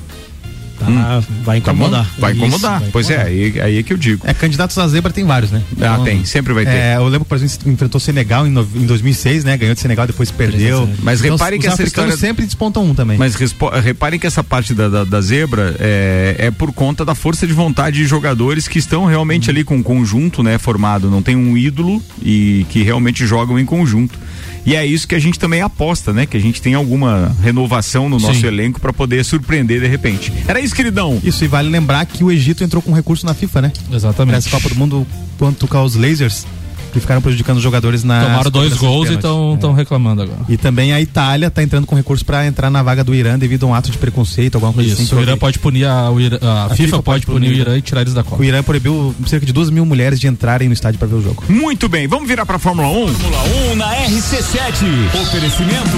Tá, 0.85 1.23
vai 1.43 1.61
Tá 1.61 1.71
incomodar. 1.71 2.07
Vai 2.17 2.31
Isso, 2.33 2.41
incomodar. 2.41 2.79
vai 2.79 2.89
pois 2.91 3.09
é, 3.09 3.21
aí, 3.21 3.59
aí 3.61 3.77
é 3.77 3.83
que 3.83 3.93
eu 3.93 3.97
digo. 3.97 4.21
É, 4.25 4.33
candidatos 4.33 4.77
à 4.77 4.87
zebra 4.87 5.11
tem 5.11 5.23
vários, 5.25 5.51
né? 5.51 5.61
Ah, 5.81 5.99
tem, 6.03 6.23
sempre 6.25 6.53
vai 6.53 6.65
ter. 6.65 6.71
É, 6.71 6.95
eu 6.97 7.07
lembro, 7.07 7.25
por 7.25 7.35
exemplo, 7.37 7.71
enfrentou 7.71 7.97
o 7.97 8.01
Senegal 8.01 8.45
em, 8.47 8.49
no- 8.51 8.67
em 8.75 8.85
2006, 8.85 9.43
né? 9.43 9.57
Ganhou 9.57 9.73
de 9.75 9.81
Senegal, 9.81 10.07
depois 10.07 10.31
perdeu. 10.31 10.87
Mas 11.01 11.19
Então, 11.21 11.31
reparem 11.35 11.59
que 11.59 11.67
os 11.67 11.73
essa 11.73 11.83
história- 11.83 12.15
sempre 12.17 12.45
despontam 12.45 12.83
um 12.85 12.93
também. 12.93 13.17
Mas 13.17 13.35
reparem 13.83 14.19
que 14.19 14.27
essa 14.27 14.43
parte 14.43 14.73
da, 14.73 14.89
da, 14.89 15.03
da 15.03 15.21
zebra 15.21 15.75
é, 15.79 16.35
é 16.37 16.51
por 16.51 16.71
conta 16.73 17.03
da 17.05 17.15
força 17.15 17.45
de 17.47 17.53
vontade 17.53 17.97
de 17.97 18.05
jogadores 18.05 18.67
que 18.67 18.79
estão 18.79 19.05
realmente 19.05 19.49
ali 19.49 19.63
com 19.63 19.75
um 19.77 19.83
conjunto, 19.83 20.41
né, 20.43 20.57
formado. 20.57 21.09
Não 21.09 21.21
tem 21.21 21.35
um 21.35 21.57
ídolo 21.57 22.01
e 22.21 22.65
que 22.69 22.81
realmente 22.83 23.25
jogam 23.25 23.57
em 23.59 23.65
conjunto. 23.65 24.17
E 24.65 24.75
é 24.75 24.85
isso 24.85 25.07
que 25.07 25.15
a 25.15 25.19
gente 25.19 25.37
também 25.37 25.61
aposta, 25.61 26.13
né? 26.13 26.25
Que 26.25 26.37
a 26.37 26.39
gente 26.39 26.61
tem 26.61 26.73
alguma 26.73 27.35
renovação 27.41 28.07
no 28.07 28.17
nosso 28.17 28.39
Sim. 28.39 28.47
elenco 28.47 28.79
para 28.79 28.93
poder 28.93 29.23
surpreender 29.25 29.81
de 29.81 29.87
repente. 29.87 30.31
Era 30.47 30.59
isso, 30.59 30.73
queridão. 30.75 31.19
Isso, 31.23 31.43
e 31.43 31.47
vale 31.47 31.69
lembrar 31.69 32.05
que 32.05 32.23
o 32.23 32.31
Egito 32.31 32.63
entrou 32.63 32.81
com 32.81 32.93
recurso 32.93 33.25
na 33.25 33.33
FIFA, 33.33 33.63
né? 33.63 33.71
Exatamente. 33.91 34.29
Pra 34.29 34.37
essa 34.37 34.49
Copa 34.49 34.69
do 34.69 34.75
Mundo, 34.75 35.05
quanto 35.37 35.67
com 35.67 35.83
os 35.83 35.95
lasers, 35.95 36.45
que 36.93 36.99
ficaram 36.99 37.21
prejudicando 37.21 37.57
os 37.57 37.63
jogadores 37.63 38.03
na. 38.03 38.23
Tomaram 38.23 38.51
dois 38.51 38.73
gols 38.75 39.09
e 39.09 39.15
estão 39.15 39.73
reclamando 39.73 40.21
agora. 40.21 40.39
E 40.47 40.55
também 40.57 40.93
a 40.93 41.01
Itália 41.01 41.49
tá 41.49 41.61
entrando 41.63 41.85
com 41.85 41.95
recurso 41.95 42.23
para 42.23 42.45
entrar 42.45 42.69
na 42.69 42.81
vaga 42.83 43.03
do 43.03 43.13
Irã 43.13 43.37
devido 43.37 43.65
a 43.65 43.69
um 43.69 43.73
ato 43.75 43.91
de 43.91 43.97
preconceito, 43.97 44.55
alguma 44.55 44.71
coisa 44.71 44.93
assim. 44.93 45.03
Isso, 45.03 45.15
o 45.15 45.21
Irã 45.21 45.37
pode 45.37 45.59
punir 45.59 45.85
a, 45.85 46.09
o 46.11 46.19
Irã- 46.21 46.37
a, 46.41 46.65
A 46.65 46.69
FIFA, 46.69 47.01
pode 47.03 47.25
punir 47.25 47.49
o 47.49 47.53
Irã 47.53 47.77
e 47.77 47.81
tirar 47.81 48.01
eles 48.01 48.13
da 48.13 48.23
Copa. 48.23 48.41
O 48.41 48.45
Irã 48.45 48.61
proibiu 48.63 49.13
cerca 49.25 49.45
de 49.45 49.51
2 49.51 49.69
mil 49.69 49.85
mulheres 49.85 50.19
de 50.19 50.27
entrarem 50.27 50.67
no 50.67 50.73
estádio 50.73 50.99
para 50.99 51.07
ver 51.07 51.15
o 51.15 51.21
jogo. 51.21 51.43
Muito 51.49 51.89
bem, 51.89 52.07
vamos 52.07 52.27
virar 52.27 52.45
pra 52.45 52.59
Fórmula 52.59 52.87
1? 52.87 53.07
Fórmula 53.07 53.43
1 53.73 53.75
na 53.75 53.95
RC7. 53.95 55.21
Oferecimento 55.21 55.97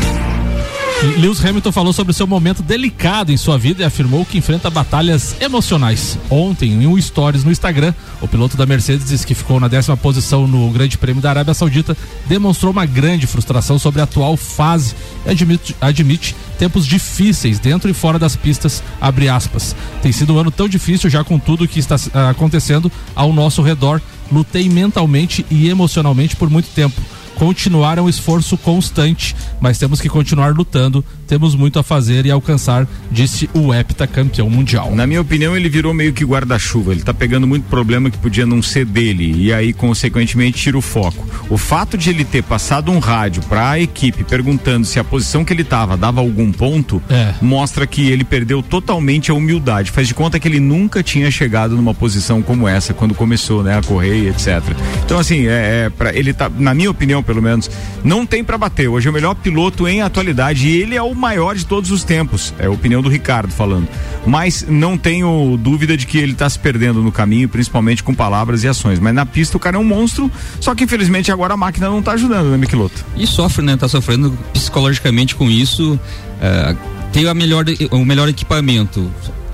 Lewis 1.17 1.43
Hamilton 1.43 1.71
falou 1.71 1.93
sobre 1.93 2.11
o 2.11 2.13
seu 2.13 2.27
momento 2.27 2.61
delicado 2.61 3.31
em 3.31 3.37
sua 3.37 3.57
vida 3.57 3.81
e 3.81 3.85
afirmou 3.85 4.23
que 4.23 4.37
enfrenta 4.37 4.69
batalhas 4.69 5.35
emocionais. 5.41 6.15
Ontem, 6.29 6.71
em 6.71 6.85
um 6.85 7.01
stories 7.01 7.43
no 7.43 7.51
Instagram, 7.51 7.91
o 8.21 8.27
piloto 8.27 8.55
da 8.55 8.67
Mercedes, 8.67 9.25
que 9.25 9.33
ficou 9.33 9.59
na 9.59 9.67
décima 9.67 9.97
posição 9.97 10.45
no 10.45 10.69
Grande 10.69 10.99
Prêmio 10.99 11.19
da 11.19 11.31
Arábia 11.31 11.55
Saudita, 11.55 11.97
demonstrou 12.27 12.71
uma 12.71 12.85
grande 12.85 13.25
frustração 13.25 13.79
sobre 13.79 13.99
a 13.99 14.03
atual 14.03 14.37
fase 14.37 14.93
e 15.25 15.31
admite, 15.31 15.75
admite 15.81 16.35
tempos 16.59 16.85
difíceis 16.85 17.57
dentro 17.57 17.89
e 17.89 17.93
fora 17.93 18.19
das 18.19 18.35
pistas, 18.35 18.83
abre 19.01 19.27
aspas. 19.27 19.75
Tem 20.03 20.11
sido 20.11 20.35
um 20.35 20.37
ano 20.37 20.51
tão 20.51 20.69
difícil 20.69 21.09
já 21.09 21.23
com 21.23 21.39
tudo 21.39 21.67
que 21.67 21.79
está 21.79 21.95
ah, 22.13 22.29
acontecendo 22.29 22.91
ao 23.15 23.33
nosso 23.33 23.63
redor. 23.63 23.99
Lutei 24.31 24.69
mentalmente 24.69 25.43
e 25.49 25.67
emocionalmente 25.67 26.35
por 26.35 26.47
muito 26.47 26.69
tempo 26.69 27.01
continuar 27.41 27.97
é 27.97 28.01
um 28.01 28.07
esforço 28.07 28.55
constante, 28.55 29.35
mas 29.59 29.79
temos 29.79 29.99
que 29.99 30.07
continuar 30.07 30.53
lutando, 30.53 31.03
temos 31.31 31.55
muito 31.55 31.79
a 31.79 31.83
fazer 31.83 32.25
e 32.25 32.31
alcançar, 32.31 32.85
disse 33.09 33.49
o 33.53 33.73
heptacampeão 33.73 34.49
mundial. 34.49 34.93
Na 34.93 35.07
minha 35.07 35.21
opinião, 35.21 35.55
ele 35.55 35.69
virou 35.69 35.93
meio 35.93 36.11
que 36.11 36.25
guarda-chuva. 36.25 36.91
Ele 36.91 37.03
tá 37.03 37.13
pegando 37.13 37.47
muito 37.47 37.63
problema 37.69 38.09
que 38.11 38.17
podia 38.17 38.45
não 38.45 38.61
ser 38.61 38.83
dele 38.83 39.33
e 39.37 39.53
aí, 39.53 39.71
consequentemente, 39.71 40.57
tira 40.57 40.77
o 40.77 40.81
foco. 40.81 41.25
O 41.49 41.57
fato 41.57 41.97
de 41.97 42.09
ele 42.09 42.25
ter 42.25 42.43
passado 42.43 42.91
um 42.91 42.99
rádio 42.99 43.41
para 43.43 43.69
a 43.69 43.79
equipe 43.79 44.25
perguntando 44.25 44.85
se 44.85 44.99
a 44.99 45.05
posição 45.05 45.45
que 45.45 45.53
ele 45.53 45.63
tava 45.63 45.95
dava 45.95 46.19
algum 46.19 46.51
ponto, 46.51 47.01
É. 47.09 47.33
mostra 47.41 47.87
que 47.87 48.09
ele 48.11 48.25
perdeu 48.25 48.61
totalmente 48.61 49.31
a 49.31 49.33
humildade. 49.33 49.89
Faz 49.89 50.09
de 50.09 50.13
conta 50.13 50.37
que 50.37 50.49
ele 50.49 50.59
nunca 50.59 51.01
tinha 51.01 51.31
chegado 51.31 51.77
numa 51.77 51.93
posição 51.93 52.41
como 52.41 52.67
essa 52.67 52.93
quando 52.93 53.15
começou, 53.15 53.63
né, 53.63 53.77
a 53.77 53.81
correr 53.81 54.27
etc. 54.27 54.61
Então, 55.05 55.17
assim, 55.17 55.47
é, 55.47 55.85
é 55.85 55.89
para 55.89 56.13
ele 56.13 56.33
tá, 56.33 56.51
na 56.53 56.73
minha 56.73 56.91
opinião, 56.91 57.23
pelo 57.23 57.41
menos, 57.41 57.71
não 58.03 58.25
tem 58.25 58.43
para 58.43 58.57
bater. 58.57 58.89
Hoje 58.89 59.07
é 59.07 59.09
o 59.09 59.13
melhor 59.13 59.33
piloto 59.35 59.87
em 59.87 60.01
atualidade 60.01 60.67
e 60.67 60.81
ele 60.81 60.95
é 60.97 61.01
o 61.01 61.20
maior 61.21 61.55
de 61.55 61.65
todos 61.65 61.91
os 61.91 62.03
tempos. 62.03 62.53
É 62.57 62.65
a 62.65 62.71
opinião 62.71 63.01
do 63.01 63.07
Ricardo 63.07 63.53
falando. 63.53 63.87
Mas 64.25 64.65
não 64.67 64.97
tenho 64.97 65.57
dúvida 65.57 65.95
de 65.95 66.05
que 66.05 66.17
ele 66.17 66.33
tá 66.33 66.49
se 66.49 66.59
perdendo 66.59 67.01
no 67.01 67.11
caminho, 67.11 67.47
principalmente 67.47 68.03
com 68.03 68.13
palavras 68.13 68.63
e 68.63 68.67
ações. 68.67 68.99
Mas 68.99 69.13
na 69.13 69.25
pista 69.25 69.55
o 69.55 69.59
cara 69.59 69.77
é 69.77 69.79
um 69.79 69.83
monstro, 69.83 70.29
só 70.59 70.73
que 70.75 70.83
infelizmente 70.83 71.31
agora 71.31 71.53
a 71.53 71.57
máquina 71.57 71.89
não 71.89 72.01
tá 72.01 72.13
ajudando, 72.13 72.49
né, 72.49 72.57
Miquiloto? 72.57 73.05
E 73.15 73.25
sofre, 73.27 73.63
né? 73.63 73.77
Tá 73.77 73.87
sofrendo 73.87 74.37
psicologicamente 74.51 75.35
com 75.35 75.49
isso. 75.49 75.99
É, 76.41 76.75
tem 77.13 77.27
a 77.27 77.33
melhor, 77.33 77.65
o 77.91 78.03
melhor 78.03 78.27
equipamento. 78.27 79.09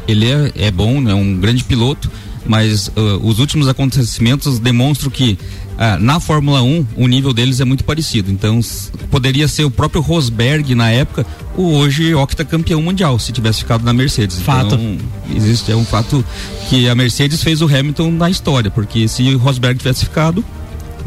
Ele 0.07 0.25
é, 0.31 0.51
é 0.55 0.71
bom, 0.71 1.01
né? 1.01 1.13
Um 1.13 1.37
grande 1.37 1.63
piloto. 1.63 2.09
mas 2.45 2.87
uh, 2.87 3.19
os 3.21 3.39
últimos 3.39 3.67
acontecimentos 3.67 4.57
demonstram 4.57 5.11
que 5.11 5.37
ah, 5.77 5.97
na 5.99 6.19
Fórmula 6.19 6.61
1 6.63 6.85
o 6.95 7.07
nível 7.07 7.33
deles 7.33 7.59
é 7.59 7.65
muito 7.65 7.83
parecido. 7.83 8.31
Então 8.31 8.59
poderia 9.11 9.47
ser 9.47 9.63
o 9.63 9.71
próprio 9.71 10.01
Rosberg 10.01 10.73
na 10.73 10.89
época, 10.89 11.25
o 11.55 11.73
hoje 11.73 12.13
octacampeão 12.15 12.81
mundial, 12.81 13.19
se 13.19 13.31
tivesse 13.31 13.59
ficado 13.59 13.83
na 13.83 13.93
Mercedes. 13.93 14.39
Fato. 14.39 14.75
Então, 14.75 14.97
existe 15.35 15.71
é 15.71 15.75
um 15.75 15.85
fato 15.85 16.25
que 16.69 16.89
a 16.89 16.95
Mercedes 16.95 17.43
fez 17.43 17.61
o 17.61 17.65
Hamilton 17.65 18.11
na 18.11 18.29
história, 18.29 18.71
porque 18.71 19.07
se 19.07 19.23
o 19.35 19.37
Rosberg 19.37 19.77
tivesse 19.77 20.05
ficado, 20.05 20.43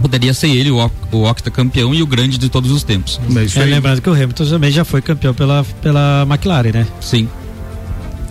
poderia 0.00 0.32
ser 0.32 0.48
ele 0.48 0.70
o, 0.70 0.90
o 1.12 1.28
octacampeão 1.28 1.94
e 1.94 2.02
o 2.02 2.06
grande 2.06 2.38
de 2.38 2.48
todos 2.48 2.70
os 2.70 2.82
tempos. 2.82 3.20
É, 3.56 3.64
lembrando 3.64 4.00
que 4.00 4.08
o 4.08 4.12
Hamilton 4.12 4.44
também 4.46 4.70
já 4.70 4.84
foi 4.84 5.02
campeão 5.02 5.34
pela, 5.34 5.64
pela 5.82 6.26
McLaren, 6.28 6.72
né? 6.72 6.86
Sim. 7.00 7.28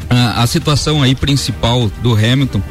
A, 0.09 0.41
a 0.43 0.47
situação 0.47 1.03
aí 1.03 1.13
principal 1.13 1.91
do 2.01 2.13
Hamilton 2.13 2.61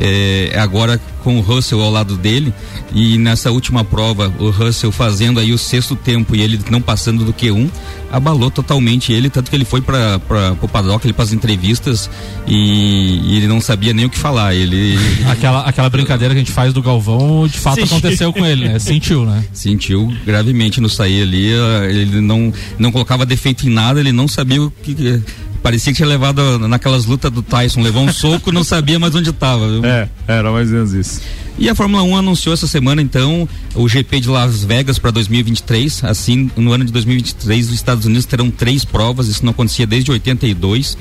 é 0.00 0.56
agora 0.58 0.98
com 1.22 1.36
o 1.38 1.40
Russell 1.40 1.82
ao 1.82 1.90
lado 1.90 2.16
dele 2.16 2.54
e 2.94 3.18
nessa 3.18 3.50
última 3.50 3.84
prova 3.84 4.32
o 4.38 4.48
Russell 4.50 4.90
fazendo 4.92 5.40
aí 5.40 5.52
o 5.52 5.58
sexto 5.58 5.94
tempo 5.96 6.34
e 6.36 6.40
ele 6.40 6.58
não 6.70 6.80
passando 6.80 7.24
do 7.24 7.32
Q1 7.34 7.68
abalou 8.12 8.50
totalmente 8.50 9.12
ele 9.12 9.28
tanto 9.28 9.50
que 9.50 9.56
ele 9.56 9.64
foi 9.64 9.80
para 9.80 10.20
o 10.62 10.68
paddock 10.68 11.04
ele 11.04 11.12
para 11.12 11.24
as 11.24 11.32
entrevistas 11.32 12.08
e, 12.46 13.20
e 13.24 13.36
ele 13.36 13.48
não 13.48 13.60
sabia 13.60 13.92
nem 13.92 14.04
o 14.06 14.10
que 14.10 14.16
falar 14.18 14.54
ele 14.54 14.96
Aquela, 15.28 15.62
aquela 15.62 15.90
brincadeira 15.90 16.32
que 16.32 16.40
a 16.40 16.44
gente 16.44 16.52
faz 16.52 16.72
do 16.72 16.80
Galvão, 16.80 17.46
de 17.48 17.58
fato 17.58 17.80
Sentiu. 17.80 17.96
aconteceu 17.96 18.32
com 18.32 18.46
ele, 18.46 18.68
né? 18.68 18.78
Sentiu, 18.80 19.26
né? 19.26 19.44
sentiu 19.52 20.14
gravemente 20.24 20.80
no 20.80 20.88
sair 20.88 21.22
ali 21.22 21.48
ele 21.90 22.20
não 22.20 22.52
não 22.78 22.92
colocava 22.92 23.26
defeito 23.26 23.66
em 23.66 23.70
nada 23.70 23.98
ele 24.00 24.12
não 24.12 24.28
sabia 24.28 24.62
o 24.62 24.70
que- 24.70 25.20
parecia 25.66 25.92
que 25.92 25.96
tinha 25.96 26.08
levado 26.08 26.60
naquelas 26.68 27.06
lutas 27.06 27.28
do 27.28 27.42
Tyson 27.42 27.82
levou 27.82 28.04
um 28.04 28.12
soco 28.12 28.52
não 28.52 28.62
sabia 28.62 29.00
mais 29.00 29.16
onde 29.16 29.30
estava 29.30 29.66
É, 29.84 30.08
era 30.28 30.52
mais 30.52 30.68
ou 30.68 30.74
menos 30.74 30.92
isso. 30.92 31.20
E 31.58 31.68
a 31.68 31.74
Fórmula 31.74 32.04
1 32.04 32.16
anunciou 32.18 32.52
essa 32.54 32.68
semana, 32.68 33.02
então, 33.02 33.48
o 33.74 33.88
GP 33.88 34.20
de 34.20 34.28
Las 34.28 34.62
Vegas 34.62 34.96
para 34.96 35.10
2023. 35.10 36.04
Assim, 36.04 36.48
no 36.56 36.72
ano 36.72 36.84
de 36.84 36.92
2023, 36.92 37.66
os 37.66 37.74
Estados 37.74 38.04
Unidos 38.04 38.26
terão 38.26 38.48
três 38.48 38.84
provas. 38.84 39.26
Isso 39.26 39.44
não 39.44 39.50
acontecia 39.50 39.88
desde 39.88 40.08
82. 40.08 40.96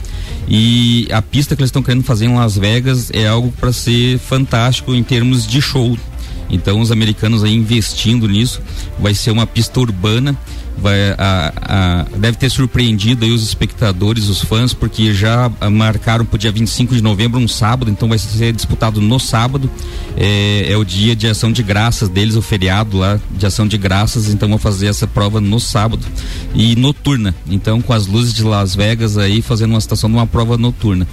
E 0.47 1.07
a 1.11 1.21
pista 1.21 1.55
que 1.55 1.61
eles 1.61 1.67
estão 1.67 1.83
querendo 1.83 2.03
fazer 2.03 2.25
em 2.25 2.33
Las 2.33 2.57
Vegas 2.57 3.11
é 3.13 3.27
algo 3.27 3.51
para 3.51 3.71
ser 3.71 4.17
fantástico 4.17 4.95
em 4.95 5.03
termos 5.03 5.45
de 5.45 5.61
show. 5.61 5.95
Então, 6.49 6.79
os 6.79 6.91
americanos 6.91 7.43
aí 7.43 7.53
investindo 7.53 8.27
nisso. 8.27 8.61
Vai 8.97 9.13
ser 9.13 9.29
uma 9.29 9.45
pista 9.45 9.79
urbana. 9.79 10.35
Vai, 10.77 11.11
a- 11.17 11.53
a- 11.61 12.05
deve 12.17 12.37
ter 12.37 12.49
surpreendido 12.49 13.23
aí 13.25 13.31
os 13.31 13.41
espectadores, 13.43 14.27
os 14.27 14.41
fãs, 14.41 14.73
porque 14.73 15.13
já 15.13 15.49
ah, 15.61 15.69
marcaram 15.69 16.25
para 16.25 16.35
o 16.35 16.37
dia 16.37 16.51
25 16.51 16.93
de 16.93 17.01
novembro, 17.01 17.39
um 17.39 17.47
sábado, 17.47 17.89
então 17.89 18.09
vai 18.09 18.17
ser 18.17 18.51
disputado 18.53 18.99
no 19.01 19.19
sábado. 19.19 19.69
É, 20.17 20.71
é 20.71 20.77
o 20.77 20.83
dia 20.83 21.15
de 21.15 21.27
ação 21.27 21.51
de 21.51 21.63
graças 21.63 22.09
deles, 22.09 22.35
o 22.35 22.41
feriado 22.41 22.97
lá 22.97 23.19
de 23.31 23.45
ação 23.45 23.67
de 23.67 23.77
graças, 23.77 24.29
então 24.29 24.49
vão 24.49 24.57
fazer 24.57 24.87
essa 24.87 25.07
prova 25.07 25.39
no 25.41 25.59
sábado 25.59 26.05
e 26.53 26.75
noturna. 26.75 27.33
Então, 27.49 27.81
com 27.81 27.93
as 27.93 28.05
luzes 28.05 28.33
de 28.33 28.43
Las 28.43 28.75
Vegas 28.75 29.17
aí, 29.17 29.41
fazendo 29.41 29.71
uma 29.71 29.81
situação 29.81 30.09
de 30.09 30.15
uma 30.15 30.27
prova 30.27 30.57
noturna. 30.57 31.07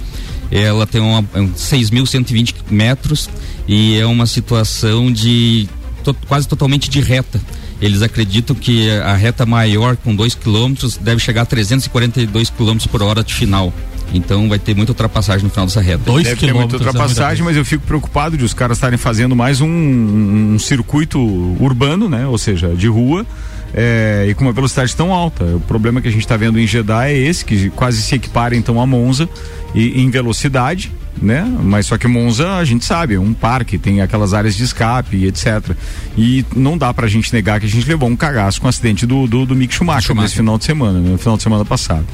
Ela 0.51 0.85
tem 0.85 1.01
uma, 1.01 1.25
é 1.33 1.39
um 1.41 1.51
6.120 1.53 2.53
metros 2.69 3.29
e 3.67 3.97
é 3.97 4.05
uma 4.05 4.25
situação 4.27 5.11
de 5.11 5.67
to- 6.03 6.15
quase 6.27 6.47
totalmente 6.47 6.89
de 6.89 6.99
reta. 6.99 7.41
Eles 7.83 8.01
acreditam 8.01 8.55
que 8.55 8.89
a 8.89 9.13
reta 9.13 9.45
maior, 9.45 9.97
com 9.97 10.15
2 10.15 10.35
quilômetros, 10.35 10.95
deve 10.97 11.19
chegar 11.19 11.41
a 11.41 11.45
342 11.45 12.49
quilômetros 12.49 12.87
por 12.87 13.03
hora 13.03 13.23
de 13.23 13.33
final. 13.33 13.73
Então 14.13 14.47
vai 14.47 14.59
ter 14.59 14.75
muita 14.75 14.91
ultrapassagem 14.91 15.43
no 15.43 15.49
final 15.49 15.65
dessa 15.65 15.81
reta. 15.81 16.03
Deve 16.29 16.35
ter 16.35 16.53
muita 16.53 16.77
ultrapassagem, 16.77 17.43
mas 17.43 17.57
eu 17.57 17.65
fico 17.65 17.85
preocupado 17.85 18.37
de 18.37 18.45
os 18.45 18.53
caras 18.53 18.77
estarem 18.77 18.97
fazendo 18.97 19.35
mais 19.35 19.59
um, 19.59 19.67
um 19.67 20.59
circuito 20.59 21.19
urbano, 21.59 22.07
né? 22.07 22.25
Ou 22.25 22.37
seja, 22.37 22.69
de 22.69 22.87
rua. 22.87 23.25
é, 23.73 24.27
e 24.29 24.33
com 24.33 24.43
uma 24.43 24.53
velocidade 24.53 24.95
tão 24.95 25.11
alta. 25.11 25.43
O 25.43 25.59
problema 25.59 26.01
que 26.01 26.07
a 26.07 26.11
gente 26.11 26.21
está 26.21 26.37
vendo 26.37 26.59
em 26.59 26.67
Jeddah 26.67 27.09
é 27.09 27.17
esse, 27.17 27.43
que 27.43 27.69
quase 27.71 28.01
se 28.01 28.15
equipara 28.15 28.55
então 28.55 28.79
a 28.79 28.85
Monza 28.85 29.27
e, 29.73 30.01
em 30.01 30.09
velocidade, 30.09 30.91
né? 31.21 31.45
Mas 31.63 31.85
só 31.85 31.97
que 31.97 32.07
Monza, 32.07 32.53
a 32.55 32.65
gente 32.65 32.83
sabe, 32.85 33.15
é 33.15 33.19
um 33.19 33.33
parque, 33.33 33.77
tem 33.77 34.01
aquelas 34.01 34.33
áreas 34.33 34.55
de 34.55 34.63
escape 34.63 35.15
e 35.17 35.27
etc. 35.27 35.71
E 36.17 36.45
não 36.55 36.77
dá 36.77 36.93
pra 36.93 37.07
gente 37.07 37.33
negar 37.33 37.59
que 37.59 37.65
a 37.65 37.69
gente 37.69 37.87
levou 37.87 38.09
um 38.09 38.15
cagaço 38.15 38.59
com 38.59 38.67
o 38.67 38.69
acidente 38.69 39.05
do, 39.05 39.27
do, 39.27 39.45
do 39.45 39.55
Mick 39.55 39.73
Schumacher, 39.73 40.15
nesse 40.15 40.35
final 40.35 40.57
de 40.57 40.65
semana, 40.65 40.99
né? 40.99 41.09
no 41.11 41.17
final 41.17 41.37
de 41.37 41.43
semana 41.43 41.65
passado. 41.65 42.05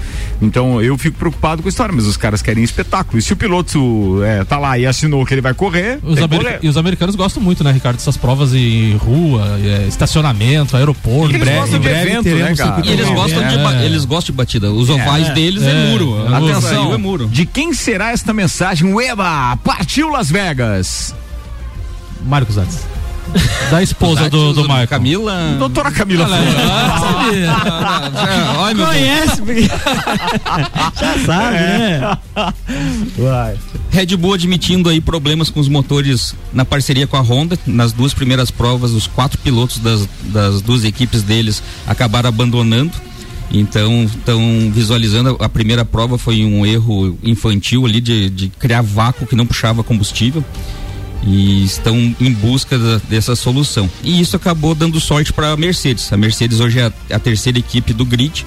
Então 0.41 0.81
eu 0.81 0.97
fico 0.97 1.17
preocupado 1.17 1.61
com 1.61 1.67
a 1.67 1.71
história, 1.71 1.93
mas 1.93 2.05
os 2.05 2.17
caras 2.17 2.41
querem 2.41 2.63
espetáculo. 2.63 3.17
E 3.17 3.21
se 3.21 3.33
o 3.33 3.35
piloto 3.35 4.21
é, 4.23 4.43
tá 4.43 4.57
lá 4.57 4.77
e 4.77 4.85
assinou 4.85 5.25
que 5.25 5.33
ele 5.33 5.41
vai 5.41 5.53
correr, 5.53 5.99
Os 6.03 6.19
correr. 6.19 6.59
E 6.61 6.67
os 6.67 6.77
americanos 6.77 7.15
gostam 7.15 7.41
muito, 7.41 7.63
né, 7.63 7.71
Ricardo, 7.71 7.97
dessas 7.97 8.17
provas 8.17 8.53
em 8.53 8.95
rua, 8.97 9.59
é, 9.63 9.87
estacionamento, 9.87 10.75
aeroporto. 10.77 11.35
Eles 11.35 11.47
gostam 11.49 11.79
de 11.79 11.87
evento, 11.87 12.29
né, 12.29 12.55
cara? 12.55 12.81
E 12.85 12.91
eles 12.91 13.09
gostam, 13.09 13.47
de, 13.47 13.57
ba- 13.57 13.83
eles 13.83 14.05
gostam 14.05 14.33
de 14.33 14.37
batida. 14.37 14.71
Os 14.71 14.89
ovais 14.89 15.29
deles 15.33 15.63
é, 15.63 15.89
muro. 15.89 16.27
Atenção, 16.33 16.93
é 16.93 16.97
muro. 16.97 17.27
De 17.27 17.45
quem 17.45 17.73
será 17.73 18.11
esta 18.11 18.33
mensagem? 18.33 18.88
Eba! 18.97 19.57
Partiu 19.57 20.09
Las 20.09 20.31
Vegas! 20.31 21.13
Marcos 22.25 22.57
Antes. 22.57 22.79
Da 23.69 23.83
esposa 23.83 24.29
do, 24.29 24.53
do 24.53 24.67
Marco. 24.67 24.89
Camila. 24.89 25.55
Doutora 25.59 25.91
Camila 25.91 26.27
Ai, 28.57 28.73
meu 28.73 28.87
Conhece, 28.87 29.41
porque... 29.41 29.67
Já 30.99 31.25
sabe, 31.25 31.57
né? 31.57 32.17
Vai. 33.17 33.57
Red 33.91 34.17
Bull 34.17 34.33
admitindo 34.33 34.89
aí 34.89 34.99
problemas 34.99 35.49
com 35.49 35.59
os 35.59 35.67
motores 35.67 36.35
na 36.51 36.65
parceria 36.65 37.05
com 37.05 37.17
a 37.17 37.21
Honda. 37.21 37.57
Nas 37.67 37.91
duas 37.91 38.13
primeiras 38.13 38.49
provas, 38.49 38.91
os 38.91 39.05
quatro 39.05 39.37
pilotos 39.39 39.77
das, 39.79 40.07
das 40.23 40.61
duas 40.61 40.83
equipes 40.83 41.21
deles 41.21 41.61
acabaram 41.85 42.29
abandonando. 42.29 42.93
Então, 43.51 44.03
estão 44.03 44.71
visualizando 44.71 45.35
a 45.39 45.49
primeira 45.49 45.83
prova 45.83 46.17
foi 46.17 46.45
um 46.45 46.65
erro 46.65 47.17
infantil 47.23 47.85
ali 47.85 47.99
de, 47.99 48.29
de 48.29 48.47
criar 48.49 48.81
vácuo 48.83 49.25
que 49.25 49.35
não 49.35 49.45
puxava 49.45 49.83
combustível 49.83 50.43
e 51.23 51.63
estão 51.65 51.95
em 51.97 52.31
busca 52.31 52.77
da- 52.77 53.01
dessa 53.09 53.35
solução. 53.35 53.89
E 54.03 54.21
isso 54.21 54.35
acabou 54.35 54.75
dando 54.75 54.99
sorte 54.99 55.33
para 55.33 55.51
a 55.51 55.57
Mercedes. 55.57 56.13
A 56.13 56.17
Mercedes 56.17 56.59
hoje 56.59 56.79
é 56.79 56.85
a, 56.85 57.15
a 57.15 57.19
terceira 57.19 57.57
equipe 57.57 57.91
do 57.91 58.05
grid. 58.05 58.45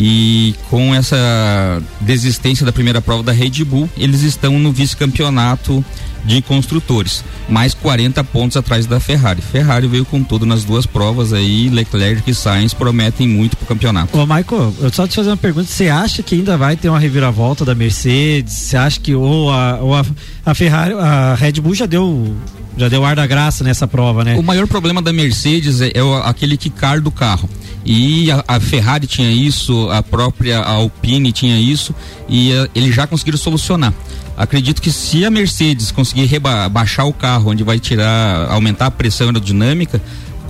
E 0.00 0.54
com 0.70 0.92
essa 0.92 1.80
desistência 2.00 2.66
da 2.66 2.72
primeira 2.72 3.00
prova 3.00 3.22
da 3.22 3.30
Red 3.30 3.62
Bull, 3.64 3.88
eles 3.96 4.22
estão 4.22 4.58
no 4.58 4.72
vice-campeonato 4.72 5.84
de 6.24 6.40
construtores, 6.42 7.24
mais 7.48 7.74
40 7.74 8.22
pontos 8.24 8.56
atrás 8.56 8.86
da 8.86 8.98
Ferrari. 8.98 9.42
Ferrari 9.42 9.86
veio 9.86 10.04
com 10.04 10.22
tudo 10.22 10.46
nas 10.46 10.64
duas 10.64 10.86
provas 10.86 11.32
aí, 11.32 11.68
Leclerc 11.68 12.30
e 12.30 12.34
Sainz 12.34 12.72
prometem 12.72 13.28
muito 13.28 13.56
pro 13.56 13.66
campeonato. 13.66 14.18
Ô, 14.18 14.26
Michael, 14.26 14.74
eu 14.80 14.92
só 14.92 15.06
te 15.06 15.14
fazer 15.14 15.30
uma 15.30 15.36
pergunta. 15.36 15.66
Você 15.68 15.88
acha 15.88 16.22
que 16.22 16.34
ainda 16.34 16.56
vai 16.56 16.76
ter 16.76 16.88
uma 16.88 16.98
reviravolta 16.98 17.64
da 17.64 17.74
Mercedes? 17.74 18.54
Você 18.54 18.76
acha 18.76 19.00
que 19.00 19.14
ou 19.14 19.50
a, 19.50 19.78
ou 19.80 19.94
a, 19.94 20.04
a 20.46 20.54
Ferrari, 20.54 20.94
a 20.94 21.34
Red 21.34 21.52
Bull 21.52 21.74
já 21.74 21.86
deu 21.86 22.34
já 22.76 22.88
deu 22.88 23.04
ar 23.04 23.16
da 23.16 23.26
graça 23.26 23.62
nessa 23.62 23.86
prova, 23.86 24.24
né? 24.24 24.36
O 24.36 24.42
maior 24.42 24.66
problema 24.66 25.00
da 25.00 25.12
Mercedes 25.12 25.80
é, 25.80 25.88
é 25.94 26.00
aquele 26.24 26.56
quicar 26.56 27.00
do 27.00 27.10
carro. 27.10 27.48
E 27.84 28.30
a, 28.30 28.42
a 28.48 28.60
Ferrari 28.60 29.06
tinha 29.06 29.30
isso, 29.30 29.90
a 29.90 30.02
própria 30.02 30.58
Alpine 30.58 31.32
tinha 31.32 31.58
isso, 31.58 31.94
e 32.28 32.50
eh, 32.50 32.68
eles 32.74 32.94
já 32.94 33.06
conseguiram 33.06 33.36
solucionar. 33.36 33.92
Acredito 34.36 34.80
que 34.80 34.90
se 34.90 35.24
a 35.24 35.30
Mercedes 35.30 35.90
conseguir 35.90 36.28
baixar 36.70 37.04
o 37.04 37.12
carro, 37.12 37.50
onde 37.50 37.62
vai 37.62 37.78
tirar, 37.78 38.50
aumentar 38.50 38.86
a 38.86 38.90
pressão 38.90 39.28
aerodinâmica, 39.28 40.02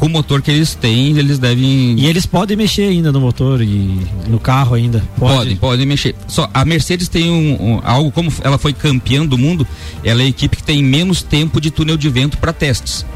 com 0.05 0.09
o 0.09 0.11
motor 0.11 0.43
que 0.43 0.51
eles 0.51 0.75
têm, 0.75 1.17
eles 1.17 1.39
devem. 1.39 1.99
E 1.99 2.07
eles 2.07 2.27
podem 2.27 2.55
mexer 2.59 2.83
ainda 2.83 3.11
no 3.11 3.21
motor 3.23 3.63
e 3.63 4.07
no 4.29 4.39
carro 4.39 4.75
ainda. 4.75 5.03
Pode. 5.19 5.35
Podem, 5.37 5.57
podem 5.57 5.87
mexer. 5.87 6.15
Só 6.29 6.47
a 6.53 6.63
Mercedes 6.63 7.09
tem 7.09 7.31
um, 7.31 7.77
um- 7.77 7.81
algo 7.83 8.11
como 8.13 8.31
ela 8.43 8.59
foi 8.59 8.75
campeã 8.75 9.25
do 9.25 9.39
mundo, 9.39 9.67
ela 10.05 10.21
é 10.21 10.27
a 10.27 10.29
equipe 10.29 10.57
que 10.59 10.63
tem 10.63 10.83
menos 10.83 11.23
tempo 11.23 11.59
de 11.59 11.71
túnel 11.71 11.97
de 11.97 12.11
vento 12.11 12.37
para 12.37 12.53
testes. 12.53 13.07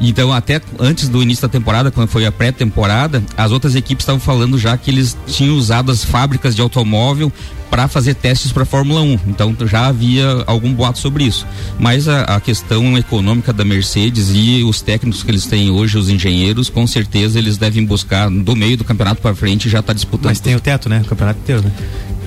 Então, 0.00 0.32
até 0.32 0.60
antes 0.78 1.08
do 1.08 1.22
início 1.22 1.42
da 1.42 1.48
temporada, 1.48 1.90
quando 1.90 2.08
foi 2.08 2.26
a 2.26 2.32
pré-temporada, 2.32 3.22
as 3.36 3.52
outras 3.52 3.74
equipes 3.74 4.02
estavam 4.02 4.20
falando 4.20 4.58
já 4.58 4.76
que 4.76 4.90
eles 4.90 5.16
tinham 5.26 5.56
usado 5.56 5.90
as 5.90 6.04
fábricas 6.04 6.54
de 6.54 6.60
automóvel 6.60 7.32
para 7.70 7.88
fazer 7.88 8.14
testes 8.14 8.52
para 8.52 8.64
Fórmula 8.64 9.00
1. 9.00 9.18
Então, 9.26 9.54
já 9.66 9.86
havia 9.86 10.44
algum 10.46 10.72
boato 10.72 10.98
sobre 10.98 11.24
isso. 11.24 11.46
Mas 11.78 12.08
a, 12.08 12.22
a 12.22 12.40
questão 12.40 12.96
econômica 12.96 13.52
da 13.52 13.64
Mercedes 13.64 14.30
e 14.32 14.62
os 14.62 14.80
técnicos 14.80 15.22
que 15.22 15.30
eles 15.30 15.46
têm 15.46 15.70
hoje, 15.70 15.98
os 15.98 16.08
engenheiros, 16.08 16.68
com 16.68 16.86
certeza 16.86 17.38
eles 17.38 17.56
devem 17.56 17.84
buscar 17.84 18.30
do 18.30 18.54
meio 18.54 18.76
do 18.76 18.84
campeonato 18.84 19.20
para 19.20 19.34
frente 19.34 19.68
já 19.68 19.80
está 19.80 19.92
disputando. 19.92 20.26
Mas 20.26 20.40
tem 20.40 20.54
o 20.54 20.60
teto, 20.60 20.88
né? 20.88 21.02
O 21.04 21.08
campeonato 21.08 21.40
inteiro, 21.40 21.62
né? 21.62 21.72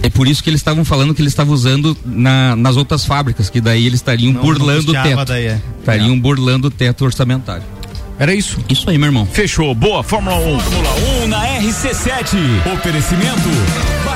É 0.02 0.10
por 0.10 0.28
isso 0.28 0.41
que 0.43 0.50
eles 0.50 0.60
estavam 0.60 0.86
falando 0.86 1.14
que 1.14 1.22
eles 1.22 1.32
estavam 1.34 1.54
usando 1.54 1.95
na- 2.06 2.56
nas 2.56 2.78
outras 2.78 3.06
fábricas, 3.06 3.50
que 3.50 3.60
daí 3.60 3.86
eles 3.86 4.00
estariam 4.00 4.32
Não- 4.34 4.41
burlando 4.41 4.93
não 4.93 5.00
o 5.00 5.04
teto. 5.04 5.26
daí, 5.26 5.45
é. 5.47 5.62
Estariam 5.80 6.20
burlando 6.20 6.68
o 6.68 6.72
teto 6.72 7.04
orçamentário. 7.06 7.64
Era 8.18 8.34
isso? 8.34 8.58
Isso 8.70 8.89
aí, 8.89 8.97
meu 8.97 9.08
irmão. 9.08 9.26
Fechou. 9.26 9.74
Boa, 9.74 10.04
Fórmula 10.04 10.36
1. 10.38 10.60
Fórmula 10.60 10.89
1 11.24 11.28
na 11.28 11.45
RC7. 11.62 12.36
Oferecimento. 12.74 13.50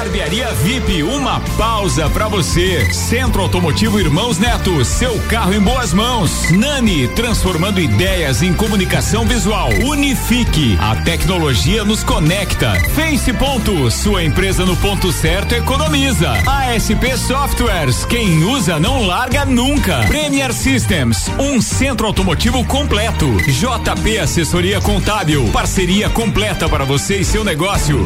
Barbearia 0.04 0.52
VIP, 0.56 1.02
uma 1.02 1.40
pausa 1.58 2.10
pra 2.10 2.28
você. 2.28 2.92
Centro 2.92 3.42
Automotivo 3.42 3.98
Irmãos 3.98 4.38
Neto, 4.38 4.84
seu 4.84 5.18
carro 5.30 5.54
em 5.54 5.62
boas 5.62 5.94
mãos. 5.94 6.52
Nani, 6.52 7.08
transformando 7.08 7.80
ideias 7.80 8.42
em 8.42 8.54
comunicação 8.54 9.26
visual. 9.26 9.70
Unifique, 9.86 10.78
a 10.82 10.98
tecnologia 10.98 11.86
nos 11.86 12.04
conecta. 12.04 12.74
Face 12.94 13.32
Ponto, 13.32 13.90
sua 13.90 14.26
empresa 14.26 14.66
no 14.66 14.76
ponto 14.76 15.10
certo 15.10 15.56
economiza. 15.56 16.34
ASP 16.46 17.18
Softwares, 17.18 18.04
quem 18.04 18.44
usa 18.44 18.78
não 18.78 19.08
larga 19.08 19.46
nunca. 19.46 20.04
Premier 20.10 20.52
Systems, 20.52 21.32
um 21.40 21.62
centro 21.62 22.08
automotivo 22.08 22.62
completo. 22.66 23.38
JP 23.48 24.20
Assessoria 24.20 24.82
Contábil, 24.82 25.50
parceria 25.54 26.10
completa 26.10 26.68
para 26.68 26.84
você 26.84 27.20
e 27.20 27.24
seu 27.24 27.46
negócio. 27.46 28.06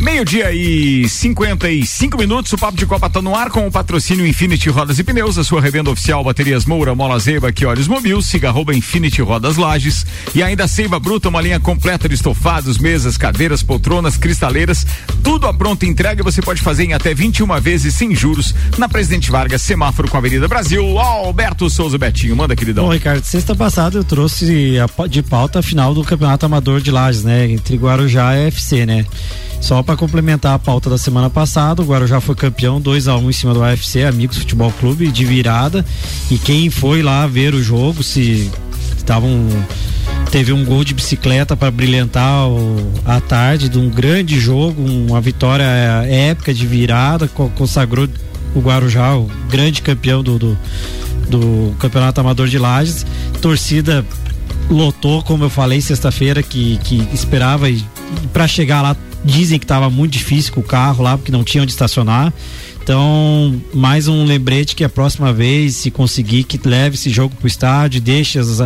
Meio-dia 0.00 0.52
e 0.52 1.08
55 1.08 2.16
minutos, 2.16 2.52
o 2.52 2.58
Papo 2.58 2.78
de 2.78 2.86
Copa 2.86 3.10
tá 3.10 3.20
no 3.20 3.34
ar 3.34 3.50
com 3.50 3.66
o 3.66 3.70
patrocínio 3.70 4.24
Infinity 4.24 4.70
Rodas 4.70 4.96
e 5.00 5.02
Pneus, 5.02 5.36
a 5.36 5.42
sua 5.42 5.60
revenda 5.60 5.90
oficial 5.90 6.22
Baterias 6.22 6.64
Moura, 6.64 6.94
Mola 6.94 7.18
Zeba, 7.18 7.50
que 7.50 7.66
olhos 7.66 7.88
mobil, 7.88 8.22
siga 8.22 8.48
arroba 8.48 8.72
Infinity 8.72 9.20
Rodas 9.22 9.56
Lages 9.56 10.06
e 10.36 10.42
ainda 10.42 10.68
Seiva 10.68 11.00
Bruta, 11.00 11.28
uma 11.28 11.40
linha 11.40 11.58
completa 11.58 12.08
de 12.08 12.14
estofados, 12.14 12.78
mesas, 12.78 13.16
cadeiras, 13.16 13.60
poltronas, 13.60 14.16
cristaleiras, 14.16 14.86
tudo 15.24 15.48
a 15.48 15.52
pronta 15.52 15.84
entrega 15.84 16.22
você 16.22 16.40
pode 16.40 16.62
fazer 16.62 16.84
em 16.84 16.94
até 16.94 17.12
21 17.12 17.60
vezes 17.60 17.92
sem 17.94 18.14
juros 18.14 18.54
na 18.78 18.88
Presidente 18.88 19.32
Vargas, 19.32 19.62
semáforo 19.62 20.08
com 20.08 20.16
a 20.16 20.20
Avenida 20.20 20.46
Brasil. 20.46 20.96
Alberto 20.96 21.68
Souza 21.68 21.98
Betinho, 21.98 22.36
manda 22.36 22.54
queridão. 22.54 22.84
Bom, 22.84 22.92
Ricardo, 22.92 23.24
sexta 23.24 23.54
passada 23.54 23.98
eu 23.98 24.04
trouxe 24.04 24.76
a, 24.78 25.06
de 25.08 25.24
pauta 25.24 25.58
a 25.58 25.62
final 25.62 25.92
do 25.92 26.04
Campeonato 26.04 26.46
Amador 26.46 26.80
de 26.80 26.92
Lages, 26.92 27.24
né? 27.24 27.50
Entre 27.50 27.76
Guarujá 27.76 28.36
e 28.36 28.46
FC, 28.46 28.86
né? 28.86 29.04
Só 29.60 29.82
para 29.82 29.96
complementar 29.96 30.54
a 30.54 30.58
pauta 30.58 30.88
da 30.88 30.96
semana 30.96 31.28
passada, 31.28 31.82
o 31.82 31.84
Guarujá 31.84 32.20
foi 32.20 32.34
campeão 32.34 32.80
2 32.80 33.08
a 33.08 33.16
1 33.16 33.24
um 33.24 33.30
em 33.30 33.32
cima 33.32 33.52
do 33.52 33.60
UFC, 33.60 34.04
Amigos 34.04 34.38
Futebol 34.38 34.72
Clube, 34.72 35.08
de 35.08 35.24
virada. 35.24 35.84
E 36.30 36.38
quem 36.38 36.70
foi 36.70 37.02
lá 37.02 37.26
ver 37.26 37.54
o 37.54 37.62
jogo, 37.62 38.02
se 38.02 38.50
estavam 38.96 39.48
teve 40.30 40.52
um 40.52 40.64
gol 40.64 40.84
de 40.84 40.92
bicicleta 40.92 41.56
para 41.56 41.70
brilhantar 41.70 42.48
o, 42.48 42.92
a 43.04 43.20
tarde 43.20 43.68
de 43.68 43.78
um 43.78 43.88
grande 43.88 44.38
jogo, 44.38 44.82
uma 44.82 45.20
vitória 45.20 45.64
épica 45.64 46.52
de 46.52 46.66
virada, 46.66 47.26
consagrou 47.28 48.06
o 48.54 48.60
Guarujá, 48.60 49.16
o 49.16 49.28
grande 49.48 49.82
campeão 49.82 50.22
do, 50.22 50.38
do, 50.38 50.58
do 51.28 51.74
Campeonato 51.78 52.20
Amador 52.20 52.48
de 52.48 52.58
Lages. 52.58 53.06
Torcida 53.40 54.04
lotou, 54.70 55.22
como 55.22 55.44
eu 55.44 55.50
falei 55.50 55.80
sexta-feira, 55.80 56.42
que, 56.42 56.78
que 56.78 57.08
esperava 57.12 57.70
e 57.70 57.82
para 58.32 58.46
chegar 58.46 58.82
lá 58.82 58.96
Dizem 59.24 59.58
que 59.58 59.64
estava 59.64 59.90
muito 59.90 60.12
difícil 60.12 60.52
com 60.52 60.60
o 60.60 60.64
carro 60.64 61.02
lá, 61.02 61.16
porque 61.16 61.32
não 61.32 61.44
tinha 61.44 61.62
onde 61.62 61.72
estacionar. 61.72 62.32
Então, 62.82 63.60
mais 63.74 64.08
um 64.08 64.24
lembrete 64.24 64.74
que 64.74 64.82
a 64.82 64.88
próxima 64.88 65.32
vez, 65.32 65.76
se 65.76 65.90
conseguir, 65.90 66.44
que 66.44 66.58
leve 66.66 66.94
esse 66.94 67.10
jogo 67.10 67.34
para 67.36 67.44
o 67.44 67.48
estádio, 67.48 68.00
deixe 68.00 68.38
as, 68.38 68.60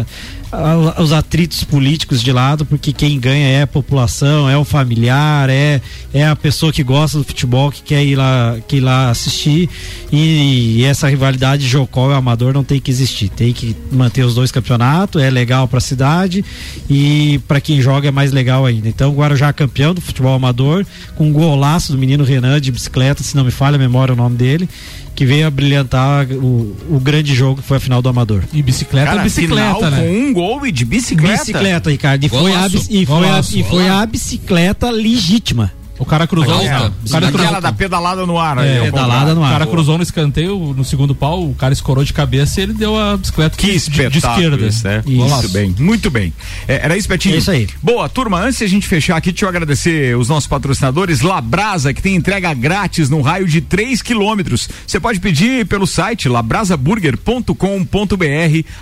os 0.99 1.13
atritos 1.13 1.65
políticos 1.65 2.23
de 2.23 2.31
lado, 2.31 2.67
porque 2.67 2.93
quem 2.93 3.19
ganha 3.19 3.49
é 3.49 3.63
a 3.63 3.67
população, 3.67 4.49
é 4.49 4.57
o 4.57 4.65
familiar, 4.65 5.49
é, 5.49 5.81
é 6.13 6.27
a 6.27 6.37
pessoa 6.37 6.71
que 6.71 6.83
gosta 6.83 7.17
do 7.17 7.25
futebol, 7.25 7.71
que 7.71 7.83
quer 7.83 8.05
ir 8.05 8.17
lá, 8.17 8.59
que 8.69 8.77
ir 8.77 8.81
lá 8.81 9.09
assistir. 9.09 9.71
E, 10.13 10.79
e 10.79 10.85
essa 10.85 11.09
rivalidade 11.09 11.67
Jocó 11.67 12.11
e 12.11 12.15
Amador 12.15 12.53
não 12.53 12.63
tem 12.63 12.79
que 12.79 12.91
existir. 12.91 13.31
Tem 13.31 13.53
que 13.53 13.75
manter 13.91 14.25
os 14.25 14.35
dois 14.35 14.53
campeonatos, 14.53 15.23
é 15.23 15.31
legal 15.31 15.67
para 15.67 15.79
a 15.79 15.81
cidade 15.81 16.45
e 16.89 17.41
para 17.49 17.61
quem 17.61 17.81
joga 17.81 18.09
é 18.09 18.11
mais 18.11 18.31
legal 18.31 18.67
ainda. 18.67 18.89
Então, 18.89 19.11
o 19.11 19.15
Guarujá 19.15 19.53
campeão 19.53 19.95
do 19.95 20.01
futebol 20.03 20.35
amador, 20.35 20.85
com 21.17 21.29
um 21.29 21.33
golaço 21.33 21.93
do 21.93 21.99
menino 21.99 22.25
Renan 22.25 22.61
de 22.61 22.71
bicicleta, 22.71 23.23
se 23.23 23.35
não 23.35 23.45
me 23.45 23.51
falha 23.51 23.77
a 23.77 23.79
memória 23.79 24.13
o 24.13 24.17
nome 24.17 24.37
dele 24.37 24.69
que 25.15 25.27
veio 25.27 25.47
a 25.47 25.51
brilhantar 25.51 26.27
o, 26.33 26.77
o 26.91 27.01
grande 27.01 27.35
jogo 27.35 27.61
que 27.61 27.67
foi 27.67 27.77
a 27.77 27.81
final 27.81 28.01
do 28.01 28.09
Amador. 28.09 28.43
E 28.53 28.63
bicicleta, 28.63 29.11
Cara, 29.11 29.23
bicicleta, 29.23 29.75
final 29.75 29.91
né? 29.91 30.01
Com 30.01 30.29
um 30.29 30.33
gol 30.33 30.67
e 30.67 30.73
de 30.73 30.85
bicicleta. 30.85 31.39
Bicicleta, 31.39 31.91
Ricardo. 31.91 32.25
E 32.25 32.29
foi, 32.29 32.55
a, 32.55 32.67
e, 32.67 33.07
foi 33.07 33.29
a, 33.29 33.41
e 33.41 33.63
foi 33.63 33.89
a 33.89 34.07
bicicleta 34.07 34.91
legítima. 34.91 35.73
O 36.03 36.05
cara 36.05 36.27
cruzou. 36.27 36.53
Aquela, 36.53 36.89
o 36.89 37.11
cara 37.11 37.31
cruzou, 37.31 37.61
da 37.61 37.73
pedalada 37.73 38.27
no 38.27 38.37
ar. 38.37 38.59
É, 38.59 38.81
pedalada 38.81 39.37
no 39.37 39.45
ar. 39.45 39.51
O 39.51 39.53
cara 39.53 39.67
cruzou 39.69 39.97
no 39.97 40.03
escanteio, 40.03 40.75
no 40.77 40.85
segundo 40.85 41.15
pau, 41.15 41.49
o 41.49 41.55
cara 41.55 41.73
escorou 41.73 42.03
de 42.03 42.13
cabeça 42.13 42.59
e 42.59 42.65
ele 42.65 42.73
deu 42.73 42.99
a 42.99 43.17
bicicleta 43.17 43.57
que 43.57 43.79
de, 43.79 44.09
de 44.09 44.19
esquerda. 44.19 44.67
Isso, 44.67 44.85
né? 44.85 45.01
isso. 45.07 45.17
Muito 45.17 45.49
bem, 45.51 45.75
muito 45.79 46.11
bem. 46.11 46.33
É, 46.67 46.85
era 46.85 46.97
isso, 46.97 47.09
Betinho? 47.09 47.37
É 47.37 47.39
isso 47.39 47.53
aí. 47.53 47.69
Boa, 47.81 48.09
turma, 48.09 48.41
antes 48.41 48.59
de 48.59 48.65
a 48.65 48.69
gente 48.69 48.89
fechar 48.89 49.17
aqui, 49.17 49.31
deixa 49.31 49.45
eu 49.45 49.49
agradecer 49.49 50.17
os 50.17 50.29
nossos 50.29 50.49
patrocinadores, 50.49 51.21
Labrasa, 51.21 51.95
que 51.95 52.03
tem 52.03 52.17
entrega 52.17 52.53
grátis 52.53 53.09
no 53.09 53.21
raio 53.21 53.47
de 53.47 53.61
3 53.61 54.03
quilômetros. 54.03 54.69
Você 54.85 54.99
pode 54.99 55.21
pedir 55.21 55.67
pelo 55.67 55.87
site 55.87 56.29
labrasaburger.com.br, 56.29 57.55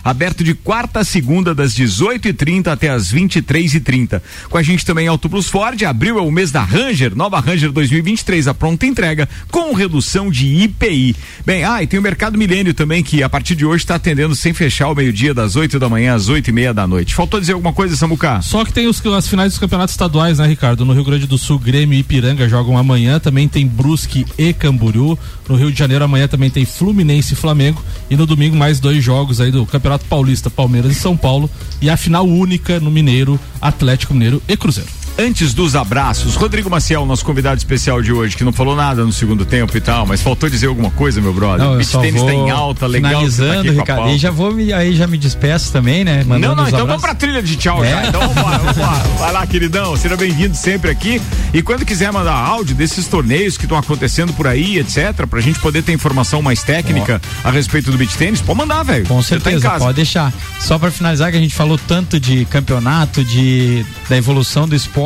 aberto 0.03 0.43
de 0.43 0.55
quarta 0.55 1.01
a 1.01 1.05
segunda, 1.05 1.55
das 1.55 1.75
18h30 1.75 2.69
até 2.69 2.89
as 2.89 3.13
23h30. 3.13 4.23
Com 4.49 4.57
a 4.57 4.63
gente 4.63 4.87
também 4.87 5.07
Auto 5.07 5.29
Plus 5.29 5.51
Ford, 5.51 5.85
abril 5.85 6.19
é 6.19 6.23
o 6.23 6.31
mês 6.31 6.51
da 6.51 6.63
Ranger, 6.63 7.10
nova 7.15 7.41
Ranger 7.41 7.73
2023, 7.73 8.49
a 8.49 8.55
pronta 8.55 8.87
entrega, 8.87 9.29
com 9.51 9.73
redução 9.73 10.31
de 10.31 10.47
IPI. 10.65 11.17
Bem, 11.45 11.65
ah, 11.65 11.83
e 11.83 11.87
tem 11.87 11.99
o 11.99 12.03
Mercado 12.03 12.39
Milênio 12.39 12.75
também, 12.75 13.03
que 13.03 13.23
a 13.23 13.29
partir 13.29 13.55
de 13.55 13.65
hoje 13.65 13.85
está 13.85 13.97
atendendo 13.97 14.35
sem 14.35 14.53
fechar 14.53 14.89
o 14.89 14.95
meio-dia, 14.95 15.35
das 15.35 15.57
8 15.57 15.79
da 15.79 15.89
manhã 15.89 16.15
às 16.15 16.29
8 16.29 16.49
e 16.49 16.53
meia 16.53 16.75
da 16.75 16.87
noite. 16.87 17.15
Faltou 17.15 17.41
dizer 17.41 17.53
alguma 17.53 17.73
coisa, 17.73 17.97
Samuca? 17.97 18.41
Só 18.43 18.65
que 18.65 18.73
tem 18.73 18.87
os, 18.87 19.05
as 19.07 19.29
finais 19.29 19.53
dos 19.53 19.59
campeonatos 19.59 19.95
estaduais, 19.95 20.39
né, 20.39 20.47
Ricardo? 20.47 20.85
No 20.85 20.93
Rio 20.93 21.05
Grande 21.05 21.27
do 21.27 21.39
Sul, 21.39 21.59
Grêmio 21.59 21.97
e 21.97 22.01
Ipiranga 22.01 22.49
jogam 22.49 22.77
amanhã, 22.77 23.19
também 23.19 23.49
tem 23.49 23.67
Brusque 23.67 24.27
e 24.39 24.53
Camboriú. 24.53 25.19
No 25.49 25.57
Rio 25.57 25.73
de 25.73 25.79
Janeiro, 25.79 26.05
amanhã 26.05 26.29
também 26.29 26.51
tem 26.51 26.65
Fluminense 26.65 27.35
e 27.35 27.37
Flamengo. 27.37 27.83
E 28.09 28.17
no 28.17 28.27
domingo, 28.27 28.57
mais 28.57 28.79
dois 28.81 29.03
jogos 29.03 29.41
aí 29.41 29.51
do 29.51 29.67
Campeonato 29.67 30.05
Paulista, 30.05 30.49
Palmeiras 30.49 30.93
e 30.93 30.95
São 30.95 31.17
Paulo. 31.17 31.51
E 31.81 31.91
a 31.91 31.97
final 31.97 32.27
única 32.27 32.79
no 32.79 32.91
Mineiro, 32.91 33.39
Atlético 33.61 34.15
Mineiro 34.15 34.43
e 34.49 34.57
Cruzeiro. 34.57 35.00
Antes 35.19 35.53
dos 35.53 35.77
abraços, 35.77 36.35
Rodrigo 36.35 36.71
Maciel, 36.71 37.05
nosso 37.05 37.25
convidado 37.25 37.59
especial 37.59 38.01
de 38.01 38.13
hoje, 38.13 38.37
que 38.37 38.45
não 38.45 38.53
falou 38.53 38.75
nada 38.75 39.05
no 39.05 39.13
segundo 39.13 39.45
tempo 39.45 39.77
e 39.77 39.81
tal, 39.81 40.07
mas 40.07 40.23
faltou 40.23 40.49
dizer 40.49 40.67
alguma 40.67 40.91
coisa, 40.91 41.21
meu 41.21 41.33
brother. 41.33 41.67
Não, 41.67 41.77
Beach 41.77 41.99
tênis 41.99 42.23
tá 42.23 42.33
em 42.33 42.51
alta, 42.51 42.87
legal. 42.87 43.11
Finalizando, 43.11 43.75
tá 43.75 43.81
Ricardo, 43.81 44.09
e 44.11 44.19
já 44.19 44.31
vou 44.31 44.53
me, 44.53 44.73
aí 44.73 44.95
já 44.95 45.07
me 45.07 45.19
despeço 45.19 45.73
também, 45.73 46.05
né? 46.05 46.25
Mandando 46.25 46.57
não, 46.57 46.63
não, 46.63 46.69
então 46.69 46.87
vamos 46.87 47.03
pra 47.03 47.15
trilha 47.15 47.43
de 47.43 47.57
tchau 47.57 47.85
é? 47.85 47.91
já. 47.91 48.07
Então 48.07 48.21
vambora, 48.29 48.59
vambora. 48.59 49.03
Vai 49.19 49.33
lá, 49.33 49.47
queridão, 49.47 49.97
seja 49.97 50.17
bem-vindo 50.17 50.57
sempre 50.57 50.91
aqui. 50.91 51.21
E 51.53 51.61
quando 51.61 51.85
quiser 51.85 52.13
mandar 52.13 52.35
áudio 52.35 52.75
desses 52.75 53.07
torneios 53.07 53.59
que 53.59 53.65
estão 53.65 53.77
acontecendo 53.77 54.33
por 54.33 54.47
aí, 54.47 54.79
etc, 54.79 55.27
pra 55.29 55.41
gente 55.41 55.59
poder 55.61 55.83
ter 55.83 55.93
informação 55.93 56.41
mais 56.41 56.63
técnica 56.63 57.21
a 57.45 57.51
respeito 57.51 57.91
do 57.91 57.99
beach 57.99 58.17
tênis, 58.17 58.41
pode 58.41 58.59
mandar, 58.59 58.83
velho. 58.83 59.07
Com 59.07 59.23
certeza, 59.23 59.69
tá 59.69 59.79
pode 59.79 59.97
deixar. 59.97 60.33
Só 60.59 60.79
pra 60.79 60.91
finalizar 60.91 61.31
que 61.31 61.37
a 61.37 61.41
gente 61.41 61.55
falou 61.55 61.79
tanto 61.79 62.19
de 62.19 62.45
campeonato, 62.47 63.25
de 63.25 63.85
da 64.09 64.17
evolução 64.17 64.67
do 64.67 64.75
esporte, 64.75 65.00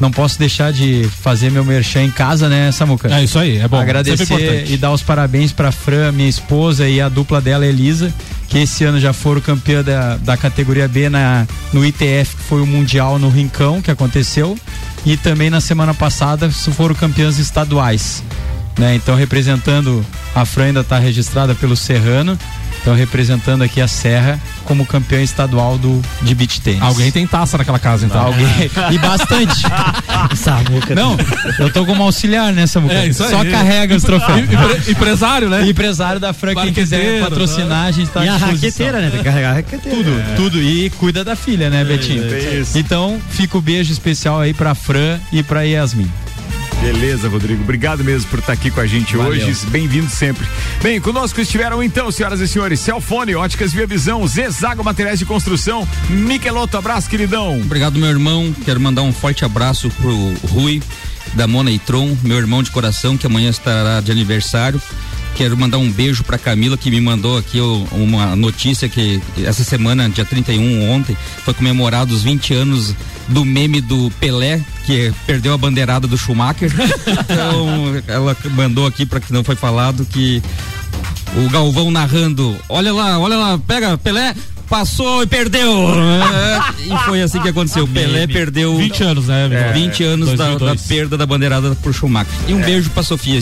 não 0.00 0.10
posso 0.10 0.38
deixar 0.38 0.72
de 0.72 1.08
fazer 1.22 1.50
meu 1.50 1.64
merchan 1.64 2.02
em 2.02 2.10
casa, 2.10 2.48
né, 2.48 2.70
Samuca? 2.70 3.14
É 3.14 3.24
isso 3.24 3.38
aí, 3.38 3.58
é 3.58 3.68
bom. 3.68 3.78
Agradecer 3.78 4.70
e 4.70 4.76
dar 4.76 4.92
os 4.92 5.02
parabéns 5.02 5.52
pra 5.52 5.72
Fran, 5.72 6.12
minha 6.12 6.28
esposa, 6.28 6.88
e 6.88 7.00
a 7.00 7.08
dupla 7.08 7.40
dela, 7.40 7.66
Elisa, 7.66 8.12
que 8.48 8.58
esse 8.58 8.84
ano 8.84 9.00
já 9.00 9.12
foram 9.12 9.40
campeã 9.40 9.82
da, 9.82 10.16
da 10.16 10.36
categoria 10.36 10.86
B 10.86 11.08
na, 11.08 11.46
no 11.72 11.84
ITF, 11.84 12.36
que 12.36 12.42
foi 12.42 12.60
o 12.60 12.66
Mundial 12.66 13.18
no 13.18 13.28
Rincão, 13.28 13.80
que 13.80 13.90
aconteceu. 13.90 14.56
E 15.04 15.16
também 15.16 15.50
na 15.50 15.60
semana 15.60 15.94
passada 15.94 16.50
foram 16.50 16.94
campeãs 16.94 17.38
estaduais. 17.38 18.22
Né? 18.78 18.94
Então, 18.94 19.14
representando, 19.14 20.04
a 20.34 20.44
Fran 20.44 20.64
ainda 20.66 20.80
está 20.80 20.98
registrada 20.98 21.54
pelo 21.54 21.76
Serrano 21.76 22.38
então, 22.86 22.94
representando 22.94 23.62
aqui 23.62 23.80
a 23.80 23.88
Serra 23.88 24.38
como 24.64 24.86
campeã 24.86 25.20
estadual 25.20 25.76
do, 25.76 26.00
de 26.22 26.36
beach 26.36 26.60
tênis. 26.60 26.80
Alguém 26.80 27.10
tem 27.10 27.26
taça 27.26 27.58
naquela 27.58 27.80
casa, 27.80 28.06
então. 28.06 28.26
Alguém. 28.26 28.46
e 28.92 28.98
bastante. 28.98 29.62
Samuca. 30.36 30.94
Não, 30.94 31.16
eu 31.58 31.68
tô 31.72 31.84
como 31.84 32.04
auxiliar, 32.04 32.52
né, 32.52 32.64
Samuca? 32.64 32.94
É, 32.94 33.08
isso 33.08 33.24
aí. 33.24 33.30
Só 33.30 33.44
carrega 33.44 33.96
os 33.96 34.04
troféus. 34.04 34.48
empresário, 34.88 35.50
né? 35.50 35.66
Empresário 35.66 36.20
da 36.20 36.32
Fran, 36.32 36.54
quem 36.54 36.72
quiser 36.72 37.24
patrocinar, 37.24 37.86
a 37.86 37.90
gente 37.90 38.08
tá 38.08 38.24
E 38.24 38.28
a 38.28 38.36
raqueteira, 38.36 39.00
né? 39.00 39.10
Tem 39.10 39.18
que 39.18 39.24
carregar 39.24 39.50
a 39.50 39.54
raqueteira. 39.54 39.96
Tudo, 39.98 40.20
é. 40.20 40.34
tudo. 40.36 40.62
E 40.62 40.88
cuida 40.90 41.24
da 41.24 41.34
filha, 41.34 41.68
né, 41.68 41.84
Betinho? 41.84 42.22
É, 42.22 42.62
então, 42.76 43.20
fica 43.30 43.58
o 43.58 43.60
beijo 43.60 43.90
especial 43.90 44.38
aí 44.38 44.54
pra 44.54 44.76
Fran 44.76 45.18
e 45.32 45.42
pra 45.42 45.62
Yasmin. 45.62 46.08
Beleza, 46.80 47.28
Rodrigo. 47.28 47.62
Obrigado 47.62 48.04
mesmo 48.04 48.30
por 48.30 48.38
estar 48.38 48.52
aqui 48.52 48.70
com 48.70 48.80
a 48.80 48.86
gente 48.86 49.16
Valeu. 49.16 49.32
hoje. 49.32 49.66
Bem-vindo 49.66 50.08
sempre. 50.08 50.46
Bem, 50.82 51.00
conosco 51.00 51.40
estiveram 51.40 51.82
então, 51.82 52.10
senhoras 52.10 52.40
e 52.40 52.46
senhores, 52.46 52.80
Celfone, 52.80 53.34
Óticas 53.34 53.72
Via 53.72 53.86
Visão, 53.86 54.26
Zezago 54.26 54.84
Materiais 54.84 55.18
de 55.18 55.24
Construção, 55.24 55.88
Miqueloto, 56.08 56.76
abraço, 56.76 57.08
queridão. 57.08 57.60
Obrigado, 57.60 57.98
meu 57.98 58.08
irmão. 58.08 58.54
Quero 58.64 58.80
mandar 58.80 59.02
um 59.02 59.12
forte 59.12 59.44
abraço 59.44 59.90
pro 59.90 60.34
Rui, 60.48 60.82
da 61.34 61.46
Mona 61.46 61.70
e 61.70 61.78
Tron, 61.78 62.16
meu 62.22 62.36
irmão 62.36 62.62
de 62.62 62.70
coração, 62.70 63.16
que 63.16 63.26
amanhã 63.26 63.50
estará 63.50 64.00
de 64.00 64.12
aniversário. 64.12 64.80
Quero 65.36 65.56
mandar 65.56 65.76
um 65.76 65.92
beijo 65.92 66.24
pra 66.24 66.38
Camila 66.38 66.78
que 66.78 66.90
me 66.90 67.00
mandou 67.00 67.36
aqui 67.36 67.60
uma 67.92 68.34
notícia 68.34 68.88
que 68.88 69.20
essa 69.44 69.62
semana, 69.62 70.08
dia 70.08 70.24
31, 70.24 70.90
ontem, 70.90 71.16
foi 71.44 71.52
comemorado 71.52 72.14
os 72.14 72.22
20 72.22 72.54
anos 72.54 72.94
do 73.28 73.44
meme 73.44 73.82
do 73.82 74.10
Pelé, 74.18 74.60
que 74.86 75.12
perdeu 75.26 75.52
a 75.52 75.58
bandeirada 75.58 76.06
do 76.06 76.16
Schumacher. 76.16 76.72
então, 77.06 78.02
ela 78.08 78.34
mandou 78.52 78.86
aqui 78.86 79.04
para 79.04 79.20
que 79.20 79.32
não 79.32 79.44
foi 79.44 79.56
falado 79.56 80.06
que 80.06 80.42
o 81.36 81.50
Galvão 81.50 81.90
narrando, 81.90 82.56
olha 82.68 82.92
lá, 82.94 83.18
olha 83.18 83.36
lá, 83.36 83.58
pega, 83.58 83.98
Pelé 83.98 84.34
passou 84.70 85.22
e 85.22 85.26
perdeu. 85.26 85.90
É, 85.94 86.94
e 86.94 86.98
foi 87.04 87.22
assim 87.22 87.40
que 87.40 87.48
aconteceu. 87.48 87.84
O 87.84 87.88
Pelé 87.88 88.26
perdeu 88.26 88.76
20 88.76 89.02
anos, 89.04 89.26
né? 89.26 89.48
é, 89.52 89.72
20 89.72 90.02
anos 90.02 90.28
da, 90.30 90.52
da 90.52 90.56
2002. 90.56 90.82
perda 90.82 91.18
da 91.18 91.26
bandeirada 91.26 91.74
pro 91.76 91.92
Schumacher. 91.92 92.32
E 92.48 92.54
um 92.54 92.60
beijo 92.60 92.88
pra 92.90 93.02
Sofia. 93.02 93.40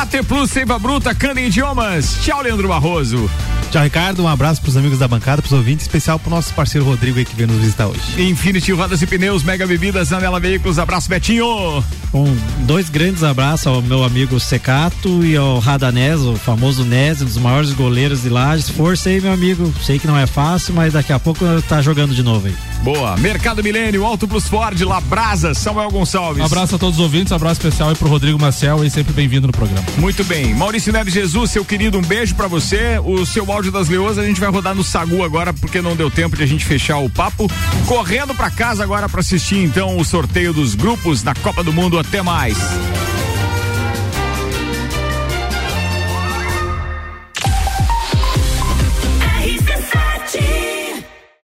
AT 0.00 0.24
Plus, 0.26 0.50
Seiva 0.50 0.78
Bruta, 0.78 1.14
Canda 1.14 1.42
Idiomas. 1.42 2.16
Tchau, 2.22 2.40
Leandro 2.40 2.66
Barroso. 2.68 3.28
Tchau, 3.70 3.84
Ricardo. 3.84 4.24
Um 4.24 4.28
abraço 4.28 4.60
pros 4.60 4.76
amigos 4.76 4.98
da 4.98 5.06
bancada, 5.06 5.40
pros 5.40 5.52
ouvintes, 5.52 5.86
especial 5.86 6.18
pro 6.18 6.28
nosso 6.28 6.52
parceiro 6.54 6.84
Rodrigo 6.84 7.18
aí 7.18 7.24
que 7.24 7.36
veio 7.36 7.48
nos 7.48 7.58
visitar 7.58 7.86
hoje. 7.86 8.00
Infinity 8.20 8.72
Rodas 8.72 9.00
e 9.00 9.06
Pneus, 9.06 9.44
Mega 9.44 9.64
Bebidas, 9.64 10.12
Anela 10.12 10.40
Veículos. 10.40 10.76
Abraço, 10.76 11.08
Betinho. 11.08 11.84
Um, 12.12 12.36
dois 12.66 12.90
grandes 12.90 13.22
abraços 13.22 13.68
ao 13.68 13.80
meu 13.80 14.02
amigo 14.02 14.40
Secato 14.40 15.24
e 15.24 15.36
ao 15.36 15.60
Radanés, 15.60 16.20
o 16.20 16.34
famoso 16.34 16.84
Nes, 16.84 17.22
um 17.22 17.24
dos 17.24 17.36
maiores 17.36 17.72
goleiros 17.72 18.22
de 18.22 18.28
Lages. 18.28 18.68
Força 18.68 19.08
aí, 19.08 19.20
meu 19.20 19.32
amigo. 19.32 19.72
Sei 19.80 20.00
que 20.00 20.06
não 20.08 20.18
é 20.18 20.26
fácil, 20.26 20.74
mas 20.74 20.94
daqui 20.94 21.12
a 21.12 21.20
pouco 21.20 21.44
tá 21.68 21.80
jogando 21.80 22.12
de 22.12 22.24
novo 22.24 22.48
aí. 22.48 22.54
Boa. 22.82 23.16
Mercado 23.18 23.62
Milênio, 23.62 24.04
Auto 24.04 24.26
Plus 24.26 24.48
Ford, 24.48 24.80
Labrasa, 24.80 25.54
Samuel 25.54 25.90
Gonçalves. 25.90 26.42
Um 26.42 26.46
abraço 26.46 26.74
a 26.74 26.78
todos 26.78 26.98
os 26.98 27.04
ouvintes, 27.04 27.30
um 27.30 27.36
abraço 27.36 27.60
especial 27.60 27.90
aí 27.90 27.94
pro 27.94 28.08
Rodrigo 28.08 28.40
Maciel 28.40 28.84
e 28.84 28.90
sempre 28.90 29.12
bem-vindo 29.12 29.46
no 29.46 29.52
programa. 29.52 29.86
Muito 29.98 30.24
bem. 30.24 30.54
Maurício 30.54 30.92
Neves 30.92 31.14
Jesus, 31.14 31.50
seu 31.50 31.64
querido, 31.64 31.98
um 31.98 32.02
beijo 32.02 32.34
pra 32.34 32.48
você. 32.48 32.98
O 33.04 33.24
seu 33.26 33.52
áudio 33.52 33.59
das 33.68 33.88
leoas 33.88 34.16
a 34.16 34.24
gente 34.24 34.40
vai 34.40 34.48
rodar 34.48 34.76
no 34.76 34.84
Sagu 34.84 35.24
agora 35.24 35.52
porque 35.52 35.82
não 35.82 35.96
deu 35.96 36.08
tempo 36.08 36.36
de 36.36 36.44
a 36.44 36.46
gente 36.46 36.64
fechar 36.64 36.98
o 36.98 37.10
papo. 37.10 37.50
Correndo 37.86 38.32
pra 38.32 38.48
casa 38.48 38.84
agora 38.84 39.08
pra 39.08 39.20
assistir 39.20 39.56
então 39.56 39.98
o 39.98 40.04
sorteio 40.04 40.52
dos 40.52 40.76
grupos 40.76 41.20
da 41.20 41.34
Copa 41.34 41.64
do 41.64 41.72
Mundo. 41.72 41.98
Até 41.98 42.22
mais. 42.22 42.56